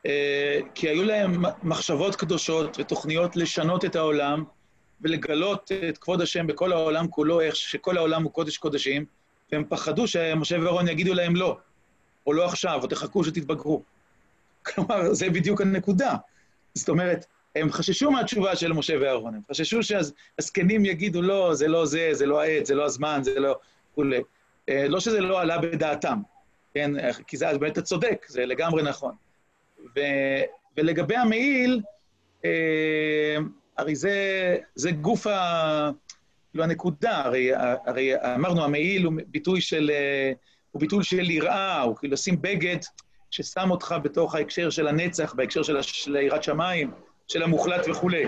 אה, 0.06 0.60
כי 0.76 0.90
היו 0.90 1.04
להם 1.04 1.44
מחשבות 1.64 2.16
קדושות 2.16 2.80
ותוכניות 2.80 3.36
לשנות 3.36 3.86
את 3.86 3.96
העולם 3.96 4.44
ולגלות 5.02 5.72
את 5.90 5.98
כבוד 5.98 6.22
השם 6.22 6.48
בכל 6.48 6.72
העולם 6.72 7.08
כולו, 7.08 7.42
איך 7.42 7.56
שכל 7.56 7.98
העולם 7.98 8.24
הוא 8.24 8.32
קודש 8.32 8.58
קודשים, 8.58 9.06
והם 9.52 9.64
פחדו 9.70 10.08
שמשה 10.08 10.58
ואהרון 10.60 10.88
יגידו 10.88 11.14
להם 11.14 11.36
לא, 11.36 11.58
או 12.28 12.34
לא 12.34 12.46
עכשיו, 12.46 12.80
או 12.82 12.88
תחכו 12.88 13.24
שתתבגרו. 13.24 13.84
כלומר, 14.66 15.14
זה 15.14 15.30
בדיוק 15.30 15.62
הנקודה. 15.62 16.16
זאת 16.74 16.90
אומרת, 16.90 17.26
הם 17.56 17.72
חששו 17.72 18.12
מהתשובה 18.12 18.56
של 18.56 18.74
משה 18.74 18.94
ואהרון, 19.02 19.36
הם 19.36 19.42
חששו 19.52 19.80
שהזקנים 19.84 20.86
יגידו, 20.86 21.22
לא, 21.22 21.56
זה 21.56 21.68
לא 21.68 21.86
זה, 21.86 22.10
זה 22.14 22.26
לא 22.26 22.42
העת, 22.42 22.66
זה 22.66 22.76
לא 22.76 22.86
הזמן, 22.86 23.20
זה 23.24 23.40
לא... 23.40 23.56
וכולי. 23.92 24.22
אה, 24.70 24.88
לא 24.88 25.00
שזה 25.00 25.22
לא 25.22 25.42
עלה 25.42 25.58
בדעתם, 25.58 26.20
כן? 26.74 26.92
כי 27.28 27.38
זה 27.38 27.58
באמת 27.58 27.74
אתה 27.74 27.82
צודק, 27.82 28.26
זה 28.28 28.46
לגמרי 28.46 28.84
נכון. 28.84 29.16
ו, 29.96 30.00
ולגבי 30.78 31.16
המעיל, 31.16 31.82
אה, 32.46 33.38
הרי 33.78 33.96
זה, 33.96 34.58
זה 34.76 34.92
גוף 34.92 35.28
ה... 35.28 35.92
כאילו 36.52 36.64
הנקודה, 36.64 37.18
הרי, 37.18 37.52
הרי 37.86 38.16
אמרנו, 38.36 38.64
המעיל 38.64 39.06
הוא 39.06 39.14
ביטוי 39.28 39.62
של, 39.62 39.92
אה, 39.94 40.32
הוא 40.72 40.80
ביטוי 40.80 41.04
של 41.04 41.30
יראה, 41.32 41.82
הוא 41.82 41.96
כאילו 41.96 42.14
לשים 42.14 42.42
בגד 42.42 42.78
ששם 43.32 43.72
אותך 43.72 43.96
בתוך 44.04 44.36
ההקשר 44.36 44.70
של 44.70 44.88
הנצח, 44.88 45.34
בהקשר 45.34 45.64
של 45.64 46.16
יראת 46.16 46.44
שמיים, 46.44 46.92
של 47.28 47.44
המוחלט 47.44 47.86
וכולי. 47.90 48.26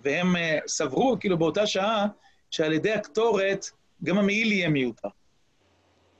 והם 0.00 0.36
אה, 0.36 0.58
סברו, 0.66 1.16
כאילו, 1.20 1.38
באותה 1.38 1.66
שעה, 1.66 2.06
שעל 2.50 2.72
ידי 2.72 2.92
הקטורת, 2.92 3.66
גם 4.04 4.18
המעיל 4.18 4.52
יהיה 4.52 4.68
מיותר. 4.68 5.08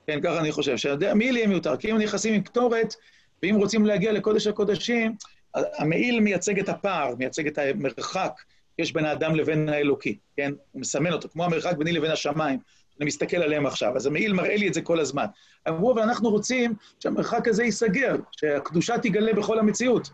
כן, 0.07 0.21
ככה 0.21 0.39
אני 0.39 0.53
חושב, 0.53 0.77
שהמעיל 0.77 1.37
יהיה 1.37 1.47
מיותר. 1.47 1.77
כי 1.77 1.93
אם 1.93 1.99
נכנסים 1.99 2.35
עם 2.35 2.43
קטורת, 2.43 2.95
ואם 3.43 3.55
רוצים 3.57 3.87
להגיע 3.87 4.13
לקודש 4.13 4.47
הקודשים, 4.47 5.17
המעיל 5.55 6.21
מייצג 6.21 6.59
את 6.59 6.69
הפער, 6.69 7.15
מייצג 7.19 7.47
את 7.47 7.59
המרחק 7.59 8.33
שיש 8.77 8.93
בין 8.93 9.05
האדם 9.05 9.35
לבין 9.35 9.69
האלוקי, 9.69 10.19
כן? 10.37 10.53
הוא 10.73 10.81
מסמן 10.81 11.13
אותו, 11.13 11.29
כמו 11.29 11.45
המרחק 11.45 11.77
ביני 11.77 11.93
לבין 11.93 12.11
השמיים, 12.11 12.59
אני 13.01 13.07
מסתכל 13.07 13.37
עליהם 13.37 13.67
עכשיו. 13.67 13.97
אז 13.97 14.07
המעיל 14.07 14.33
מראה 14.33 14.57
לי 14.57 14.69
את 14.69 14.75
זה 14.75 14.83
כל 14.83 15.01
הזמן. 15.01 15.27
אמרו, 15.69 15.93
אבל 15.93 16.03
אנחנו 16.03 16.31
רוצים 16.31 16.75
שהמרחק 17.01 17.49
הזה 17.49 17.65
ייסגר, 17.65 18.17
שהקדושה 18.33 18.99
תגלה 18.99 19.33
בכל 19.35 19.59
המציאות. 19.59 20.11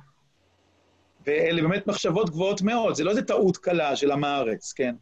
ואלה 1.26 1.62
באמת 1.62 1.86
מחשבות 1.86 2.30
גבוהות 2.30 2.62
מאוד, 2.62 2.94
זה 2.94 3.04
לא 3.04 3.10
איזה 3.10 3.22
טעות 3.22 3.56
קלה 3.56 3.96
של 3.96 4.10
עם 4.10 4.24
הארץ, 4.24 4.72
כן? 4.72 4.94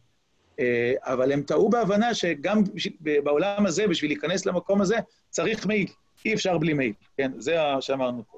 אה, 0.59 0.93
אבל 1.01 1.31
הם 1.31 1.41
טעו 1.41 1.69
בהבנה 1.69 2.13
שגם 2.13 2.63
בעולם 3.01 3.65
הזה, 3.65 3.87
בשביל 3.87 4.11
להיכנס 4.11 4.45
למקום 4.45 4.81
הזה, 4.81 4.97
צריך 5.29 5.65
מעיל. 5.65 5.87
אי 6.25 6.33
אפשר 6.33 6.57
בלי 6.57 6.73
מעיל, 6.73 6.93
כן? 7.17 7.31
זה 7.37 7.57
שאמרנו 7.79 8.23
פה. 8.31 8.37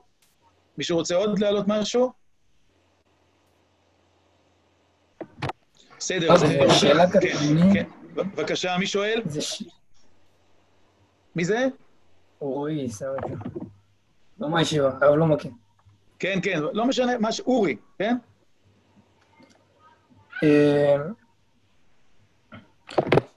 מישהו 0.77 0.97
רוצה 0.97 1.15
עוד 1.15 1.39
להעלות 1.39 1.65
משהו? 1.67 2.11
בסדר, 5.99 6.33
אז 6.33 6.43
שאלה. 6.79 7.05
כן. 7.73 7.85
בבקשה, 8.23 8.77
מי 8.77 8.87
שואל? 8.87 9.21
זה 9.25 9.41
ש... 9.41 9.63
מי 11.35 11.45
זה? 11.45 11.67
רועי, 12.39 12.89
סבבה. 12.89 13.27
לא 14.39 14.49
מהישיבה, 14.49 14.89
אבל 14.97 15.17
לא 15.17 15.25
מכיר. 15.25 15.51
כן, 16.19 16.39
כן, 16.43 16.59
לא 16.73 16.85
משנה, 16.85 17.17
מה 17.17 17.31
ש... 17.31 17.39
אורי, 17.39 17.77
כן? 17.99 18.17
אה, 20.43 20.95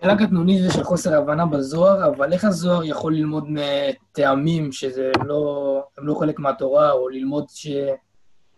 שאלה 0.01 0.17
קטנונית 0.19 0.63
ושל 0.69 0.85
חוסר 0.85 1.19
הבנה 1.19 1.47
בזוהר, 1.47 2.09
אבל 2.09 2.33
איך 2.33 2.45
הזוהר 2.45 2.85
יכול 2.85 3.15
ללמוד 3.15 3.45
מטעמים 3.49 4.73
שזה 4.73 5.11
לא, 5.25 5.85
הם 5.99 6.07
לא 6.07 6.15
חלק 6.15 6.39
מהתורה, 6.39 6.93
או 6.93 7.09
ללמוד 7.09 7.47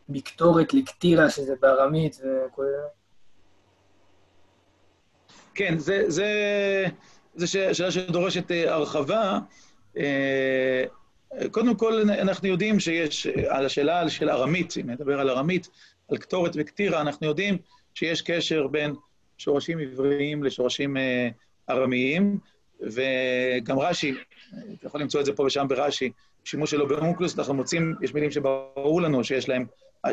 שמקטורת 0.08 0.74
לקטירה, 0.74 1.30
שזה 1.30 1.54
בארמית 1.60 2.16
וכל 2.16 2.64
זה? 2.64 3.01
כן, 5.54 5.74
ש- 7.44 7.56
שאלה 7.72 7.90
שדורשת 7.90 8.50
אה, 8.50 8.74
הרחבה. 8.74 9.38
אה, 9.98 10.84
קודם 11.50 11.76
כל, 11.76 12.10
אנחנו 12.10 12.48
יודעים 12.48 12.80
שיש, 12.80 13.26
על 13.26 13.66
השאלה 13.66 14.10
של 14.10 14.30
ארמית, 14.30 14.74
אם 14.80 14.90
נדבר 14.90 15.20
על 15.20 15.30
ארמית, 15.30 15.68
על 16.10 16.16
קטורת 16.16 16.52
וקטירה, 16.54 17.00
אנחנו 17.00 17.26
יודעים 17.26 17.58
שיש 17.94 18.22
קשר 18.22 18.66
בין 18.66 18.94
שורשים 19.38 19.78
עבריים 19.78 20.44
לשורשים 20.44 20.96
אה, 20.96 21.28
ארמיים, 21.70 22.38
וגם 22.80 23.78
רש"י, 23.78 24.14
אתה 24.78 24.86
יכול 24.86 25.00
למצוא 25.00 25.20
את 25.20 25.24
זה 25.24 25.32
פה 25.32 25.42
ושם 25.42 25.66
ברש"י, 25.68 26.10
שימוש 26.44 26.70
שלו 26.70 26.88
באונקלוס, 26.88 27.38
אנחנו 27.38 27.54
מוצאים, 27.54 27.94
יש 28.02 28.14
מילים 28.14 28.30
שברור 28.30 29.02
לנו 29.02 29.24
שיש 29.24 29.48
להם, 29.48 29.66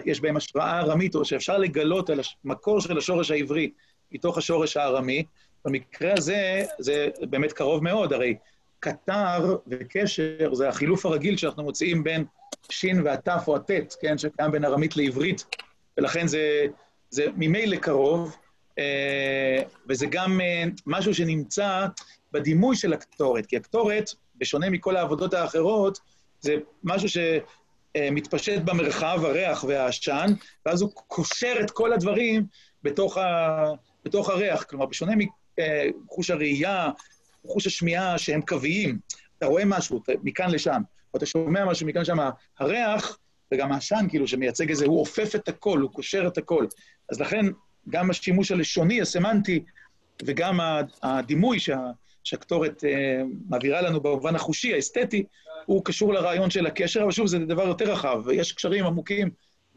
יש 0.05 0.21
בהם 0.21 0.37
השראה 0.37 0.79
ארמית, 0.79 1.15
או 1.15 1.25
שאפשר 1.25 1.57
לגלות 1.57 2.09
על 2.09 2.19
המקור 2.45 2.81
של 2.81 2.97
השורש 2.97 3.31
העברי 3.31 3.71
מתוך 4.11 4.37
השורש 4.37 4.77
הארמי. 4.77 5.23
במקרה 5.65 6.13
הזה, 6.17 6.63
זה 6.79 7.07
באמת 7.21 7.53
קרוב 7.53 7.83
מאוד, 7.83 8.13
הרי 8.13 8.35
קטר 8.79 9.57
וקשר 9.67 10.53
זה 10.53 10.69
החילוף 10.69 11.05
הרגיל 11.05 11.37
שאנחנו 11.37 11.63
מוצאים 11.63 12.03
בין 12.03 12.25
שין 12.69 13.01
והתף 13.05 13.43
או 13.47 13.55
הטט, 13.55 13.95
כן, 14.01 14.17
שקיים 14.17 14.51
בין 14.51 14.65
ארמית 14.65 14.97
לעברית, 14.97 15.45
ולכן 15.97 16.27
זה, 16.27 16.65
זה 17.09 17.25
ממילא 17.37 17.77
קרוב, 17.77 18.35
אה, 18.79 19.63
וזה 19.89 20.05
גם 20.09 20.41
אה, 20.41 20.63
משהו 20.85 21.13
שנמצא 21.13 21.85
בדימוי 22.31 22.75
של 22.75 22.93
הקטורת, 22.93 23.45
כי 23.45 23.57
הקטורת, 23.57 24.09
בשונה 24.35 24.69
מכל 24.69 24.95
העבודות 24.95 25.33
האחרות, 25.33 25.99
זה 26.41 26.55
משהו 26.83 27.09
שמתפשט 27.09 28.61
במרחב, 28.65 29.19
הריח 29.23 29.63
והעשן, 29.63 30.33
ואז 30.65 30.81
הוא 30.81 30.91
קושר 30.93 31.53
את 31.61 31.71
כל 31.71 31.93
הדברים 31.93 32.45
בתוך, 32.83 33.17
ה, 33.17 33.63
בתוך 34.05 34.29
הריח. 34.29 34.63
כלומר, 34.63 34.85
בשונה 34.85 35.13
מחוש 36.05 36.29
הראייה, 36.29 36.89
חוש 37.47 37.67
השמיעה 37.67 38.17
שהם 38.17 38.41
קוויים, 38.41 38.99
אתה 39.37 39.45
רואה 39.45 39.65
משהו 39.65 40.03
מכאן 40.23 40.51
לשם, 40.51 40.81
או 41.13 41.17
אתה 41.17 41.25
שומע 41.25 41.65
משהו 41.65 41.87
מכאן 41.87 42.01
לשם, 42.01 42.17
הריח 42.59 43.17
וגם 43.53 43.71
העשן, 43.71 44.05
כאילו, 44.09 44.27
שמייצג 44.27 44.69
איזה, 44.69 44.85
הוא 44.85 44.99
אופף 44.99 45.35
את 45.35 45.47
הכל, 45.47 45.79
הוא 45.79 45.91
קושר 45.91 46.27
את 46.27 46.37
הכל. 46.37 46.65
אז 47.11 47.19
לכן, 47.19 47.45
גם 47.89 48.09
השימוש 48.09 48.51
הלשוני, 48.51 49.01
הסמנטי, 49.01 49.63
וגם 50.23 50.59
הדימוי 51.03 51.59
שה, 51.59 51.79
שהקטורת 52.23 52.83
אה, 52.83 53.21
מעבירה 53.49 53.81
לנו 53.81 54.01
במובן 54.01 54.35
החושי, 54.35 54.73
האסתטי, 54.73 55.23
הוא 55.65 55.85
קשור 55.85 56.13
לרעיון 56.13 56.49
של 56.49 56.67
הקשר, 56.67 57.03
אבל 57.03 57.11
שוב, 57.11 57.27
זה 57.27 57.39
דבר 57.39 57.67
יותר 57.67 57.91
רחב, 57.91 58.21
ויש 58.25 58.51
קשרים 58.51 58.85
עמוקים 58.85 59.29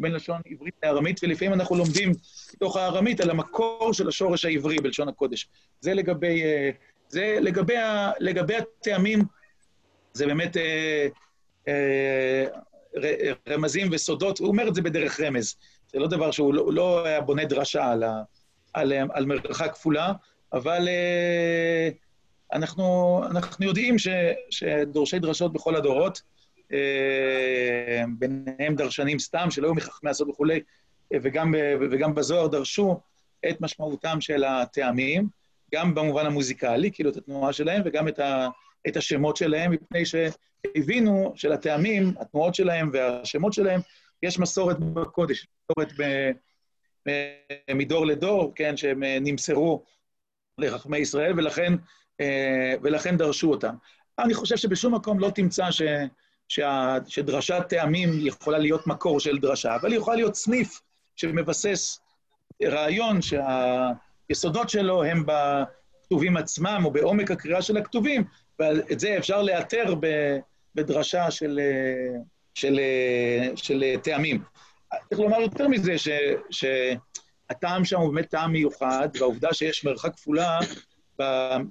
בין 0.03 0.13
לשון 0.13 0.41
עברית 0.47 0.75
לארמית, 0.83 1.21
ולפעמים 1.23 1.55
אנחנו 1.55 1.77
לומדים 1.77 2.13
מתוך 2.55 2.77
הארמית 2.77 3.21
על 3.21 3.31
המקור 3.31 3.93
של 3.93 4.09
השורש 4.09 4.45
העברי 4.45 4.77
בלשון 4.77 5.09
הקודש. 5.09 5.49
זה 5.81 5.95
לגבי, 5.95 6.43
אה, 6.43 6.71
זה 7.09 7.39
לגבי, 7.41 7.77
ה, 7.77 8.13
לגבי 8.21 8.55
הטעמים, 8.57 9.23
זה 10.13 10.27
באמת 10.27 10.57
אה, 10.57 11.07
אה, 11.69 12.45
רמזים 13.49 13.89
וסודות, 13.93 14.39
הוא 14.39 14.49
אומר 14.49 14.69
את 14.69 14.75
זה 14.75 14.83
בדרך 14.83 15.21
רמז. 15.21 15.57
זה 15.93 15.99
לא 15.99 16.07
דבר 16.07 16.31
שהוא 16.31 16.55
לא, 16.55 16.73
לא 16.73 17.07
היה 17.07 17.21
בונה 17.21 17.45
דרשה 17.45 17.91
על, 17.93 18.03
ה, 18.03 18.23
על, 18.75 18.93
על 19.13 19.27
מרחק 19.27 19.73
כפולה, 19.73 20.13
אבל 20.53 20.89
uh, 20.89 21.95
אנחנו, 22.53 23.21
אנחנו 23.31 23.67
יודעים 23.67 23.99
ש, 23.99 24.09
שדורשי 24.51 25.19
דרשות 25.19 25.53
בכל 25.53 25.77
הדורות, 25.77 26.17
uh, 26.17 26.42
ביניהם 28.19 28.77
דרשנים 28.77 29.19
סתם, 29.19 29.51
שלא 29.51 29.67
היו 29.67 29.75
מחכמי 29.75 30.11
הסוד 30.11 30.29
וכולי, 30.29 30.61
וגם, 31.15 31.55
וגם 31.91 32.15
בזוהר 32.15 32.47
דרשו 32.47 33.01
את 33.51 33.61
משמעותם 33.61 34.21
של 34.21 34.45
הטעמים, 34.45 35.29
גם 35.75 35.95
במובן 35.95 36.27
המוזיקלי, 36.27 36.91
כאילו 36.93 37.11
את 37.11 37.17
התנועה 37.17 37.53
שלהם, 37.53 37.83
וגם 37.85 38.09
את, 38.09 38.19
ה, 38.19 38.49
את 38.89 38.97
השמות 38.97 39.37
שלהם, 39.37 39.71
מפני 39.71 40.03
שהבינו 40.07 41.33
שלטעמים, 41.37 42.15
התנועות 42.21 42.55
שלהם 42.55 42.91
והשמות 42.93 43.53
שלהם, 43.53 43.81
יש 44.23 44.39
מסורת 44.39 44.79
בקודש, 44.79 45.47
מסורת 45.71 45.93
ב, 45.99 46.31
מדור 47.75 48.07
לדור, 48.07 48.53
כן, 48.55 48.77
שהם 48.77 49.03
נמסרו 49.03 49.85
לחכמי 50.59 50.99
ישראל, 50.99 51.33
ולכן, 51.39 51.73
ולכן 52.83 53.17
דרשו 53.17 53.51
אותם. 53.51 53.75
אני 54.19 54.35
חושב 54.35 54.57
שבשום 54.57 54.95
מקום 54.95 55.19
לא 55.19 55.31
תמצא 55.31 55.71
ש, 55.71 55.83
שדרשת 57.09 57.63
טעמים 57.69 58.11
יכולה 58.27 58.59
להיות 58.59 58.87
מקור 58.87 59.21
של 59.21 59.39
דרשה, 59.39 59.77
אבל 59.77 59.93
היא 59.93 59.99
יכולה 59.99 60.17
להיות 60.17 60.35
סניף 60.35 60.81
שמבסס 61.17 62.01
רעיון 62.63 63.19
שהיסודות 63.23 64.71
שלו 64.71 65.05
הם 65.05 65.25
בכתובים 65.27 66.37
עצמם 66.37 66.83
או 66.85 66.91
בעומק 66.91 67.31
הקריאה 67.31 67.63
של 67.63 67.77
הכתובים, 67.77 68.25
ואת 68.59 69.01
זה 69.01 69.19
אפשר 69.19 69.43
לאתר 69.43 69.95
בדרשה 70.75 71.31
של, 71.31 71.61
של, 72.55 72.81
של, 73.57 73.85
טעמים. 74.03 74.43
צריך 75.09 75.21
לומר 75.21 75.41
יותר 75.41 75.69
מזה, 75.69 75.99
ש, 75.99 76.09
שהטעם 76.51 77.85
שם 77.85 77.99
הוא 77.99 78.15
באמת 78.15 78.31
טעם 78.31 78.53
מיוחד, 78.53 79.09
והעובדה 79.15 79.55
שיש 79.55 79.85
מרחק 79.85 80.15
כפולה 80.15 80.59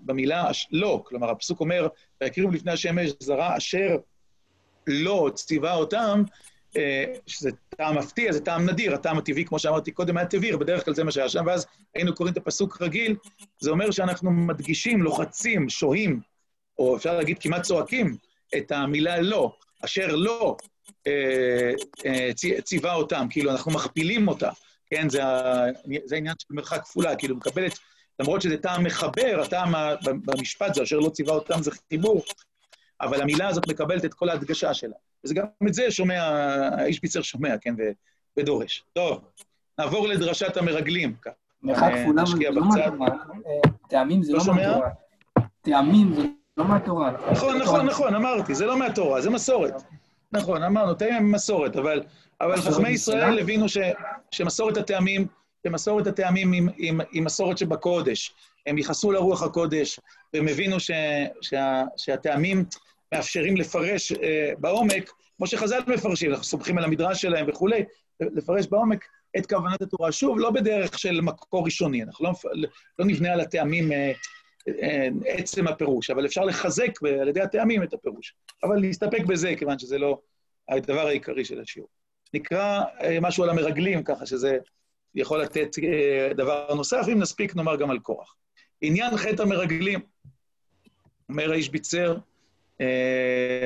במילה 0.05 0.51
לא, 0.71 1.03
כלומר, 1.05 1.29
הפסוק 1.29 1.59
אומר, 1.59 1.87
ויקריבו 2.21 2.51
לפני 2.51 2.71
השמש 2.71 3.11
זרה 3.19 3.57
אשר 3.57 3.97
לא 4.91 5.31
ציווה 5.35 5.75
אותם, 5.75 6.23
אה, 6.77 7.05
שזה 7.27 7.49
טעם 7.69 7.97
מפתיע, 7.97 8.31
זה 8.31 8.39
טעם 8.39 8.69
נדיר, 8.69 8.93
הטעם 8.93 9.17
הטבעי, 9.17 9.45
כמו 9.45 9.59
שאמרתי 9.59 9.91
קודם, 9.91 10.17
היה 10.17 10.25
טבעי, 10.25 10.57
בדרך 10.57 10.85
כלל 10.85 10.93
זה 10.93 11.03
מה 11.03 11.11
שהיה 11.11 11.29
שם, 11.29 11.43
ואז 11.47 11.65
היינו 11.95 12.15
קוראים 12.15 12.33
את 12.33 12.37
הפסוק 12.37 12.81
רגיל, 12.81 13.15
זה 13.59 13.69
אומר 13.69 13.91
שאנחנו 13.91 14.31
מדגישים, 14.31 15.01
לוחצים, 15.01 15.69
שוהים, 15.69 16.19
או 16.79 16.97
אפשר 16.97 17.17
להגיד 17.17 17.39
כמעט 17.39 17.61
צועקים, 17.61 18.15
את 18.57 18.71
המילה 18.71 19.21
לא, 19.21 19.55
אשר 19.85 20.15
לא 20.15 20.57
אה, 21.07 21.71
אה, 22.05 22.29
ציווה 22.63 22.93
אותם, 22.93 23.27
כאילו 23.29 23.51
אנחנו 23.51 23.71
מכפילים 23.71 24.27
אותה, 24.27 24.49
כן, 24.87 25.09
זה, 25.09 25.21
זה 26.05 26.15
העניין 26.15 26.35
של 26.39 26.53
מרחק 26.53 26.83
כפולה, 26.83 27.15
כאילו 27.15 27.35
מקבלת, 27.35 27.79
למרות 28.19 28.41
שזה 28.41 28.57
טעם 28.57 28.83
מחבר, 28.83 29.41
הטעם 29.43 29.73
במשפט 30.25 30.73
זה 30.73 30.83
אשר 30.83 30.99
לא 30.99 31.09
ציווה 31.09 31.33
אותם 31.33 31.63
זה 31.63 31.71
חיבור, 31.89 32.23
אבל 33.01 33.21
המילה 33.21 33.47
הזאת 33.47 33.67
מקבלת 33.67 34.05
את 34.05 34.13
כל 34.13 34.29
ההדגשה 34.29 34.73
שלה. 34.73 34.95
וזה 35.23 35.33
גם 35.33 35.45
את 35.67 35.73
זה 35.73 35.91
שומע, 35.91 36.23
האיש 36.77 36.99
פיצר 36.99 37.21
שומע, 37.21 37.57
כן, 37.61 37.75
ודורש. 38.37 38.83
טוב, 38.93 39.21
נעבור 39.79 40.07
לדרשת 40.07 40.57
המרגלים. 40.57 41.15
מרחק 41.63 41.83
אה, 41.83 42.03
כפולה 42.03 42.23
זה 42.25 42.49
לא 42.51 42.65
מהתורה. 42.65 43.09
טעמים 43.89 44.23
זה 44.23 44.33
לא, 44.33 44.39
לא 44.47 44.53
מהתורה. 44.53 44.89
טעמים 45.61 46.13
זה 46.13 46.21
לא 46.57 46.65
מהתורה. 46.65 47.11
נכון, 47.31 47.57
נכון, 47.57 47.85
נכון, 47.85 48.15
אמרתי, 48.15 48.55
זה 48.55 48.65
לא 48.65 48.77
מהתורה, 48.79 49.21
זה 49.21 49.29
מסורת. 49.29 49.73
נכון, 50.31 50.63
אמרנו, 50.63 50.93
טעמים 50.93 51.15
הם 51.15 51.31
מסורת, 51.31 51.75
אבל, 51.75 52.03
אבל 52.41 52.61
חכמי 52.61 52.89
ישראל 52.89 53.39
הבינו 53.39 53.69
ש, 53.69 53.77
שמסורת 54.31 54.77
הטעמים, 54.77 55.27
שמסורת 55.67 56.07
הטעמים 56.07 56.53
היא, 57.11 57.21
מסורת 57.21 57.57
שבקודש. 57.57 58.33
הם 58.67 58.77
ייחסו 58.77 59.11
לרוח 59.11 59.43
הקודש, 59.43 59.99
והם 60.33 60.47
הבינו 60.47 60.79
ש, 60.79 60.91
שה, 61.41 61.83
שהטעמים 61.97 62.65
מאפשרים 63.13 63.57
לפרש 63.57 64.11
אה, 64.11 64.51
בעומק, 64.57 65.11
כמו 65.37 65.47
שחז"ל 65.47 65.79
מפרשים, 65.87 66.31
אנחנו 66.31 66.43
סומכים 66.43 66.77
על 66.77 66.83
המדרש 66.83 67.21
שלהם 67.21 67.45
וכולי, 67.49 67.83
לפרש 68.19 68.67
בעומק 68.67 69.05
את 69.37 69.45
כוונת 69.45 69.81
התורה. 69.81 70.11
שוב, 70.11 70.39
לא 70.39 70.51
בדרך 70.51 70.99
של 70.99 71.21
מקור 71.21 71.65
ראשוני, 71.65 72.03
אנחנו 72.03 72.25
לא, 72.25 72.31
לא 72.99 73.05
נבנה 73.05 73.33
על 73.33 73.39
הטעמים 73.39 73.91
אה, 73.91 74.11
אה, 74.67 75.07
עצם 75.25 75.67
הפירוש, 75.67 76.09
אבל 76.09 76.25
אפשר 76.25 76.45
לחזק 76.45 77.03
על 77.21 77.27
ידי 77.27 77.41
הטעמים 77.41 77.83
את 77.83 77.93
הפירוש. 77.93 78.35
אבל 78.63 78.79
נסתפק 78.79 79.25
בזה, 79.27 79.53
כיוון 79.57 79.79
שזה 79.79 79.97
לא 79.97 80.19
הדבר 80.69 81.07
העיקרי 81.07 81.45
של 81.45 81.61
השיעור. 81.61 81.89
נקרא 82.33 82.83
משהו 83.21 83.43
על 83.43 83.49
המרגלים, 83.49 84.03
ככה 84.03 84.25
שזה 84.25 84.57
יכול 85.15 85.41
לתת 85.41 85.69
דבר 86.35 86.73
נוסף, 86.75 87.05
אם 87.11 87.19
נספיק 87.19 87.55
נאמר 87.55 87.75
גם 87.75 87.91
על 87.91 87.99
קורח. 87.99 88.35
עניין 88.81 89.17
חטא 89.17 89.41
המרגלים, 89.41 89.99
אומר 91.29 91.51
האיש 91.51 91.69
ביצר, 91.69 92.17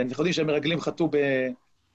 אנחנו 0.02 0.22
יודעים 0.22 0.34
שהמרגלים 0.34 0.80
חטאו 0.80 1.10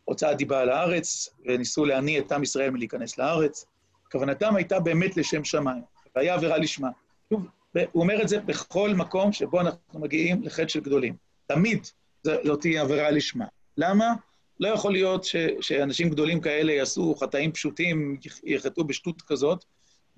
בהוצאת 0.06 0.36
דיבה 0.36 0.60
על 0.60 0.68
הארץ, 0.68 1.28
וניסו 1.46 1.84
להניא 1.84 2.20
את 2.20 2.32
עם 2.32 2.42
ישראל 2.42 2.70
מלהיכנס 2.70 3.18
לארץ. 3.18 3.66
כוונתם 4.12 4.56
הייתה 4.56 4.80
באמת 4.80 5.16
לשם 5.16 5.44
שמיים, 5.44 5.82
והיה 6.16 6.34
עבירה 6.34 6.58
לשמה. 6.58 6.88
שוב, 7.30 7.46
הוא 7.92 8.02
אומר 8.02 8.22
את 8.22 8.28
זה 8.28 8.40
בכל 8.40 8.90
מקום 8.94 9.32
שבו 9.32 9.60
אנחנו 9.60 10.00
מגיעים 10.00 10.42
לחטא 10.42 10.68
של 10.68 10.80
גדולים. 10.80 11.14
תמיד 11.46 11.86
זאת 12.24 12.60
תהיה 12.60 12.82
עבירה 12.82 13.10
לשמה. 13.10 13.44
למה? 13.76 14.12
לא 14.60 14.68
יכול 14.68 14.92
להיות 14.92 15.24
ש, 15.24 15.36
שאנשים 15.60 16.10
גדולים 16.10 16.40
כאלה 16.40 16.72
יעשו 16.72 17.14
חטאים 17.14 17.52
פשוטים, 17.52 18.16
יחטאו 18.44 18.84
בשטות 18.84 19.22
כזאת, 19.22 19.64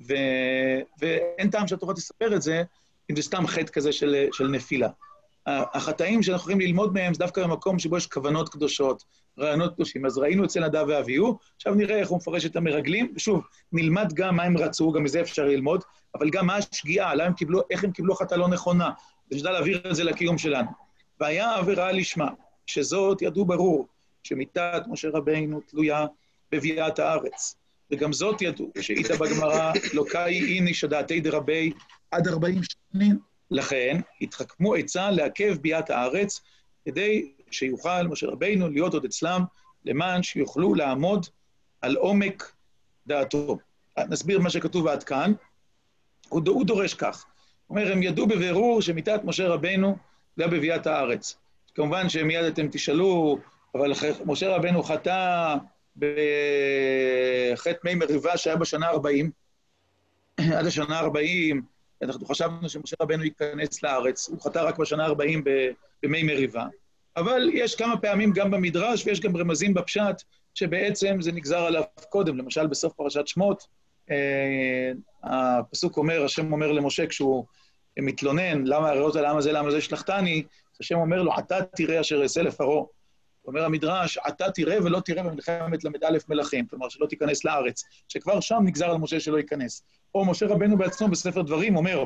ו, 0.09 0.14
ואין 1.00 1.50
טעם 1.50 1.68
שהתורה 1.68 1.94
תספר 1.94 2.36
את 2.36 2.42
זה, 2.42 2.62
אם 3.11 3.16
זה 3.16 3.22
סתם 3.22 3.46
חטא 3.46 3.72
כזה 3.72 3.92
של, 3.92 4.26
של 4.32 4.48
נפילה. 4.48 4.88
החטאים 5.47 6.22
שאנחנו 6.22 6.40
יכולים 6.43 6.61
ללמוד 6.61 6.95
מהם 6.95 7.14
זה 7.14 7.18
דווקא 7.18 7.43
במקום 7.43 7.78
שבו 7.78 7.97
יש 7.97 8.07
כוונות 8.07 8.49
קדושות, 8.49 9.05
רעיונות 9.38 9.74
קדושים. 9.74 10.07
אז 10.07 10.18
ראינו 10.18 10.45
אצל 10.45 10.66
נדב 10.66 10.84
ואביהו, 10.88 11.38
עכשיו 11.57 11.74
נראה 11.74 11.99
איך 11.99 12.09
הוא 12.09 12.18
מפרש 12.18 12.47
את 12.47 12.57
המרגלים, 12.57 13.12
ושוב, 13.16 13.45
נלמד 13.72 14.12
גם 14.12 14.36
מה 14.36 14.43
הם 14.43 14.59
רצו, 14.59 14.93
גם 14.93 15.03
מזה 15.03 15.20
אפשר 15.20 15.45
ללמוד, 15.45 15.84
אבל 16.14 16.30
גם 16.30 16.47
מה 16.47 16.57
השגיאה, 16.57 17.24
הם 17.24 17.32
קיבלו, 17.32 17.61
איך 17.70 17.84
הם 17.84 17.93
קיבלו 17.93 18.14
החלטה 18.14 18.36
לא 18.36 18.49
נכונה, 18.49 18.90
ושנדע 19.30 19.51
להעביר 19.51 19.90
את 19.90 19.95
זה 19.95 20.05
לקיום 20.05 20.38
שלנו. 20.38 20.70
והיה 21.20 21.55
עבירה 21.55 21.93
לשמה, 21.93 22.28
שזאת 22.66 23.22
ידעו 23.22 23.45
ברור, 23.45 23.88
שמיתת 24.22 24.82
משה 24.88 25.09
רבינו 25.12 25.61
תלויה 25.61 26.07
בביאת 26.53 26.99
הארץ. 26.99 27.57
וגם 27.90 28.12
זאת 28.12 28.43
ידעו, 28.43 28.70
שאיתה 28.80 29.16
בגמרא, 29.16 29.72
לא 29.95 30.05
קאי 30.09 30.40
איני 30.40 30.74
שדעתי 30.74 31.20
דרבי 31.20 31.72
עד 32.11 32.28
ארבעים 32.28 32.61
שנים. 32.62 33.32
לכן 33.53 34.00
התחכמו 34.20 34.74
עצה 34.74 35.11
לעכב 35.11 35.57
ביאת 35.61 35.90
הארץ, 35.90 36.40
כדי 36.84 37.32
שיוכל 37.50 38.03
משה 38.03 38.26
רבינו 38.26 38.68
להיות 38.68 38.94
עוד 38.94 39.05
אצלם, 39.05 39.44
למען 39.84 40.22
שיוכלו 40.22 40.74
לעמוד 40.74 41.26
על 41.80 41.96
עומק 41.96 42.53
דעתו. 43.07 43.59
נסביר 43.98 44.40
מה 44.40 44.50
שכתוב 44.50 44.86
עד 44.86 45.03
כאן. 45.03 45.32
הוא, 46.28 46.66
דורש 46.66 46.94
כך. 46.94 47.26
הוא 47.66 47.78
אומר, 47.78 47.92
הם 47.92 48.03
ידעו 48.03 48.26
בבירור 48.26 48.82
שמיתת 48.82 49.20
משה 49.24 49.48
רבינו 49.48 49.96
זה 50.36 50.46
בביאת 50.46 50.86
הארץ. 50.86 51.36
כמובן 51.74 52.09
שמיד 52.09 52.44
אתם 52.44 52.68
תשאלו, 52.68 53.38
אבל 53.74 53.92
משה 54.24 54.57
רבנו 54.57 54.82
חטא 54.82 55.57
בחטא 55.96 57.78
מי 57.84 57.94
מריבה 57.94 58.36
שהיה 58.36 58.57
בשנה 58.57 58.88
ה-40, 58.88 59.30
עד 60.59 60.66
השנה 60.66 61.00
ה-40, 61.00 61.57
אנחנו 62.03 62.26
חשבנו 62.26 62.68
שמשה 62.68 62.96
רבנו 63.03 63.24
ייכנס 63.24 63.82
לארץ, 63.82 64.28
הוא 64.28 64.40
חטא 64.40 64.59
רק 64.59 64.78
בשנה 64.78 65.07
ה-40 65.07 65.38
במי 66.03 66.22
מריבה, 66.22 66.66
אבל 67.16 67.50
יש 67.53 67.74
כמה 67.74 67.96
פעמים 67.96 68.32
גם 68.32 68.50
במדרש 68.50 69.07
ויש 69.07 69.20
גם 69.20 69.36
רמזים 69.36 69.74
בפשט 69.74 70.22
שבעצם 70.55 71.16
זה 71.20 71.32
נגזר 71.32 71.59
עליו 71.59 71.82
קודם, 72.09 72.38
למשל 72.38 72.66
בסוף 72.66 72.92
פרשת 72.92 73.26
שמות, 73.26 73.66
אה, 74.11 74.92
הפסוק 75.22 75.96
אומר, 75.96 76.24
השם 76.24 76.53
אומר 76.53 76.72
למשה 76.72 77.07
כשהוא 77.07 77.44
מתלונן, 77.98 78.66
למה 78.66 78.88
הראיות 78.88 79.16
על 79.16 79.24
העם 79.24 79.36
הזה, 79.36 79.53
למה 79.53 79.70
זה 79.70 79.80
שלחתני, 79.80 80.42
השם 80.80 80.98
אומר 80.98 81.22
לו, 81.22 81.32
אתה 81.38 81.59
תראה 81.76 82.00
אשר 82.00 82.22
אעשה 82.22 82.42
לפרעה. 82.42 82.84
אומר 83.47 83.64
המדרש, 83.64 84.18
אתה 84.28 84.51
תראה 84.51 84.84
ולא 84.84 85.01
תראה 85.01 85.22
במלחמת 85.22 85.84
ל"א 85.84 86.18
מלכים, 86.28 86.66
כלומר 86.66 86.88
שלא 86.88 87.07
תיכנס 87.07 87.45
לארץ, 87.45 87.84
שכבר 88.09 88.40
שם 88.40 88.61
נגזר 88.64 88.90
על 88.90 88.97
משה 88.97 89.20
שלא 89.20 89.36
ייכנס. 89.36 89.82
או 90.14 90.24
משה 90.24 90.47
רבנו 90.47 90.78
בעצמו 90.78 91.09
בספר 91.09 91.43
דברים 91.43 91.76
אומר, 91.76 92.05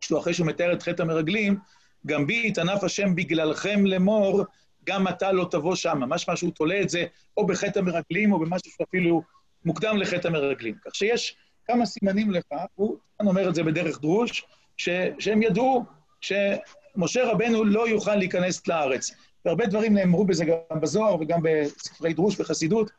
שהוא 0.00 0.18
אחרי 0.18 0.34
שהוא 0.34 0.46
מתאר 0.46 0.72
את 0.72 0.82
חטא 0.82 1.02
המרגלים, 1.02 1.58
גם 2.06 2.26
בי 2.26 2.46
יתענף 2.46 2.84
השם 2.84 3.14
בגללכם 3.14 3.86
לאמור, 3.86 4.44
גם 4.84 5.08
אתה 5.08 5.32
לא 5.32 5.48
תבוא 5.50 5.74
שמה. 5.74 6.06
משמע 6.06 6.36
שהוא 6.36 6.50
תולה 6.50 6.80
את 6.80 6.88
זה 6.88 7.04
או 7.36 7.46
בחטא 7.46 7.78
המרגלים 7.78 8.32
או 8.32 8.38
במשהו 8.38 8.72
שאפילו 8.78 9.22
מוקדם 9.64 9.96
לחטא 9.96 10.28
המרגלים. 10.28 10.74
כך 10.84 10.94
שיש 10.94 11.36
כמה 11.64 11.86
סימנים 11.86 12.30
לכך, 12.30 12.64
הוא 12.74 12.98
אומר 13.20 13.48
את 13.48 13.54
זה 13.54 13.62
בדרך 13.62 14.00
דרוש, 14.00 14.44
ש, 14.76 14.88
שהם 15.18 15.42
ידעו 15.42 15.84
שמשה 16.20 17.30
רבנו 17.30 17.64
לא 17.64 17.88
יוכל 17.88 18.14
להיכנס 18.14 18.66
לארץ. 18.66 19.10
והרבה 19.44 19.66
דברים 19.66 19.94
נאמרו 19.94 20.24
בזה 20.24 20.44
גם 20.44 20.80
בזוהר 20.80 21.16
וגם 21.20 21.40
בספרי 21.42 22.12
דרוש 22.12 22.40
וחסידות. 22.40 22.90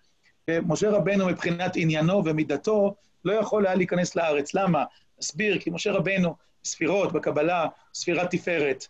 ומשה 0.50 0.90
רבנו 0.90 1.28
מבחינת 1.28 1.72
עניינו 1.76 2.22
ומידתו 2.26 2.96
לא 3.26 3.34
יכול 3.34 3.68
היה 3.68 3.76
להיכנס 3.76 4.16
לארץ. 4.16 4.54
למה? 4.54 4.84
אסביר, 5.22 5.60
כי 5.60 5.70
משה 5.70 5.92
רבנו, 5.92 6.36
ספירות 6.64 7.14
בקבלה, 7.14 7.66
ספירת 7.94 8.32
תפארת, 8.32 8.88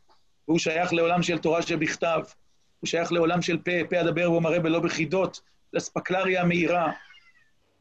והוא 0.47 0.59
שייך 0.59 0.93
לעולם 0.93 1.23
של 1.23 1.37
תורה 1.37 1.61
שבכתב, 1.61 2.21
הוא 2.79 2.87
שייך 2.87 3.11
לעולם 3.11 3.41
של 3.41 3.57
פה, 3.57 3.71
פה 3.89 4.01
אדבר 4.01 4.31
ומראה 4.31 4.59
בלא 4.59 4.79
בחידות, 4.79 5.41
לאספקלריה 5.73 6.41
המהירה. 6.41 6.91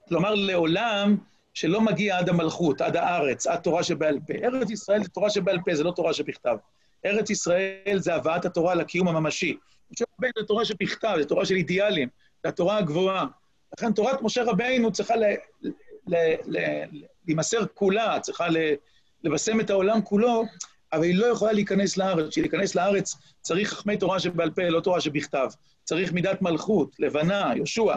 כלומר, 0.09 0.35
לעולם 0.35 1.17
שלא 1.55 1.81
מגיע 1.81 2.19
עד 2.19 2.29
המלכות, 2.29 2.81
עד 2.81 2.97
הארץ, 2.97 3.47
עד 3.47 3.61
תורה 3.61 3.83
שבעל 3.83 4.19
פה. 4.27 4.33
ארץ 4.45 4.71
ישראל 4.71 5.03
זה 5.03 5.09
תורה 5.09 5.31
שבעל 5.31 5.59
פה, 5.65 5.75
זה 5.75 5.85
לא 5.85 5.93
תורה 5.97 6.13
שבכתב. 6.13 6.57
ארץ 7.05 7.31
ישראל 7.31 7.99
זה 7.99 8.15
הבאת 8.15 8.45
התורה 8.45 8.75
לקיום 8.75 9.09
הממשי. 9.09 9.57
משה 9.93 10.05
רבינו 10.19 10.33
זה 10.39 10.47
תורה 10.47 10.65
שבכתב, 10.65 11.15
זה 11.19 11.25
תורה 11.25 11.45
של 11.45 11.55
אידיאלים, 11.55 12.09
זה 12.43 12.49
התורה 12.49 12.79
הגבוהה. 12.79 13.27
לכן 13.79 13.93
תורת 13.93 14.23
משה 14.23 14.45
רבינו 14.45 14.93
צריכה 14.93 15.15
להימסר 17.27 17.67
כולה, 17.75 18.21
צריכה 18.21 18.47
לבשם 19.25 19.61
את 19.61 19.71
העולם 19.71 20.03
כולו, 20.03 20.45
אבל 20.93 21.03
היא 21.03 21.15
לא 21.15 21.27
יכולה 21.27 21.53
להיכנס 21.53 21.97
לארץ. 21.97 22.29
בשביל 22.29 22.45
להיכנס 22.45 22.75
לארץ 22.75 23.17
צריך 23.41 23.73
חכמי 23.73 23.97
תורה 23.97 24.21
שבעל 24.21 24.51
פה, 24.51 24.63
לא 24.63 24.81
תורה 24.81 25.01
שבכתב. 25.01 25.49
צריך 25.85 26.13
מידת 26.13 26.43
מלכות, 26.43 26.97
לבנה, 26.99 27.53
יהושע, 27.57 27.95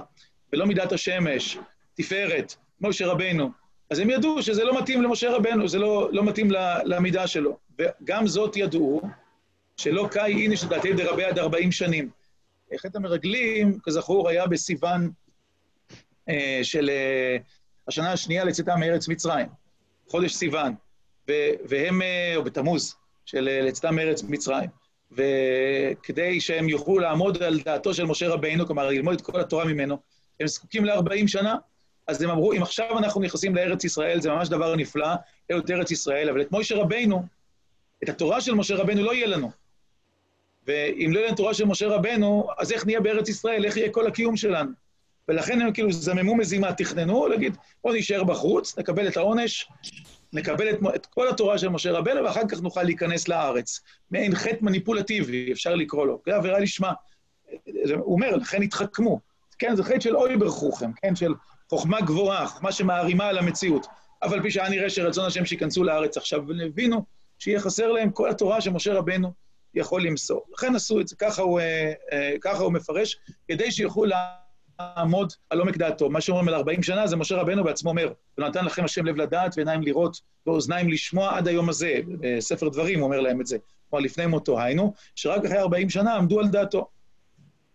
ולא 0.53 0.65
מידת 0.65 0.91
השמש, 0.91 1.57
תפארת, 1.93 2.55
משה 2.81 3.07
רבנו. 3.07 3.62
אז 3.89 3.99
הם 3.99 4.09
ידעו 4.09 4.43
שזה 4.43 4.63
לא 4.63 4.81
מתאים 4.81 5.01
למשה 5.01 5.31
רבנו, 5.31 5.67
זה 5.67 5.79
לא, 5.79 6.09
לא 6.11 6.23
מתאים 6.23 6.51
למידה 6.85 7.27
שלו. 7.27 7.57
וגם 7.79 8.27
זאת 8.27 8.57
ידעו, 8.57 9.01
שלא 9.77 10.07
קאי 10.11 10.41
איני 10.41 10.57
שדעתי 10.57 10.93
דרבי 10.93 11.23
עד 11.23 11.39
40 11.39 11.71
שנים. 11.71 12.09
חטא 12.77 12.97
המרגלים, 12.97 13.79
כזכור, 13.83 14.29
היה 14.29 14.47
בסיוון 14.47 15.11
אה, 16.29 16.59
של 16.63 16.89
אה, 16.89 17.37
השנה 17.87 18.11
השנייה 18.11 18.43
לצאתם 18.43 18.79
מארץ 18.79 19.07
מצרים, 19.07 19.47
חודש 20.07 20.33
סיוון, 20.33 20.73
והם, 21.65 22.01
אה, 22.01 22.33
או 22.35 22.43
בתמוז, 22.43 22.95
של 23.25 23.49
לצאתם 23.63 23.95
מארץ 23.95 24.23
מצרים. 24.23 24.69
וכדי 25.11 26.41
שהם 26.41 26.69
יוכלו 26.69 26.99
לעמוד 26.99 27.43
על 27.43 27.59
דעתו 27.59 27.93
של 27.93 28.05
משה 28.05 28.29
רבינו, 28.29 28.65
כלומר, 28.65 28.89
ללמוד 28.89 29.15
את 29.15 29.21
כל 29.21 29.39
התורה 29.39 29.65
ממנו, 29.65 29.97
הם 30.39 30.47
זקוקים 30.47 30.85
ל-40 30.85 31.27
שנה, 31.27 31.55
אז 32.07 32.21
הם 32.21 32.29
אמרו, 32.29 32.53
אם 32.53 32.61
עכשיו 32.61 32.99
אנחנו 32.99 33.21
נכנסים 33.21 33.55
לארץ 33.55 33.83
ישראל, 33.83 34.21
זה 34.21 34.29
ממש 34.29 34.49
דבר 34.49 34.75
נפלא, 34.75 35.07
להיות 35.49 35.71
ארץ 35.71 35.91
ישראל, 35.91 36.29
אבל 36.29 36.41
את 36.41 36.47
משה 36.51 36.75
רבינו, 36.75 37.23
את 38.03 38.09
התורה 38.09 38.41
של 38.41 38.53
משה 38.53 38.75
רבינו 38.75 39.03
לא 39.03 39.13
יהיה 39.13 39.27
לנו. 39.27 39.51
ואם 40.67 41.09
לא 41.13 41.19
יהיה 41.19 41.27
לנו 41.27 41.37
תורה 41.37 41.53
של 41.53 41.65
משה 41.65 41.87
רבנו, 41.87 42.47
אז 42.57 42.71
איך 42.71 42.85
נהיה 42.85 43.01
בארץ 43.01 43.29
ישראל? 43.29 43.65
איך 43.65 43.77
יהיה 43.77 43.89
כל 43.89 44.07
הקיום 44.07 44.37
שלנו? 44.37 44.71
ולכן 45.27 45.61
הם 45.61 45.73
כאילו 45.73 45.91
זממו 45.91 46.35
מזימה, 46.35 46.73
תכננו, 46.73 47.27
להגיד, 47.27 47.57
בואו 47.83 47.95
נשאר 47.95 48.23
בחוץ, 48.23 48.77
נקבל 48.77 49.07
את 49.07 49.17
העונש, 49.17 49.69
נקבל 50.33 50.69
את, 50.69 50.79
את 50.95 51.05
כל 51.05 51.29
התורה 51.29 51.57
של 51.57 51.69
משה 51.69 51.91
רבנו, 51.91 52.23
ואחר 52.23 52.41
כך 52.47 52.61
נוכל 52.61 52.83
להיכנס 52.83 53.27
לארץ. 53.27 53.79
מעין 54.11 54.35
חטא 54.35 54.57
מניפולטיבי, 54.61 55.51
אפשר 55.51 55.75
לקרוא 55.75 56.07
לו. 56.07 56.21
זה 56.25 56.35
עבירה 56.35 56.59
לשמה. 56.59 56.93
הוא 57.97 58.13
אומר, 58.13 58.35
לכן 58.35 58.61
התחכמו. 58.61 59.19
כן, 59.59 59.75
זה 59.75 59.83
חטא 59.83 59.99
של 59.99 60.15
אוי 60.15 60.37
ברכוכם, 60.37 60.91
כן, 61.01 61.15
של 61.15 61.33
חוכמה 61.77 62.01
גבוהה, 62.01 62.47
חוכמה 62.47 62.71
שמערימה 62.71 63.27
על 63.27 63.37
המציאות. 63.37 63.87
אבל 64.23 64.41
פי 64.41 64.51
שהיה 64.51 64.69
נראה 64.69 64.89
שרצון 64.89 65.25
השם 65.25 65.45
שייכנסו 65.45 65.83
לארץ 65.83 66.17
עכשיו, 66.17 66.43
והבינו 66.47 67.05
שיהיה 67.39 67.59
חסר 67.59 67.91
להם 67.91 68.09
כל 68.09 68.29
התורה 68.29 68.61
שמשה 68.61 68.93
רבנו 68.93 69.33
יכול 69.73 70.03
למסור. 70.03 70.45
לכן 70.53 70.75
עשו 70.75 71.01
את 71.01 71.07
זה, 71.07 71.15
ככה 71.15 71.41
הוא, 71.41 71.59
אה, 71.59 71.93
אה, 72.11 72.33
ככה 72.41 72.63
הוא 72.63 72.73
מפרש, 72.73 73.17
כדי 73.47 73.71
שיוכלו 73.71 74.05
לעמוד 74.79 75.33
על 75.49 75.59
עומק 75.59 75.77
דעתו. 75.77 76.09
מה 76.09 76.21
שאומרים 76.21 76.47
על 76.47 76.53
40 76.53 76.83
שנה 76.83 77.07
זה 77.07 77.15
משה 77.15 77.35
רבנו 77.35 77.63
בעצמו 77.63 77.89
אומר, 77.89 78.13
ונתן 78.37 78.65
לכם 78.65 78.83
השם 78.83 79.05
לב 79.05 79.15
לדעת 79.15 79.53
ועיניים 79.57 79.81
לראות 79.81 80.21
ואוזניים 80.47 80.89
לשמוע 80.89 81.37
עד 81.37 81.47
היום 81.47 81.69
הזה. 81.69 81.99
בספר 82.19 82.69
דברים 82.69 82.99
הוא 82.99 83.05
אומר 83.05 83.19
להם 83.19 83.41
את 83.41 83.47
זה, 83.47 83.57
כלומר 83.89 84.05
לפני 84.05 84.25
מותו, 84.25 84.59
היינו, 84.59 84.93
שרק 85.15 85.45
אחרי 85.45 85.59
40 85.59 85.89
שנה 85.89 86.15
עמדו 86.15 86.39
על 86.39 86.47
דעתו. 86.47 86.87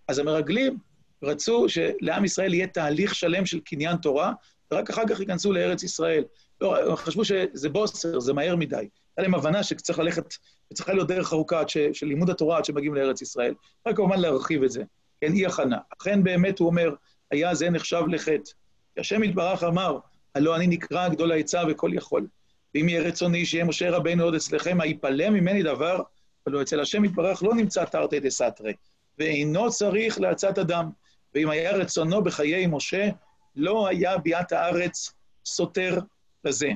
אז 0.09 0.19
המרגלים 0.19 0.79
רצו 1.23 1.67
שלעם 1.69 2.25
ישראל 2.25 2.55
יהיה 2.55 2.67
תהליך 2.67 3.15
שלם 3.15 3.47
של 3.47 3.61
קניין 3.61 3.97
תורה, 3.97 4.33
ורק 4.73 4.91
אחר 4.91 5.03
כך 5.09 5.21
ייכנסו 5.21 5.53
לארץ 5.53 5.83
ישראל. 5.83 6.25
לא, 6.61 6.97
חשבו 6.97 7.25
שזה 7.25 7.69
בוסר, 7.69 8.21
זה 8.21 8.33
מהר 8.33 8.57
מדי. 8.57 8.77
הייתה 8.77 9.23
להם 9.23 9.35
הבנה 9.35 9.63
שצריך 9.63 9.99
ללכת, 9.99 10.35
וצריכה 10.73 10.93
להיות 10.93 11.09
דרך 11.09 11.33
ארוכה 11.33 11.63
של 11.69 12.07
לימוד 12.07 12.31
התורה 12.31 12.59
עד 12.59 12.65
שמגיעים 12.65 12.95
לארץ 12.95 13.23
ישראל. 13.23 13.55
רק 13.87 13.97
כמובן 13.97 14.21
להרחיב 14.21 14.63
את 14.63 14.71
זה. 14.71 14.83
כן, 15.21 15.33
אי 15.33 15.47
הכנה. 15.47 15.79
אכן 15.99 16.25
באמת 16.25 16.59
הוא 16.59 16.69
אומר, 16.69 16.95
היה 17.31 17.55
זה 17.55 17.71
נחשב 17.71 18.03
לחטא. 18.09 18.51
השם 18.99 19.23
יתברך 19.23 19.63
אמר, 19.63 19.99
הלא 20.35 20.57
אני 20.57 20.67
נקרא 20.67 21.09
גדול 21.09 21.33
העצה 21.33 21.63
וכל 21.69 21.91
יכול. 21.95 22.27
ואם 22.75 22.89
יהיה 22.89 23.03
רצוני 23.03 23.47
שיהיה 23.47 23.65
משה 23.65 23.91
רבינו 23.91 24.25
עוד 24.25 24.35
אצלכם, 24.35 24.81
היפלא 24.81 25.31
ממני 25.31 25.63
דבר, 25.63 26.03
ולא 26.47 26.63
אצל 26.63 26.81
השם 26.81 27.05
יתברך 27.05 27.43
לא 27.43 27.55
נמצא 27.55 27.85
תרתי 27.85 28.21
דסתרי, 28.21 28.73
ואינו 29.19 29.71
צריך 29.71 30.21
לעצת 30.21 30.59
אדם. 30.59 30.91
ואם 31.35 31.51
היה 31.51 31.77
רצונו 31.77 32.25
בחיי 32.25 32.67
משה, 32.67 33.09
לא 33.57 33.89
היה 33.89 34.19
ביאת 34.19 34.53
הארץ 34.53 35.13
סותר 35.45 35.99
לזה. 36.45 36.69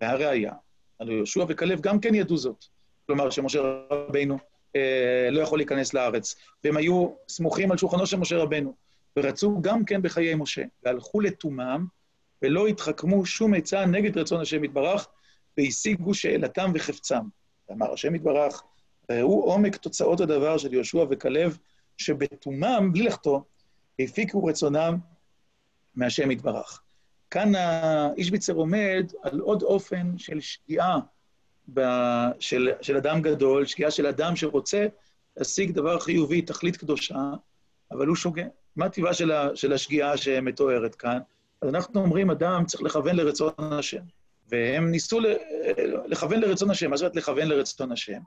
והראיה, 0.00 0.52
הלוא 1.00 1.14
יהושע 1.14 1.44
וכלב 1.48 1.80
גם 1.80 2.00
כן 2.00 2.14
ידעו 2.14 2.36
זאת. 2.36 2.64
כלומר, 3.06 3.30
שמשה 3.30 3.60
רבינו 3.90 4.38
אה, 4.76 5.28
לא 5.30 5.40
יכול 5.40 5.58
להיכנס 5.58 5.94
לארץ. 5.94 6.36
והם 6.64 6.76
היו 6.76 7.08
סמוכים 7.28 7.72
על 7.72 7.78
שולחנו 7.78 8.06
של 8.06 8.16
משה 8.16 8.36
רבנו, 8.36 8.74
ורצו 9.16 9.58
גם 9.60 9.84
כן 9.84 10.02
בחיי 10.02 10.34
משה, 10.34 10.62
והלכו 10.82 11.20
לתומם, 11.20 11.86
ולא 12.42 12.66
התחכמו 12.66 13.26
שום 13.26 13.54
עצה 13.54 13.86
נגד 13.86 14.18
רצון 14.18 14.40
השם 14.40 14.64
יתברך, 14.64 15.08
והשיגו 15.58 16.14
שאלתם 16.14 16.72
וחפצם. 16.74 17.20
ואמר 17.68 17.92
השם 17.92 18.14
יתברך, 18.14 18.62
ראו 19.10 19.44
עומק 19.44 19.76
תוצאות 19.76 20.20
הדבר 20.20 20.58
של 20.58 20.74
יהושע 20.74 21.04
וכלב, 21.10 21.58
שבתומם, 21.96 22.90
בלי 22.92 23.02
לחטוא, 23.02 23.40
הפיקו 24.04 24.44
רצונם 24.44 24.96
מהשם 25.94 26.30
יתברך. 26.30 26.82
כאן 27.30 27.54
האיש 27.54 28.30
ביצר 28.30 28.52
עומד 28.52 29.12
על 29.22 29.40
עוד 29.40 29.62
אופן 29.62 30.18
של 30.18 30.40
שגיאה 30.40 30.98
של, 32.40 32.70
של 32.80 32.96
אדם 32.96 33.22
גדול, 33.22 33.66
שגיאה 33.66 33.90
של 33.90 34.06
אדם 34.06 34.36
שרוצה 34.36 34.86
להשיג 35.36 35.70
דבר 35.70 35.98
חיובי, 35.98 36.42
תכלית 36.42 36.76
קדושה, 36.76 37.32
אבל 37.92 38.06
הוא 38.06 38.16
שוגה. 38.16 38.44
מה 38.76 38.88
טבעה 38.88 39.14
של, 39.14 39.32
של 39.54 39.72
השגיאה 39.72 40.16
שמתוארת 40.16 40.94
כאן? 40.94 41.18
אז 41.62 41.68
אנחנו 41.68 42.00
אומרים, 42.00 42.30
אדם 42.30 42.64
צריך 42.66 42.82
לכוון 42.82 43.16
לרצון 43.16 43.52
השם. 43.58 44.02
והם 44.48 44.90
ניסו 44.90 45.20
לכוון 46.06 46.40
לרצון 46.40 46.70
השם. 46.70 46.90
מה 46.90 46.96
זאת 46.96 47.02
אומרת 47.02 47.16
לכוון 47.16 47.48
לרצון 47.48 47.92
השם? 47.92 48.20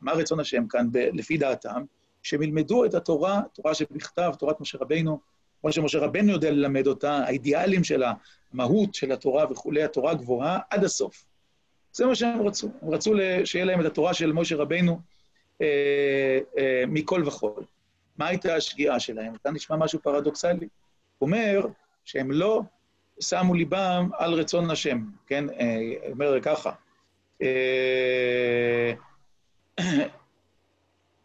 מה 0.00 0.12
רצון 0.12 0.40
השם 0.40 0.68
כאן, 0.68 0.88
ב, 0.92 0.96
לפי 0.96 1.36
דעתם? 1.36 1.82
שהם 2.22 2.42
ילמדו 2.42 2.84
את 2.84 2.94
התורה, 2.94 3.40
תורה 3.52 3.74
שבכתב, 3.74 4.32
תורת 4.38 4.60
משה 4.60 4.78
רבינו, 4.78 5.20
כמו 5.60 5.72
שמשה 5.72 5.98
רבנו 5.98 6.32
יודע 6.32 6.50
ללמד 6.50 6.86
אותה, 6.86 7.12
האידיאלים 7.12 7.84
של 7.84 8.02
המהות 8.52 8.94
של 8.94 9.12
התורה 9.12 9.44
וכולי, 9.50 9.82
התורה 9.82 10.14
גבוהה 10.14 10.58
עד 10.70 10.84
הסוף. 10.84 11.24
זה 11.92 12.06
מה 12.06 12.14
שהם 12.14 12.46
רצו. 12.46 12.68
הם 12.82 12.90
רצו 12.90 13.14
שיהיה 13.44 13.64
להם 13.64 13.80
את 13.80 13.86
התורה 13.86 14.14
של 14.14 14.32
משה 14.32 14.56
רבינו 14.56 15.00
אה, 15.60 16.38
אה, 16.58 16.84
מכל 16.88 17.22
וכול. 17.26 17.64
מה 18.18 18.26
הייתה 18.26 18.54
השגיאה 18.54 19.00
שלהם? 19.00 19.32
כאן 19.44 19.54
נשמע 19.54 19.76
משהו 19.76 19.98
פרדוקסלי. 20.02 20.68
הוא 21.18 21.26
אומר 21.26 21.66
שהם 22.04 22.30
לא 22.30 22.62
שמו 23.20 23.54
ליבם 23.54 24.10
על 24.18 24.32
רצון 24.34 24.70
השם, 24.70 25.04
כן? 25.26 25.50
אה, 25.50 26.10
אומר 26.10 26.40
ככה. 26.40 26.72
אה, 27.42 28.92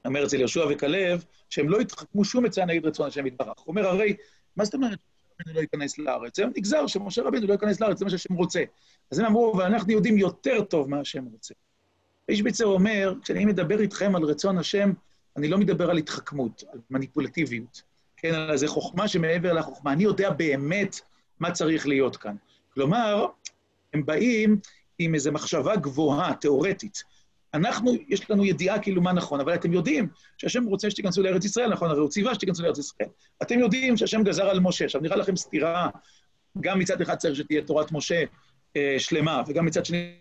אומר 0.05 0.25
אצל 0.25 0.39
יהושע 0.39 0.65
וכלב, 0.69 1.23
שהם 1.49 1.69
לא 1.69 1.79
התחכמו 1.79 2.25
שום 2.25 2.45
עצה 2.45 2.65
נגד 2.65 2.85
רצון 2.85 3.07
השם 3.07 3.25
יתברך. 3.25 3.59
הוא 3.59 3.65
אומר, 3.67 3.87
הרי, 3.87 4.15
מה 4.55 4.65
זאת 4.65 4.73
אומרת 4.73 4.99
שמשה 5.37 5.55
לא 5.55 5.61
ייכנס 5.61 5.97
לארץ? 5.97 6.37
זה 6.37 6.45
נגזר 6.57 6.87
שמשה 6.87 7.21
רבינו 7.21 7.47
לא 7.47 7.53
ייכנס 7.53 7.79
לארץ, 7.79 7.99
זה 7.99 8.05
מה 8.05 8.11
שהשם 8.11 8.33
רוצה. 8.33 8.63
אז 9.11 9.19
הם 9.19 9.25
אמרו, 9.25 9.57
ואנחנו 9.57 9.91
יודעים 9.91 10.17
יותר 10.17 10.63
טוב 10.63 10.89
מה 10.89 10.99
השם 10.99 11.25
רוצה. 11.25 11.53
איש 12.29 12.41
ביצר 12.41 12.65
אומר, 12.65 13.13
כשאני 13.21 13.45
מדבר 13.45 13.79
איתכם 13.81 14.15
על 14.15 14.23
רצון 14.23 14.57
השם, 14.57 14.91
אני 15.37 15.47
לא 15.47 15.57
מדבר 15.57 15.89
על 15.89 15.97
התחכמות, 15.97 16.63
על 16.73 16.79
מניפולטיביות, 16.89 17.81
כן, 18.17 18.33
על 18.33 18.51
איזה 18.51 18.67
חוכמה 18.67 19.07
שמעבר 19.07 19.53
לחוכמה. 19.53 19.93
אני 19.93 20.03
יודע 20.03 20.29
באמת 20.29 20.99
מה 21.39 21.51
צריך 21.51 21.87
להיות 21.87 22.17
כאן. 22.17 22.35
כלומר, 22.73 23.27
הם 23.93 24.05
באים 24.05 24.59
עם 24.99 25.15
איזו 25.15 25.31
מחשבה 25.31 25.75
גבוהה, 25.75 26.33
תיאורטית. 26.35 27.03
אנחנו, 27.53 27.91
יש 28.07 28.31
לנו 28.31 28.45
ידיעה 28.45 28.79
כאילו 28.79 29.01
מה 29.01 29.13
נכון, 29.13 29.39
אבל 29.39 29.53
אתם 29.53 29.73
יודעים 29.73 30.07
שהשם 30.37 30.63
רוצה 30.63 30.89
שתיכנסו 30.89 31.21
לארץ 31.21 31.45
ישראל, 31.45 31.69
נכון, 31.69 31.89
הרי 31.89 31.99
הוא 31.99 32.09
ציווה 32.09 32.35
שתיכנסו 32.35 32.63
לארץ 32.63 32.77
ישראל. 32.77 33.09
אתם 33.41 33.59
יודעים 33.59 33.97
שהשם 33.97 34.23
גזר 34.23 34.49
על 34.49 34.59
משה. 34.59 34.85
עכשיו, 34.85 35.01
נראה 35.01 35.15
לכם 35.15 35.35
סתירה, 35.35 35.89
גם 36.61 36.79
מצד 36.79 37.01
אחד 37.01 37.15
צריך 37.15 37.35
שתהיה 37.35 37.61
תורת 37.61 37.91
משה 37.91 38.23
אה, 38.77 38.95
שלמה, 38.97 39.43
וגם 39.47 39.65
מצד 39.65 39.85
שני 39.85 40.13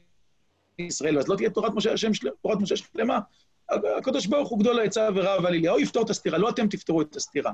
ישראל, 0.78 1.18
אז 1.18 1.28
לא 1.28 1.36
תהיה 1.36 1.50
תורת 1.50 1.74
משה, 1.74 1.92
השם 1.92 2.14
של... 2.14 2.28
תורת 2.42 2.58
משה 2.60 2.76
שלמה. 2.76 3.18
הקדוש 3.98 4.26
ברוך 4.26 4.48
הוא 4.48 4.60
גדול 4.60 4.78
העצה 4.78 5.08
ורב 5.14 5.46
על 5.46 5.54
אליהו 5.54 5.80
יפתור 5.80 6.04
את 6.04 6.10
הסתירה, 6.10 6.38
לא 6.38 6.48
אתם 6.48 6.68
תפתרו 6.68 7.02
את 7.02 7.16
הסתירה. 7.16 7.52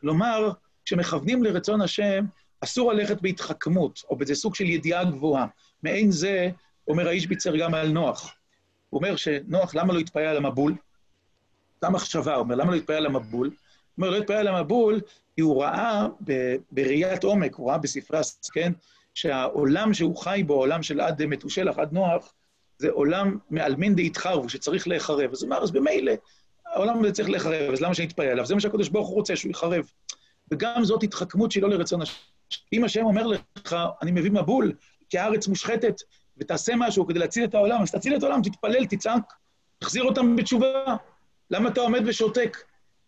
כלומר, 0.00 0.50
כשמכוונים 0.84 1.42
לרצון 1.44 1.80
השם, 1.80 2.24
אסור 2.60 2.92
ללכת 2.92 3.20
בהתחכמות, 3.20 4.02
או 4.10 4.16
באיזה 4.16 4.34
סוג 4.34 4.54
של 4.54 4.64
ידיעה 4.64 5.04
גבוהה. 5.04 5.46
מעין 5.82 6.10
זה, 6.10 6.50
אומר 6.88 7.08
האיש 7.08 7.26
ביצר 7.26 7.56
גם 7.56 7.74
על 7.74 7.88
נוח. 7.88 8.34
הוא 8.92 8.98
אומר 8.98 9.16
שנוח, 9.16 9.74
למה 9.74 9.92
לא 9.92 9.98
התפעל 9.98 10.26
על 10.26 10.36
המבול? 10.36 10.74
זו 11.80 11.86
המחשבה, 11.86 12.34
הוא 12.34 12.42
אומר, 12.42 12.54
למה 12.54 12.70
לא 12.70 12.76
התפעל 12.76 12.96
על 12.96 13.06
המבול? 13.06 13.46
הוא 13.46 13.54
אומר, 13.98 14.10
לא 14.10 14.16
התפעל 14.16 14.36
על 14.36 14.48
המבול, 14.48 15.00
כי 15.34 15.40
הוא 15.40 15.62
ראה 15.62 16.06
בראיית 16.70 17.24
עומק, 17.24 17.54
הוא 17.54 17.68
ראה 17.68 17.78
בספרי 17.78 18.20
כן, 18.52 18.72
שהעולם 19.14 19.94
שהוא 19.94 20.16
חי 20.16 20.42
בו, 20.46 20.54
העולם 20.54 20.82
של 20.82 21.00
עד 21.00 21.24
מתושלח, 21.24 21.78
עד 21.78 21.92
נוח, 21.92 22.34
זה 22.78 22.90
עולם 22.90 23.38
מעלמין 23.50 23.94
דהתחרבו, 23.94 24.48
שצריך 24.48 24.88
להיחרב. 24.88 25.30
אז 25.32 25.42
הוא 25.42 25.48
אמר, 25.48 25.62
אז 25.62 25.70
במילא, 25.70 26.12
העולם 26.66 27.00
הזה 27.00 27.12
צריך 27.12 27.30
להיחרב, 27.30 27.72
אז 27.72 27.80
למה 27.80 27.94
שנתפלל 27.94 28.28
עליו? 28.28 28.46
זה 28.46 28.54
מה 28.54 28.60
שהקדוש 28.60 28.88
ברוך 28.88 29.08
הוא 29.08 29.16
רוצה, 29.16 29.36
שהוא 29.36 29.50
ייחרב. 29.50 29.84
וגם 30.50 30.84
זאת 30.84 31.02
התחכמות 31.02 31.52
שהיא 31.52 31.62
לא 31.62 31.70
לרצון 31.70 32.02
השם. 32.02 32.14
אם 32.72 32.84
השם 32.84 33.04
אומר 33.04 33.26
לך, 33.26 33.76
אני 34.02 34.10
מביא 34.10 34.30
מבול, 34.30 34.72
כי 35.08 35.18
הארץ 35.18 35.48
מושחתת, 35.48 36.00
ותעשה 36.38 36.72
משהו 36.76 37.06
כדי 37.06 37.18
להציל 37.18 37.44
את 37.44 37.54
העולם, 37.54 37.82
אז 37.82 37.90
תציל 37.90 38.16
את 38.16 38.22
העולם, 38.22 38.42
תתפלל, 38.42 38.86
תצעק, 38.86 39.32
תחזיר 39.78 40.02
אותם 40.04 40.36
בתשובה. 40.36 40.96
למה 41.50 41.68
אתה 41.68 41.80
עומד 41.80 42.02
ושותק? 42.06 42.56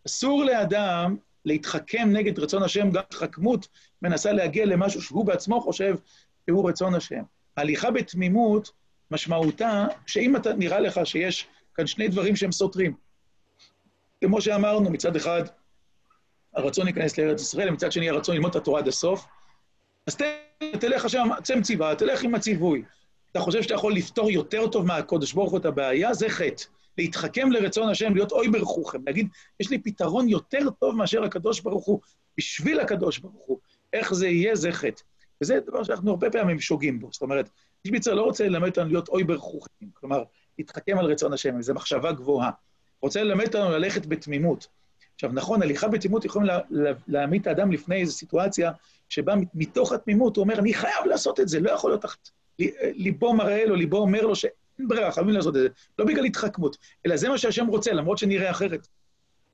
אסור 0.06 0.44
לאדם 0.44 1.16
להתחכם 1.44 2.08
נגד 2.12 2.38
רצון 2.38 2.62
השם, 2.62 2.90
גם 2.90 3.02
התחכמות 3.08 3.68
מנסה 4.02 4.32
להגיע 4.32 4.66
למשהו 4.66 5.02
שהוא 5.02 5.26
בעצמו 5.26 5.60
חושב 5.60 5.96
שהוא 6.46 6.68
רצון 6.68 6.94
השם. 6.94 7.22
ההליכה 7.56 7.90
בתמימות, 7.90 8.70
משמעותה 9.10 9.86
שאם 10.06 10.36
אתה, 10.36 10.52
נראה 10.54 10.80
לך 10.80 11.00
שיש 11.04 11.46
כאן 11.74 11.86
שני 11.86 12.08
דברים 12.08 12.36
שהם 12.36 12.52
סותרים, 12.52 12.94
כמו 14.24 14.40
שאמרנו, 14.40 14.90
מצד 14.90 15.16
אחד, 15.16 15.42
הרצון 16.54 16.84
להיכנס 16.84 17.18
לארץ 17.18 17.42
ישראל, 17.42 17.68
ומצד 17.68 17.92
שני 17.92 18.10
הרצון 18.10 18.34
ללמוד 18.34 18.50
את 18.50 18.56
התורה 18.56 18.80
עד 18.80 18.88
הסוף, 18.88 19.26
אז 20.06 20.16
תלך 20.80 21.10
שם, 21.10 21.28
צא 21.42 21.56
מציבה, 21.56 21.94
תלך 21.94 22.22
עם 22.22 22.34
הציווי. 22.34 22.82
אתה 23.34 23.42
חושב 23.42 23.62
שאתה 23.62 23.74
יכול 23.74 23.94
לפתור 23.94 24.30
יותר 24.30 24.68
טוב 24.68 24.86
מהקודש 24.86 25.32
ברוך 25.32 25.50
הוא 25.50 25.58
את 25.58 25.64
הבעיה? 25.64 26.14
זה 26.14 26.28
חטא. 26.28 26.64
להתחכם 26.98 27.52
לרצון 27.52 27.88
השם, 27.88 28.14
להיות 28.14 28.32
אוי 28.32 28.48
ברחוכם, 28.48 28.98
להגיד, 29.06 29.28
יש 29.60 29.70
לי 29.70 29.78
פתרון 29.78 30.28
יותר 30.28 30.70
טוב 30.80 30.96
מאשר 30.96 31.24
הקדוש 31.24 31.60
ברוך 31.60 31.84
הוא, 31.84 32.00
בשביל 32.38 32.80
הקדוש 32.80 33.18
ברוך 33.18 33.42
הוא. 33.46 33.58
איך 33.92 34.14
זה 34.14 34.28
יהיה, 34.28 34.56
זה 34.56 34.72
חטא. 34.72 35.02
וזה 35.42 35.58
דבר 35.66 35.84
שאנחנו 35.84 36.10
הרבה 36.10 36.30
פעמים 36.30 36.60
שוגים 36.60 37.00
בו. 37.00 37.08
זאת 37.12 37.22
אומרת, 37.22 37.48
איש 37.84 37.92
מצר 37.92 38.14
לא 38.14 38.22
רוצה 38.22 38.48
ללמד 38.48 38.68
אותנו 38.68 38.88
להיות 38.88 39.08
אוי 39.08 39.24
ברחוכם, 39.24 39.86
כלומר, 39.94 40.22
להתחכם 40.58 40.98
על 40.98 41.06
רצון 41.06 41.32
השם, 41.32 41.62
זו 41.62 41.74
מחשבה 41.74 42.12
גבוהה. 42.12 42.50
רוצה 43.02 43.22
ללמד 43.22 43.46
אותנו 43.46 43.70
ללכת 43.70 44.06
בתמימות. 44.06 44.66
עכשיו, 45.14 45.30
נכון, 45.32 45.62
הליכה 45.62 45.88
בתמימות 45.88 46.24
יכולים 46.24 46.48
לה, 46.48 46.58
לה, 46.70 46.90
להעמיד 47.08 47.40
את 47.40 47.46
האדם 47.46 47.72
לפני 47.72 48.00
איזו 48.00 48.12
סיטואציה 48.12 48.72
שבה 49.08 49.34
מתוך 49.54 49.92
התמימות 49.92 50.36
הוא 50.36 50.42
אומר, 50.42 50.58
אני 50.58 50.74
חייב 50.74 51.06
לעשות 51.06 51.40
את 51.40 51.48
זה, 51.48 51.60
לא 51.60 51.70
יכול 51.70 51.90
להיות 51.90 52.02
תחת... 52.02 52.28
ליבו 52.80 53.34
מראה 53.34 53.64
לו, 53.64 53.74
ליבו 53.74 53.98
אומר 53.98 54.22
לו 54.22 54.36
שאין 54.36 54.88
ברירה, 54.88 55.12
חייבים 55.12 55.34
לעשות 55.34 55.56
את 55.56 55.60
זה. 55.60 55.68
לא 55.98 56.04
בגלל 56.04 56.24
התחכמות, 56.24 56.76
אלא 57.06 57.16
זה 57.16 57.28
מה 57.28 57.38
שהשם 57.38 57.66
רוצה, 57.66 57.92
למרות 57.92 58.18
שנראה 58.18 58.50
אחרת. 58.50 58.86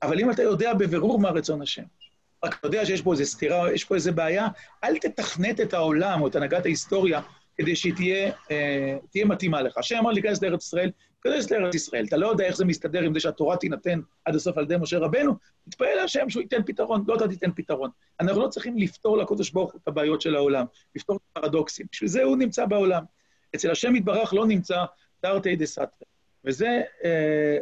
אבל 0.01 0.19
אם 0.19 0.31
אתה 0.31 0.43
יודע 0.43 0.73
בבירור 0.73 1.19
מה 1.19 1.29
רצון 1.29 1.61
השם, 1.61 1.83
רק 2.43 2.59
אתה 2.59 2.67
יודע 2.67 2.85
שיש 2.85 3.01
פה 3.01 3.11
איזו 3.13 3.25
סתירה, 3.25 3.73
יש 3.73 3.83
פה 3.83 3.95
איזו 3.95 4.13
בעיה, 4.13 4.47
אל 4.83 4.97
תתכנת 4.97 5.61
את 5.61 5.73
העולם 5.73 6.21
או 6.21 6.27
את 6.27 6.35
הנהגת 6.35 6.65
ההיסטוריה 6.65 7.21
כדי 7.57 7.75
שהיא 7.75 7.93
תהיה, 7.93 8.31
אה, 8.51 8.97
תהיה 9.11 9.25
מתאימה 9.25 9.61
לך. 9.61 9.77
השם 9.77 9.95
אמר 9.95 10.11
להיכנס 10.11 10.41
לארץ 10.41 10.65
ישראל, 10.65 10.91
תיכנס 11.23 11.51
לארץ 11.51 11.75
ישראל. 11.75 12.05
אתה 12.05 12.17
לא 12.17 12.27
יודע 12.27 12.45
איך 12.45 12.57
זה 12.57 12.65
מסתדר 12.65 13.01
עם 13.01 13.13
זה 13.13 13.19
שהתורה 13.19 13.57
תינתן 13.57 13.99
עד 14.25 14.35
הסוף 14.35 14.57
על 14.57 14.63
ידי 14.63 14.77
משה 14.77 14.97
רבנו, 14.97 15.35
תתפעל 15.69 15.95
להשם 15.95 16.29
שהוא 16.29 16.41
ייתן 16.41 16.63
פתרון, 16.65 17.03
לא 17.07 17.15
אתה 17.15 17.27
תיתן 17.27 17.51
פתרון. 17.55 17.89
אנחנו 18.19 18.41
לא 18.41 18.47
צריכים 18.47 18.77
לפתור 18.77 19.17
לקודש 19.17 19.49
ברוך 19.49 19.75
את 19.75 19.87
הבעיות 19.87 20.21
של 20.21 20.35
העולם, 20.35 20.65
לפתור 20.95 21.15
את 21.15 21.37
הפרדוקסים. 21.37 21.85
בשביל 21.91 22.09
זה 22.09 22.23
הוא 22.23 22.37
נמצא 22.37 22.65
בעולם. 22.65 23.03
אצל 23.55 23.71
השם 23.71 23.95
יתברך 23.95 24.33
לא 24.33 24.45
נמצא 24.47 24.83
תרתי 25.21 25.55
דה 25.55 25.65
סתרי. 25.65 26.05
וזה 26.45 26.81
אה, 27.03 27.57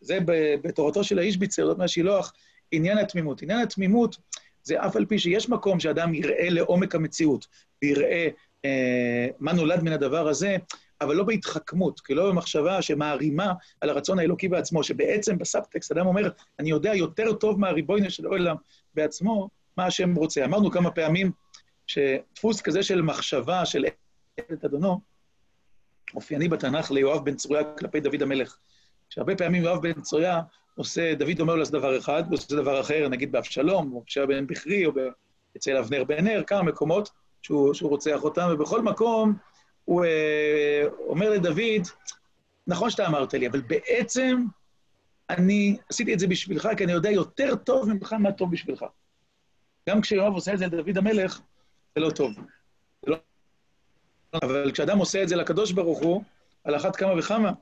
זה 0.00 0.18
בתורתו 0.62 1.04
של 1.04 1.18
האיש 1.18 1.36
ביצר, 1.36 1.66
זאת 1.66 1.74
אומרת 1.74 1.88
שילוח, 1.88 2.32
עניין 2.72 2.98
התמימות. 2.98 3.42
עניין 3.42 3.58
התמימות 3.58 4.16
זה 4.62 4.86
אף 4.86 4.96
על 4.96 5.06
פי 5.06 5.18
שיש 5.18 5.48
מקום 5.48 5.80
שאדם 5.80 6.14
יראה 6.14 6.50
לעומק 6.50 6.94
המציאות, 6.94 7.46
ויראה 7.82 8.28
אה, 8.64 9.26
מה 9.38 9.52
נולד 9.52 9.82
מן 9.82 9.92
הדבר 9.92 10.28
הזה, 10.28 10.56
אבל 11.02 11.16
לא 11.16 11.24
בהתחכמות, 11.24 12.00
כי 12.00 12.14
לא 12.14 12.30
במחשבה 12.30 12.82
שמערימה 12.82 13.52
על 13.80 13.90
הרצון 13.90 14.18
האלוקי 14.18 14.48
בעצמו, 14.48 14.82
שבעצם 14.82 15.38
בסאבטקסט 15.38 15.92
אדם 15.92 16.06
אומר, 16.06 16.30
אני 16.58 16.70
יודע 16.70 16.94
יותר 16.94 17.32
טוב 17.32 17.60
מהריבוינו 17.60 18.10
של 18.10 18.26
העולם 18.26 18.56
בעצמו, 18.94 19.48
מה 19.76 19.86
השם 19.86 20.14
רוצה. 20.14 20.44
אמרנו 20.44 20.70
כמה 20.70 20.90
פעמים 20.90 21.32
שדפוס 21.86 22.60
כזה 22.60 22.82
של 22.82 23.02
מחשבה, 23.02 23.66
של 23.66 23.84
את 24.40 24.64
אדונו, 24.64 25.00
אופייני 26.14 26.48
בתנ"ך 26.48 26.90
ליואב 26.90 27.24
בן 27.24 27.34
צרויה 27.34 27.64
כלפי 27.64 28.00
דוד 28.00 28.22
המלך. 28.22 28.56
שהרבה 29.10 29.36
פעמים 29.36 29.62
יואב 29.62 29.82
בן 29.82 30.00
צרויה 30.00 30.40
עושה, 30.74 31.14
דוד 31.14 31.40
אומר 31.40 31.54
לו 31.54 31.64
דבר 31.64 31.98
אחד, 31.98 32.22
הוא 32.26 32.34
עושה 32.34 32.56
דבר 32.56 32.80
אחר, 32.80 33.08
נגיד 33.08 33.32
באבשלום, 33.32 33.92
או 33.92 34.02
כשהיה 34.06 34.26
בן 34.26 34.46
בכרי, 34.46 34.86
או 34.86 34.92
אצל 35.56 35.76
אבנר 35.76 36.04
בן 36.04 36.24
נר, 36.24 36.42
כמה 36.46 36.62
מקומות 36.62 37.10
שהוא, 37.42 37.74
שהוא 37.74 37.90
רוצח 37.90 38.24
אותם, 38.24 38.48
ובכל 38.52 38.82
מקום 38.82 39.34
הוא 39.84 40.04
אה, 40.04 40.84
אומר 41.06 41.30
לדוד, 41.30 41.88
נכון 42.66 42.90
שאתה 42.90 43.06
אמרת 43.06 43.34
לי, 43.34 43.48
אבל 43.48 43.60
בעצם 43.60 44.44
אני 45.30 45.76
עשיתי 45.88 46.14
את 46.14 46.18
זה 46.18 46.26
בשבילך, 46.26 46.68
כי 46.76 46.84
אני 46.84 46.92
יודע 46.92 47.10
יותר 47.10 47.54
טוב 47.54 47.88
ממך 47.88 48.12
מה 48.12 48.32
טוב 48.32 48.50
בשבילך. 48.50 48.84
גם 49.88 50.00
כשיואב 50.00 50.34
עושה 50.34 50.52
את 50.52 50.58
זה 50.58 50.66
לדוד 50.66 50.98
המלך, 50.98 51.40
זה 51.94 52.00
לא 52.00 52.10
טוב. 52.10 52.32
זה 53.02 53.10
לא... 53.10 53.16
אבל 54.42 54.70
כשאדם 54.72 54.98
עושה 54.98 55.22
את 55.22 55.28
זה 55.28 55.36
לקדוש 55.36 55.72
ברוך 55.72 56.02
הוא, 56.02 56.22
על 56.64 56.76
אחת 56.76 56.96
כמה 56.96 57.18
וכמה, 57.18 57.52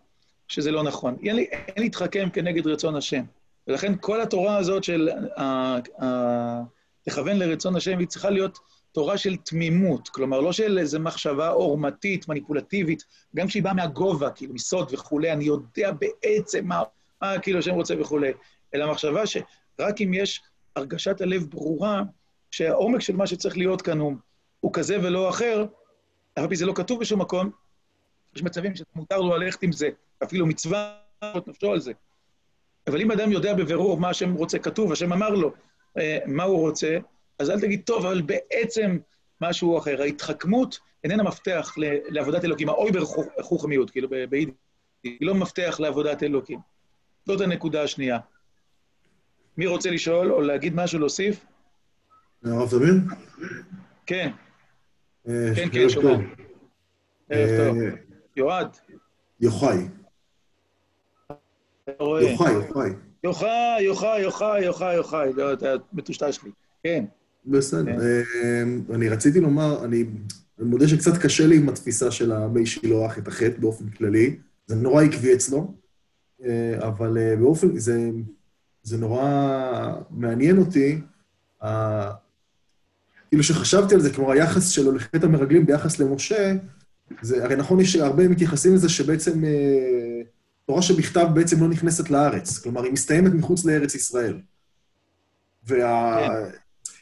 שזה 0.49 0.71
לא 0.71 0.83
נכון. 0.83 1.17
אין, 1.23 1.37
לי, 1.37 1.45
אין 1.51 1.83
להתחכם 1.83 2.29
כנגד 2.33 2.67
רצון 2.67 2.97
השם. 2.97 3.23
ולכן 3.67 3.93
כל 4.01 4.21
התורה 4.21 4.57
הזאת 4.57 4.85
של 4.85 5.11
תכוון 7.03 7.39
לרצון 7.39 7.77
השם, 7.77 7.99
היא 7.99 8.09
צריכה 8.09 8.31
להיות 8.31 8.59
תורה 8.93 9.19
של 9.19 9.37
תמימות, 9.37 10.09
כלומר, 10.09 10.41
לא 10.41 10.53
של 10.53 10.79
איזו 10.79 11.01
מחשבה 11.01 11.49
עורמתית, 11.49 12.29
מניפולטיבית, 12.29 13.05
גם 13.37 13.47
כשהיא 13.47 13.63
באה 13.63 13.75
מהגובה, 13.75 14.31
כאילו, 14.31 14.55
מסוד 14.55 14.89
וכולי, 14.93 15.33
אני 15.33 15.45
יודע 15.45 15.91
בעצם 15.93 16.67
מה, 16.67 16.83
מה 17.23 17.39
כאילו 17.39 17.59
השם 17.59 17.75
רוצה 17.75 18.01
וכולי, 18.01 18.33
אלא 18.75 18.91
מחשבה 18.91 19.27
שרק 19.27 20.01
אם 20.01 20.15
יש 20.15 20.43
הרגשת 20.77 21.21
הלב 21.21 21.47
ברורה, 21.51 22.03
שהעומק 22.51 23.01
של 23.01 23.17
מה 23.17 23.27
שצריך 23.27 23.57
להיות 23.57 23.83
כאן 23.83 23.99
הוא, 23.99 24.15
הוא 24.61 24.73
כזה 24.73 24.99
ולא 25.03 25.31
אחר, 25.31 25.65
אף 26.39 26.47
פי 26.49 26.57
זה 26.57 26.67
לא 26.67 26.73
כתוב 26.77 27.01
בשום 27.01 27.21
מקום, 27.21 27.51
יש 28.37 28.43
מצבים 28.43 28.73
שמותר 28.75 29.21
לו 29.21 29.37
ללכת 29.37 29.63
עם 29.63 29.73
זה, 29.73 29.89
אפילו 30.23 30.47
מצווה 30.47 30.97
נפשו 31.47 31.73
על 31.73 31.81
זה. 31.81 31.93
אבל 32.87 33.01
אם 33.01 33.11
אדם 33.11 33.33
יודע 33.33 33.55
בבירור 33.55 34.01
מה 34.01 34.09
השם 34.09 34.35
רוצה 34.35 34.59
כתוב, 34.59 34.93
השם 34.93 35.13
אמר 35.13 35.31
לו 35.31 35.53
אה, 35.99 36.19
מה 36.27 36.43
הוא 36.43 36.59
רוצה, 36.59 36.99
אז 37.41 37.51
אל 37.51 37.61
תגיד, 37.61 37.83
טוב, 37.85 38.07
אבל 38.07 38.23
בעצם 38.23 38.99
משהו 39.41 39.79
אחר. 39.79 40.03
ההתחכמות 40.03 40.79
איננה 41.05 41.23
מפתח 41.23 41.75
לעבודת 42.09 42.45
אלוקים. 42.45 42.69
האויבר 42.69 43.05
חוכמיות, 43.41 43.91
כאילו, 43.91 44.09
ביידיש, 44.09 44.55
היא 45.03 45.19
לא 45.21 45.35
מפתח 45.35 45.77
לעבודת 45.81 46.23
אלוקים. 46.23 46.59
זאת 47.27 47.41
הנקודה 47.41 47.83
השנייה. 47.83 48.19
מי 49.57 49.67
רוצה 49.67 49.91
לשאול 49.91 50.33
או 50.33 50.41
להגיד 50.41 50.75
משהו, 50.75 50.99
להוסיף? 50.99 51.47
הרב 52.45 52.69
זמיר? 52.69 52.95
כן. 54.07 54.31
אה, 55.29 55.53
כן, 55.57 55.69
כן, 55.73 55.89
שומע. 55.89 56.11
ערב 57.31 57.49
טוב. 57.57 57.77
אה, 57.77 57.91
יועד. 58.37 58.77
יוחאי. 59.41 59.77
יוחאי, 62.01 62.53
יוחאי. 62.53 62.91
יוחאי, 63.25 63.83
יוחאי, 63.83 64.21
יוחאי, 64.21 64.65
יוחאי, 64.65 64.95
יוחאי, 64.95 65.33
לא, 65.33 65.53
אתה 65.53 65.75
מטושטש 65.93 66.39
לי. 66.45 66.51
כן. 66.83 67.05
בסדר. 67.47 67.85
כן. 67.85 68.01
אה, 68.01 68.95
אני 68.95 69.09
רציתי 69.09 69.41
לומר, 69.41 69.85
אני 69.85 70.05
מודה 70.59 70.89
שקצת 70.89 71.19
קשה 71.19 71.47
לי 71.47 71.57
עם 71.57 71.69
התפיסה 71.69 72.11
של 72.11 72.33
המי 72.33 72.67
שילוח 72.67 73.19
את 73.19 73.29
החטא 73.29 73.59
באופן 73.59 73.89
כללי. 73.91 74.37
זה 74.67 74.77
נורא 74.77 75.03
עקבי 75.03 75.35
אצלו, 75.35 75.75
אה, 76.45 76.79
אבל 76.79 77.19
אה, 77.19 77.37
באופן, 77.37 77.79
זה, 77.79 78.11
זה 78.83 78.99
נורא 78.99 79.95
מעניין 80.11 80.59
אותי, 80.59 81.01
כאילו 83.29 83.43
שחשבתי 83.43 83.95
על 83.95 84.01
זה, 84.01 84.13
כמו 84.13 84.33
היחס 84.33 84.69
שלו 84.69 84.93
לחטא 84.93 85.27
המרגלים 85.27 85.67
ביחס 85.67 85.99
למשה, 85.99 86.53
זה, 87.23 87.45
הרי 87.45 87.57
נכון, 87.57 87.81
יש 87.81 87.97
הרבה 87.97 88.29
מתייחסים 88.29 88.75
לזה 88.75 88.89
שבעצם 88.89 89.45
אה, 89.45 90.23
תורה 90.67 90.83
שבכתב 90.83 91.27
בעצם 91.35 91.61
לא 91.61 91.69
נכנסת 91.69 92.11
לארץ, 92.11 92.59
כלומר, 92.59 92.83
היא 92.83 92.93
מסתיימת 92.93 93.33
מחוץ 93.33 93.65
לארץ 93.65 93.95
ישראל. 93.95 94.41
וה... 95.67 96.29
כן. 96.29 96.59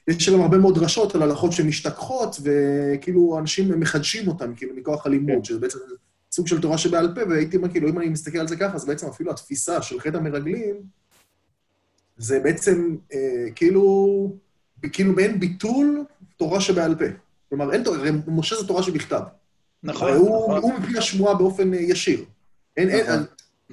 יש 0.09 0.25
שם 0.25 0.41
הרבה 0.41 0.59
מאוד 0.59 0.79
דרשות 0.79 1.15
על 1.15 1.23
הלכות 1.23 1.53
שמשתכחות, 1.53 2.37
וכאילו 2.43 3.39
אנשים 3.39 3.81
מחדשים 3.81 4.29
אותן, 4.29 4.53
כאילו, 4.57 4.75
מכוח 4.77 5.07
הלימוד. 5.07 5.45
שזה 5.45 5.59
בעצם 5.59 5.79
סוג 6.33 6.47
של 6.47 6.61
תורה 6.61 6.79
שבעל 6.79 7.15
פה, 7.15 7.21
והייתי 7.31 7.57
אומר, 7.57 7.69
כאילו, 7.69 7.89
אם 7.89 7.99
אני 7.99 8.09
מסתכל 8.09 8.39
על 8.39 8.49
זה 8.49 8.57
ככה, 8.57 8.75
אז 8.75 8.85
בעצם 8.85 9.07
אפילו 9.07 9.31
התפיסה 9.31 9.83
של 9.83 10.01
חטא 10.01 10.17
המרגלים, 10.17 10.75
זה 12.17 12.41
בעצם 12.41 12.97
אה, 13.13 13.51
כאילו, 13.55 14.33
כאילו 14.93 15.13
מעין 15.13 15.41
ביטול 15.41 16.05
תורה 16.37 16.61
שבעל 16.61 16.95
פה. 16.95 17.05
כלומר, 17.49 17.73
אין 17.73 17.85
תורה, 17.85 17.99
משה 18.27 18.57
זה 18.57 18.67
תורה 18.67 18.83
שבכתב. 18.83 19.21
נכון, 19.83 20.13
הוא, 20.13 20.57
נכון. 20.57 20.63
הוא 20.63 20.79
מפי 20.79 20.99
השמועה 20.99 21.35
באופן 21.35 21.75
אה, 21.75 21.81
ישיר. 21.81 22.25
אין, 22.77 22.91
אין, 22.91 23.07
נכון. 23.07 23.15
אז, 23.15 23.25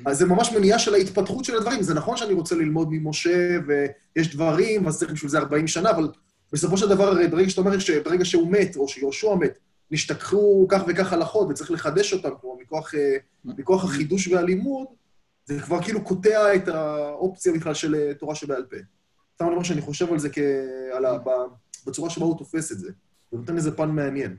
אז 0.06 0.18
זה 0.18 0.26
ממש 0.26 0.52
מניעה 0.52 0.80
של 0.80 0.94
ההתפתחות 0.94 1.46
של 1.46 1.58
הדברים. 1.58 1.82
זה 1.82 1.94
נכון 1.94 2.18
שאני 2.18 2.34
רוצה 2.34 2.56
ללמוד 2.56 2.88
ממשה, 2.92 3.58
ויש 3.68 4.36
דברים, 4.36 4.88
אז 4.88 5.00
צריך 5.00 5.12
בשביל 5.12 5.32
זה 5.32 5.38
40 5.38 5.68
שנה, 5.68 5.90
אבל 5.90 6.08
בסופו 6.54 6.78
של 6.78 6.90
דבר, 6.90 7.04
הרי 7.04 7.28
ברגע 7.28 7.50
שאתה 7.50 7.62
אומר 7.62 7.80
שברגע 7.80 8.26
שהוא 8.26 8.52
מת, 8.52 8.76
או 8.76 8.88
שיהושע 8.88 9.36
מת, 9.36 9.58
נשתכחו 9.92 10.68
כך 10.70 10.82
וכך 10.88 11.14
הלכות 11.14 11.48
וצריך 11.50 11.72
לחדש 11.72 12.14
אותם 12.14 12.30
פה 12.42 12.58
מכוח, 12.62 12.96
אה, 12.96 13.18
מכוח 13.46 13.84
החידוש 13.84 14.28
והלימוד, 14.28 14.88
זה 15.46 15.62
כבר 15.62 15.82
כאילו 15.82 16.04
קוטע 16.04 16.56
את 16.56 16.68
האופציה 16.68 17.54
בכלל 17.54 17.74
של 17.74 17.96
אה, 17.96 18.14
תורה 18.14 18.36
שבעל 18.36 18.66
פה. 18.70 18.76
סתם 19.36 19.46
אני 19.46 19.54
אומר 19.54 19.64
שאני 19.64 19.82
חושב 19.82 20.14
על 20.14 20.20
זה 20.20 20.30
כ... 20.30 20.38
על 20.94 21.06
ה... 21.06 21.18
בצורה 21.88 22.10
שבה 22.10 22.26
הוא 22.26 22.38
תופס 22.38 22.72
את 22.72 22.80
זה. 22.80 22.92
זה 23.32 23.38
נותן 23.38 23.58
איזה 23.58 23.78
פן 23.78 23.90
מעניין. 23.90 24.38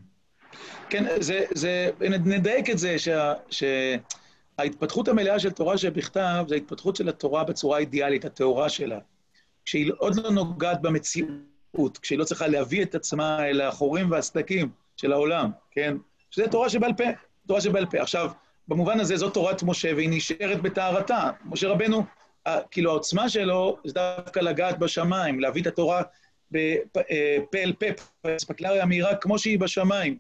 כן, 0.91 1.05
זה, 1.21 1.45
זה, 1.55 1.91
נדייק 2.01 2.71
את 2.71 2.79
זה, 2.79 2.99
שה, 2.99 3.33
שההתפתחות 3.51 5.09
המלאה 5.09 5.39
של 5.39 5.51
תורה 5.51 5.79
שבכתב, 5.79 6.45
זה 6.49 6.55
ההתפתחות 6.55 6.97
של 6.97 7.09
התורה 7.09 7.45
בצורה 7.45 7.77
האידיאלית, 7.77 8.25
הטהורה 8.25 8.69
שלה. 8.69 8.99
כשהיא 9.65 9.93
עוד 9.99 10.17
לא 10.17 10.31
נוגעת 10.31 10.83
במציאות, 10.83 11.31
כשהיא 12.03 12.19
לא 12.19 12.25
צריכה 12.25 12.47
להביא 12.47 12.83
את 12.83 12.95
עצמה 12.95 13.47
אל 13.47 13.61
החורים 13.61 14.11
והסדקים 14.11 14.69
של 14.97 15.13
העולם, 15.13 15.51
כן? 15.71 15.97
שזה 16.31 16.49
תורה 16.49 16.69
שבעל 16.69 16.93
פה, 16.93 17.05
תורה 17.47 17.61
שבעל 17.61 17.87
פה. 17.87 18.01
עכשיו, 18.01 18.31
במובן 18.69 19.01
הזה 19.01 19.17
זו 19.17 19.31
תורת 19.31 19.63
משה, 19.63 19.95
והיא 19.97 20.09
נשארת 20.13 20.63
בטהרתה. 20.63 21.31
משה 21.45 21.69
רבנו, 21.69 22.05
כאילו 22.71 22.91
העוצמה 22.91 23.29
שלו 23.29 23.79
זה 23.85 23.93
דווקא 23.95 24.41
לגעת 24.41 24.79
בשמיים, 24.79 25.41
להביא 25.41 25.63
את 25.63 25.67
התורה 25.67 26.03
בפה 26.51 27.59
אל 27.59 27.73
פה, 27.73 27.87
פספקלריה 28.23 28.87
מהירה 28.87 29.17
כמו 29.17 29.39
שהיא 29.39 29.59
בשמיים, 29.59 30.19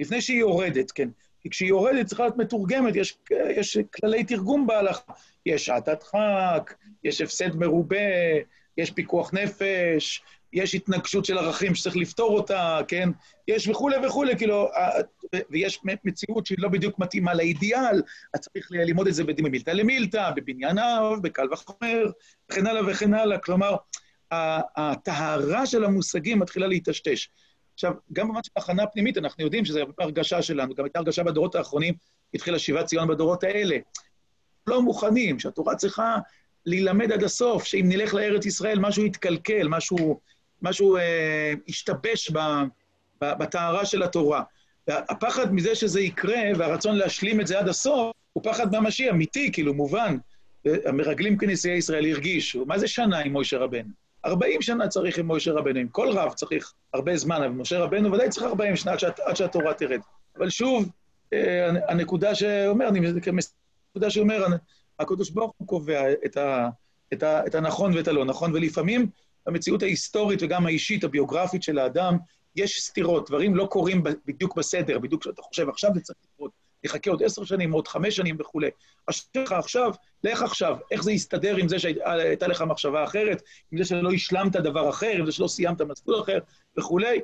לפני 0.00 0.20
שהיא 0.20 0.40
יורדת, 0.40 0.90
כן. 0.90 1.08
כי 1.40 1.50
כשהיא 1.50 1.68
יורדת 1.68 2.06
צריכה 2.06 2.22
להיות 2.22 2.36
מתורגמת, 2.36 2.96
יש, 2.96 3.18
יש 3.50 3.78
כללי 3.94 4.24
תרגום 4.24 4.66
בהלכה. 4.66 5.12
יש 5.46 5.66
שעת 5.66 5.88
הדחק, 5.88 6.74
יש 7.04 7.20
הפסד 7.20 7.56
מרובה, 7.56 7.96
יש 8.76 8.90
פיקוח 8.90 9.34
נפש, 9.34 10.22
יש 10.52 10.74
התנגשות 10.74 11.24
של 11.24 11.38
ערכים 11.38 11.74
שצריך 11.74 11.96
לפתור 11.96 12.36
אותה, 12.36 12.80
כן? 12.88 13.08
יש 13.48 13.68
וכולי 13.68 14.06
וכולי, 14.06 14.36
כאילו, 14.36 14.68
ויש 15.50 15.80
מציאות 16.04 16.46
שהיא 16.46 16.58
לא 16.60 16.68
בדיוק 16.68 16.98
מתאימה 16.98 17.34
לאידיאל, 17.34 18.02
אז 18.34 18.40
צריך 18.40 18.68
ללמוד 18.70 19.06
את 19.06 19.14
זה 19.14 19.24
ממילתא 19.24 19.70
למילתא, 19.70 20.30
בבניין 20.36 20.78
אב, 20.78 21.22
בקל 21.22 21.52
וחומר, 21.52 22.10
וכן 22.50 22.66
הלאה 22.66 22.82
וכן 22.86 23.14
הלאה. 23.14 23.38
כלומר, 23.38 23.76
הטהרה 24.76 25.66
של 25.66 25.84
המושגים 25.84 26.38
מתחילה 26.38 26.66
להיטשטש. 26.66 27.28
עכשיו, 27.74 27.92
גם 28.12 28.26
במובן 28.26 28.42
של 28.42 28.50
הכנה 28.56 28.86
פנימית, 28.86 29.18
אנחנו 29.18 29.44
יודעים 29.44 29.64
שזו 29.64 29.80
הרגשה 29.98 30.42
שלנו, 30.42 30.74
גם 30.74 30.84
הייתה 30.84 30.98
הרגשה 30.98 31.22
בדורות 31.22 31.54
האחרונים, 31.54 31.94
התחילה 32.34 32.58
שיבת 32.58 32.86
ציון 32.86 33.08
בדורות 33.08 33.44
האלה. 33.44 33.76
לא 34.66 34.82
מוכנים, 34.82 35.38
שהתורה 35.38 35.76
צריכה 35.76 36.16
להילמד 36.66 37.12
עד 37.12 37.22
הסוף, 37.22 37.64
שאם 37.64 37.84
נלך 37.88 38.14
לארץ 38.14 38.46
ישראל, 38.46 38.78
משהו 38.78 39.04
יתקלקל, 39.04 39.68
משהו, 39.68 40.20
משהו 40.62 40.96
אה, 40.96 41.52
ישתבש 41.66 42.32
בטהרה 43.20 43.86
של 43.86 44.02
התורה. 44.02 44.42
והפחד 44.88 45.54
מזה 45.54 45.74
שזה 45.74 46.00
יקרה, 46.00 46.40
והרצון 46.56 46.96
להשלים 46.96 47.40
את 47.40 47.46
זה 47.46 47.58
עד 47.58 47.68
הסוף, 47.68 48.12
הוא 48.32 48.44
פחד 48.44 48.76
ממשי, 48.76 49.10
אמיתי, 49.10 49.52
כאילו, 49.52 49.74
מובן. 49.74 50.16
המרגלים 50.64 51.38
כנשיאי 51.38 51.76
ישראל 51.76 52.10
הרגישו, 52.10 52.64
מה 52.66 52.78
זה 52.78 52.88
שנה 52.88 53.18
עם 53.18 53.32
מוישה 53.32 53.58
רבנו? 53.58 53.88
40 54.24 54.62
שנה 54.62 54.88
צריך 54.88 55.18
עם 55.18 55.26
מוישה 55.26 55.52
רבנו, 55.52 55.80
עם 55.80 55.88
כל 55.88 56.08
רב 56.08 56.32
צריך 56.32 56.72
הרבה 56.94 57.16
זמן, 57.16 57.36
אבל 57.36 57.48
משה 57.48 57.78
רבנו 57.78 58.12
ודאי 58.12 58.28
צריך 58.28 58.46
40 58.46 58.76
שנה 58.76 58.92
עד, 58.92 58.98
שאת, 58.98 59.20
עד 59.20 59.36
שהתורה 59.36 59.74
תרד. 59.74 60.00
אבל 60.38 60.50
שוב, 60.50 60.88
אה, 61.32 61.70
הנקודה 61.88 62.34
שאומר, 62.34 62.88
אני 62.88 63.08
הנקודה 63.08 64.10
שאומר, 64.10 64.46
הקדוש 64.98 65.30
ברוך 65.30 65.54
הוא 65.56 65.68
קובע 65.68 66.12
את, 66.24 66.36
ה, 66.36 66.68
את, 67.12 67.22
ה, 67.22 67.46
את 67.46 67.54
הנכון 67.54 67.94
ואת 67.96 68.08
הלא 68.08 68.24
נכון, 68.24 68.54
ולפעמים 68.54 69.06
במציאות 69.46 69.82
ההיסטורית 69.82 70.42
וגם 70.42 70.66
האישית, 70.66 71.04
הביוגרפית 71.04 71.62
של 71.62 71.78
האדם, 71.78 72.16
יש 72.56 72.82
סתירות, 72.82 73.28
דברים 73.28 73.56
לא 73.56 73.66
קורים 73.66 74.02
בדיוק 74.26 74.56
בסדר, 74.56 74.98
בדיוק 74.98 75.22
כשאתה 75.22 75.42
חושב, 75.42 75.68
עכשיו 75.68 75.90
זה 75.94 76.00
צריך 76.00 76.18
לקרות, 76.34 76.50
נחכה 76.84 77.10
עוד 77.10 77.22
עשר 77.22 77.44
שנים, 77.44 77.72
עוד 77.72 77.88
חמש 77.88 78.16
שנים 78.16 78.36
וכולי. 78.38 78.70
אשריך 79.06 79.52
עכשיו, 79.52 79.92
לך 80.24 80.42
עכשיו, 80.42 80.76
איך 80.90 81.02
זה 81.02 81.12
יסתדר 81.12 81.56
עם 81.56 81.68
זה 81.68 81.78
שהייתה 81.78 82.46
לך 82.46 82.62
מחשבה 82.62 83.04
אחרת, 83.04 83.42
עם 83.72 83.78
זה 83.78 83.84
שלא 83.84 84.12
השלמת 84.12 84.52
דבר 84.52 84.90
אחר, 84.90 85.12
עם 85.18 85.26
זה 85.26 85.32
שלא 85.32 85.48
סיימת 85.48 85.80
מסלול 85.80 86.20
אחר 86.20 86.38
וכולי, 86.78 87.20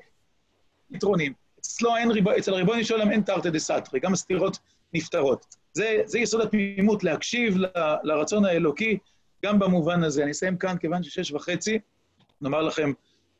יתרונים. 0.90 1.32
אצלו 1.60 1.96
אין 1.96 2.10
ריבו, 2.10 2.30
אצל 2.38 2.54
הריבוני 2.54 2.84
של 2.84 2.94
עולם 2.94 3.10
אין 3.10 3.22
תרתי 3.22 3.50
דה 3.50 3.58
סתרי, 3.58 4.00
גם 4.00 4.12
הסתירות 4.12 4.58
נפתרות. 4.92 5.56
זה, 5.72 6.02
זה 6.04 6.18
יסוד 6.18 6.40
התמימות, 6.40 7.04
להקשיב 7.04 7.56
ל, 7.56 7.66
לרצון 8.02 8.44
האלוקי, 8.44 8.98
גם 9.44 9.58
במובן 9.58 10.04
הזה. 10.04 10.22
אני 10.22 10.30
אסיים 10.30 10.56
כאן, 10.56 10.76
כיוון 10.78 11.02
ששש 11.02 11.32
וחצי, 11.32 11.78
נאמר 12.40 12.62
לכם 12.62 12.92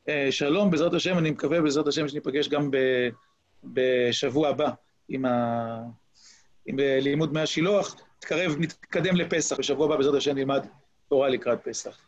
אה, 0.09 0.29
שלום, 0.31 0.71
בעזרת 0.71 0.95
השם, 0.95 1.19
אני 1.19 1.31
מקווה 1.31 1.61
בעזרת 1.61 1.87
השם 1.87 2.09
שניפגש 2.09 2.49
גם 2.49 2.71
בשבוע 3.65 4.49
הבא 4.49 4.71
עם, 5.09 5.25
ה, 5.25 5.83
עם 6.67 6.77
לימוד 6.79 7.33
מהשילוח. 7.33 7.97
נתקרב, 8.19 8.57
נתקדם 8.59 9.17
לפסח, 9.17 9.59
בשבוע 9.59 9.87
הבא 9.87 9.97
בעזרת 9.97 10.15
השם 10.15 10.35
נלמד 10.35 10.67
תורה 11.09 11.29
לקראת 11.29 11.59
פסח. 11.65 12.06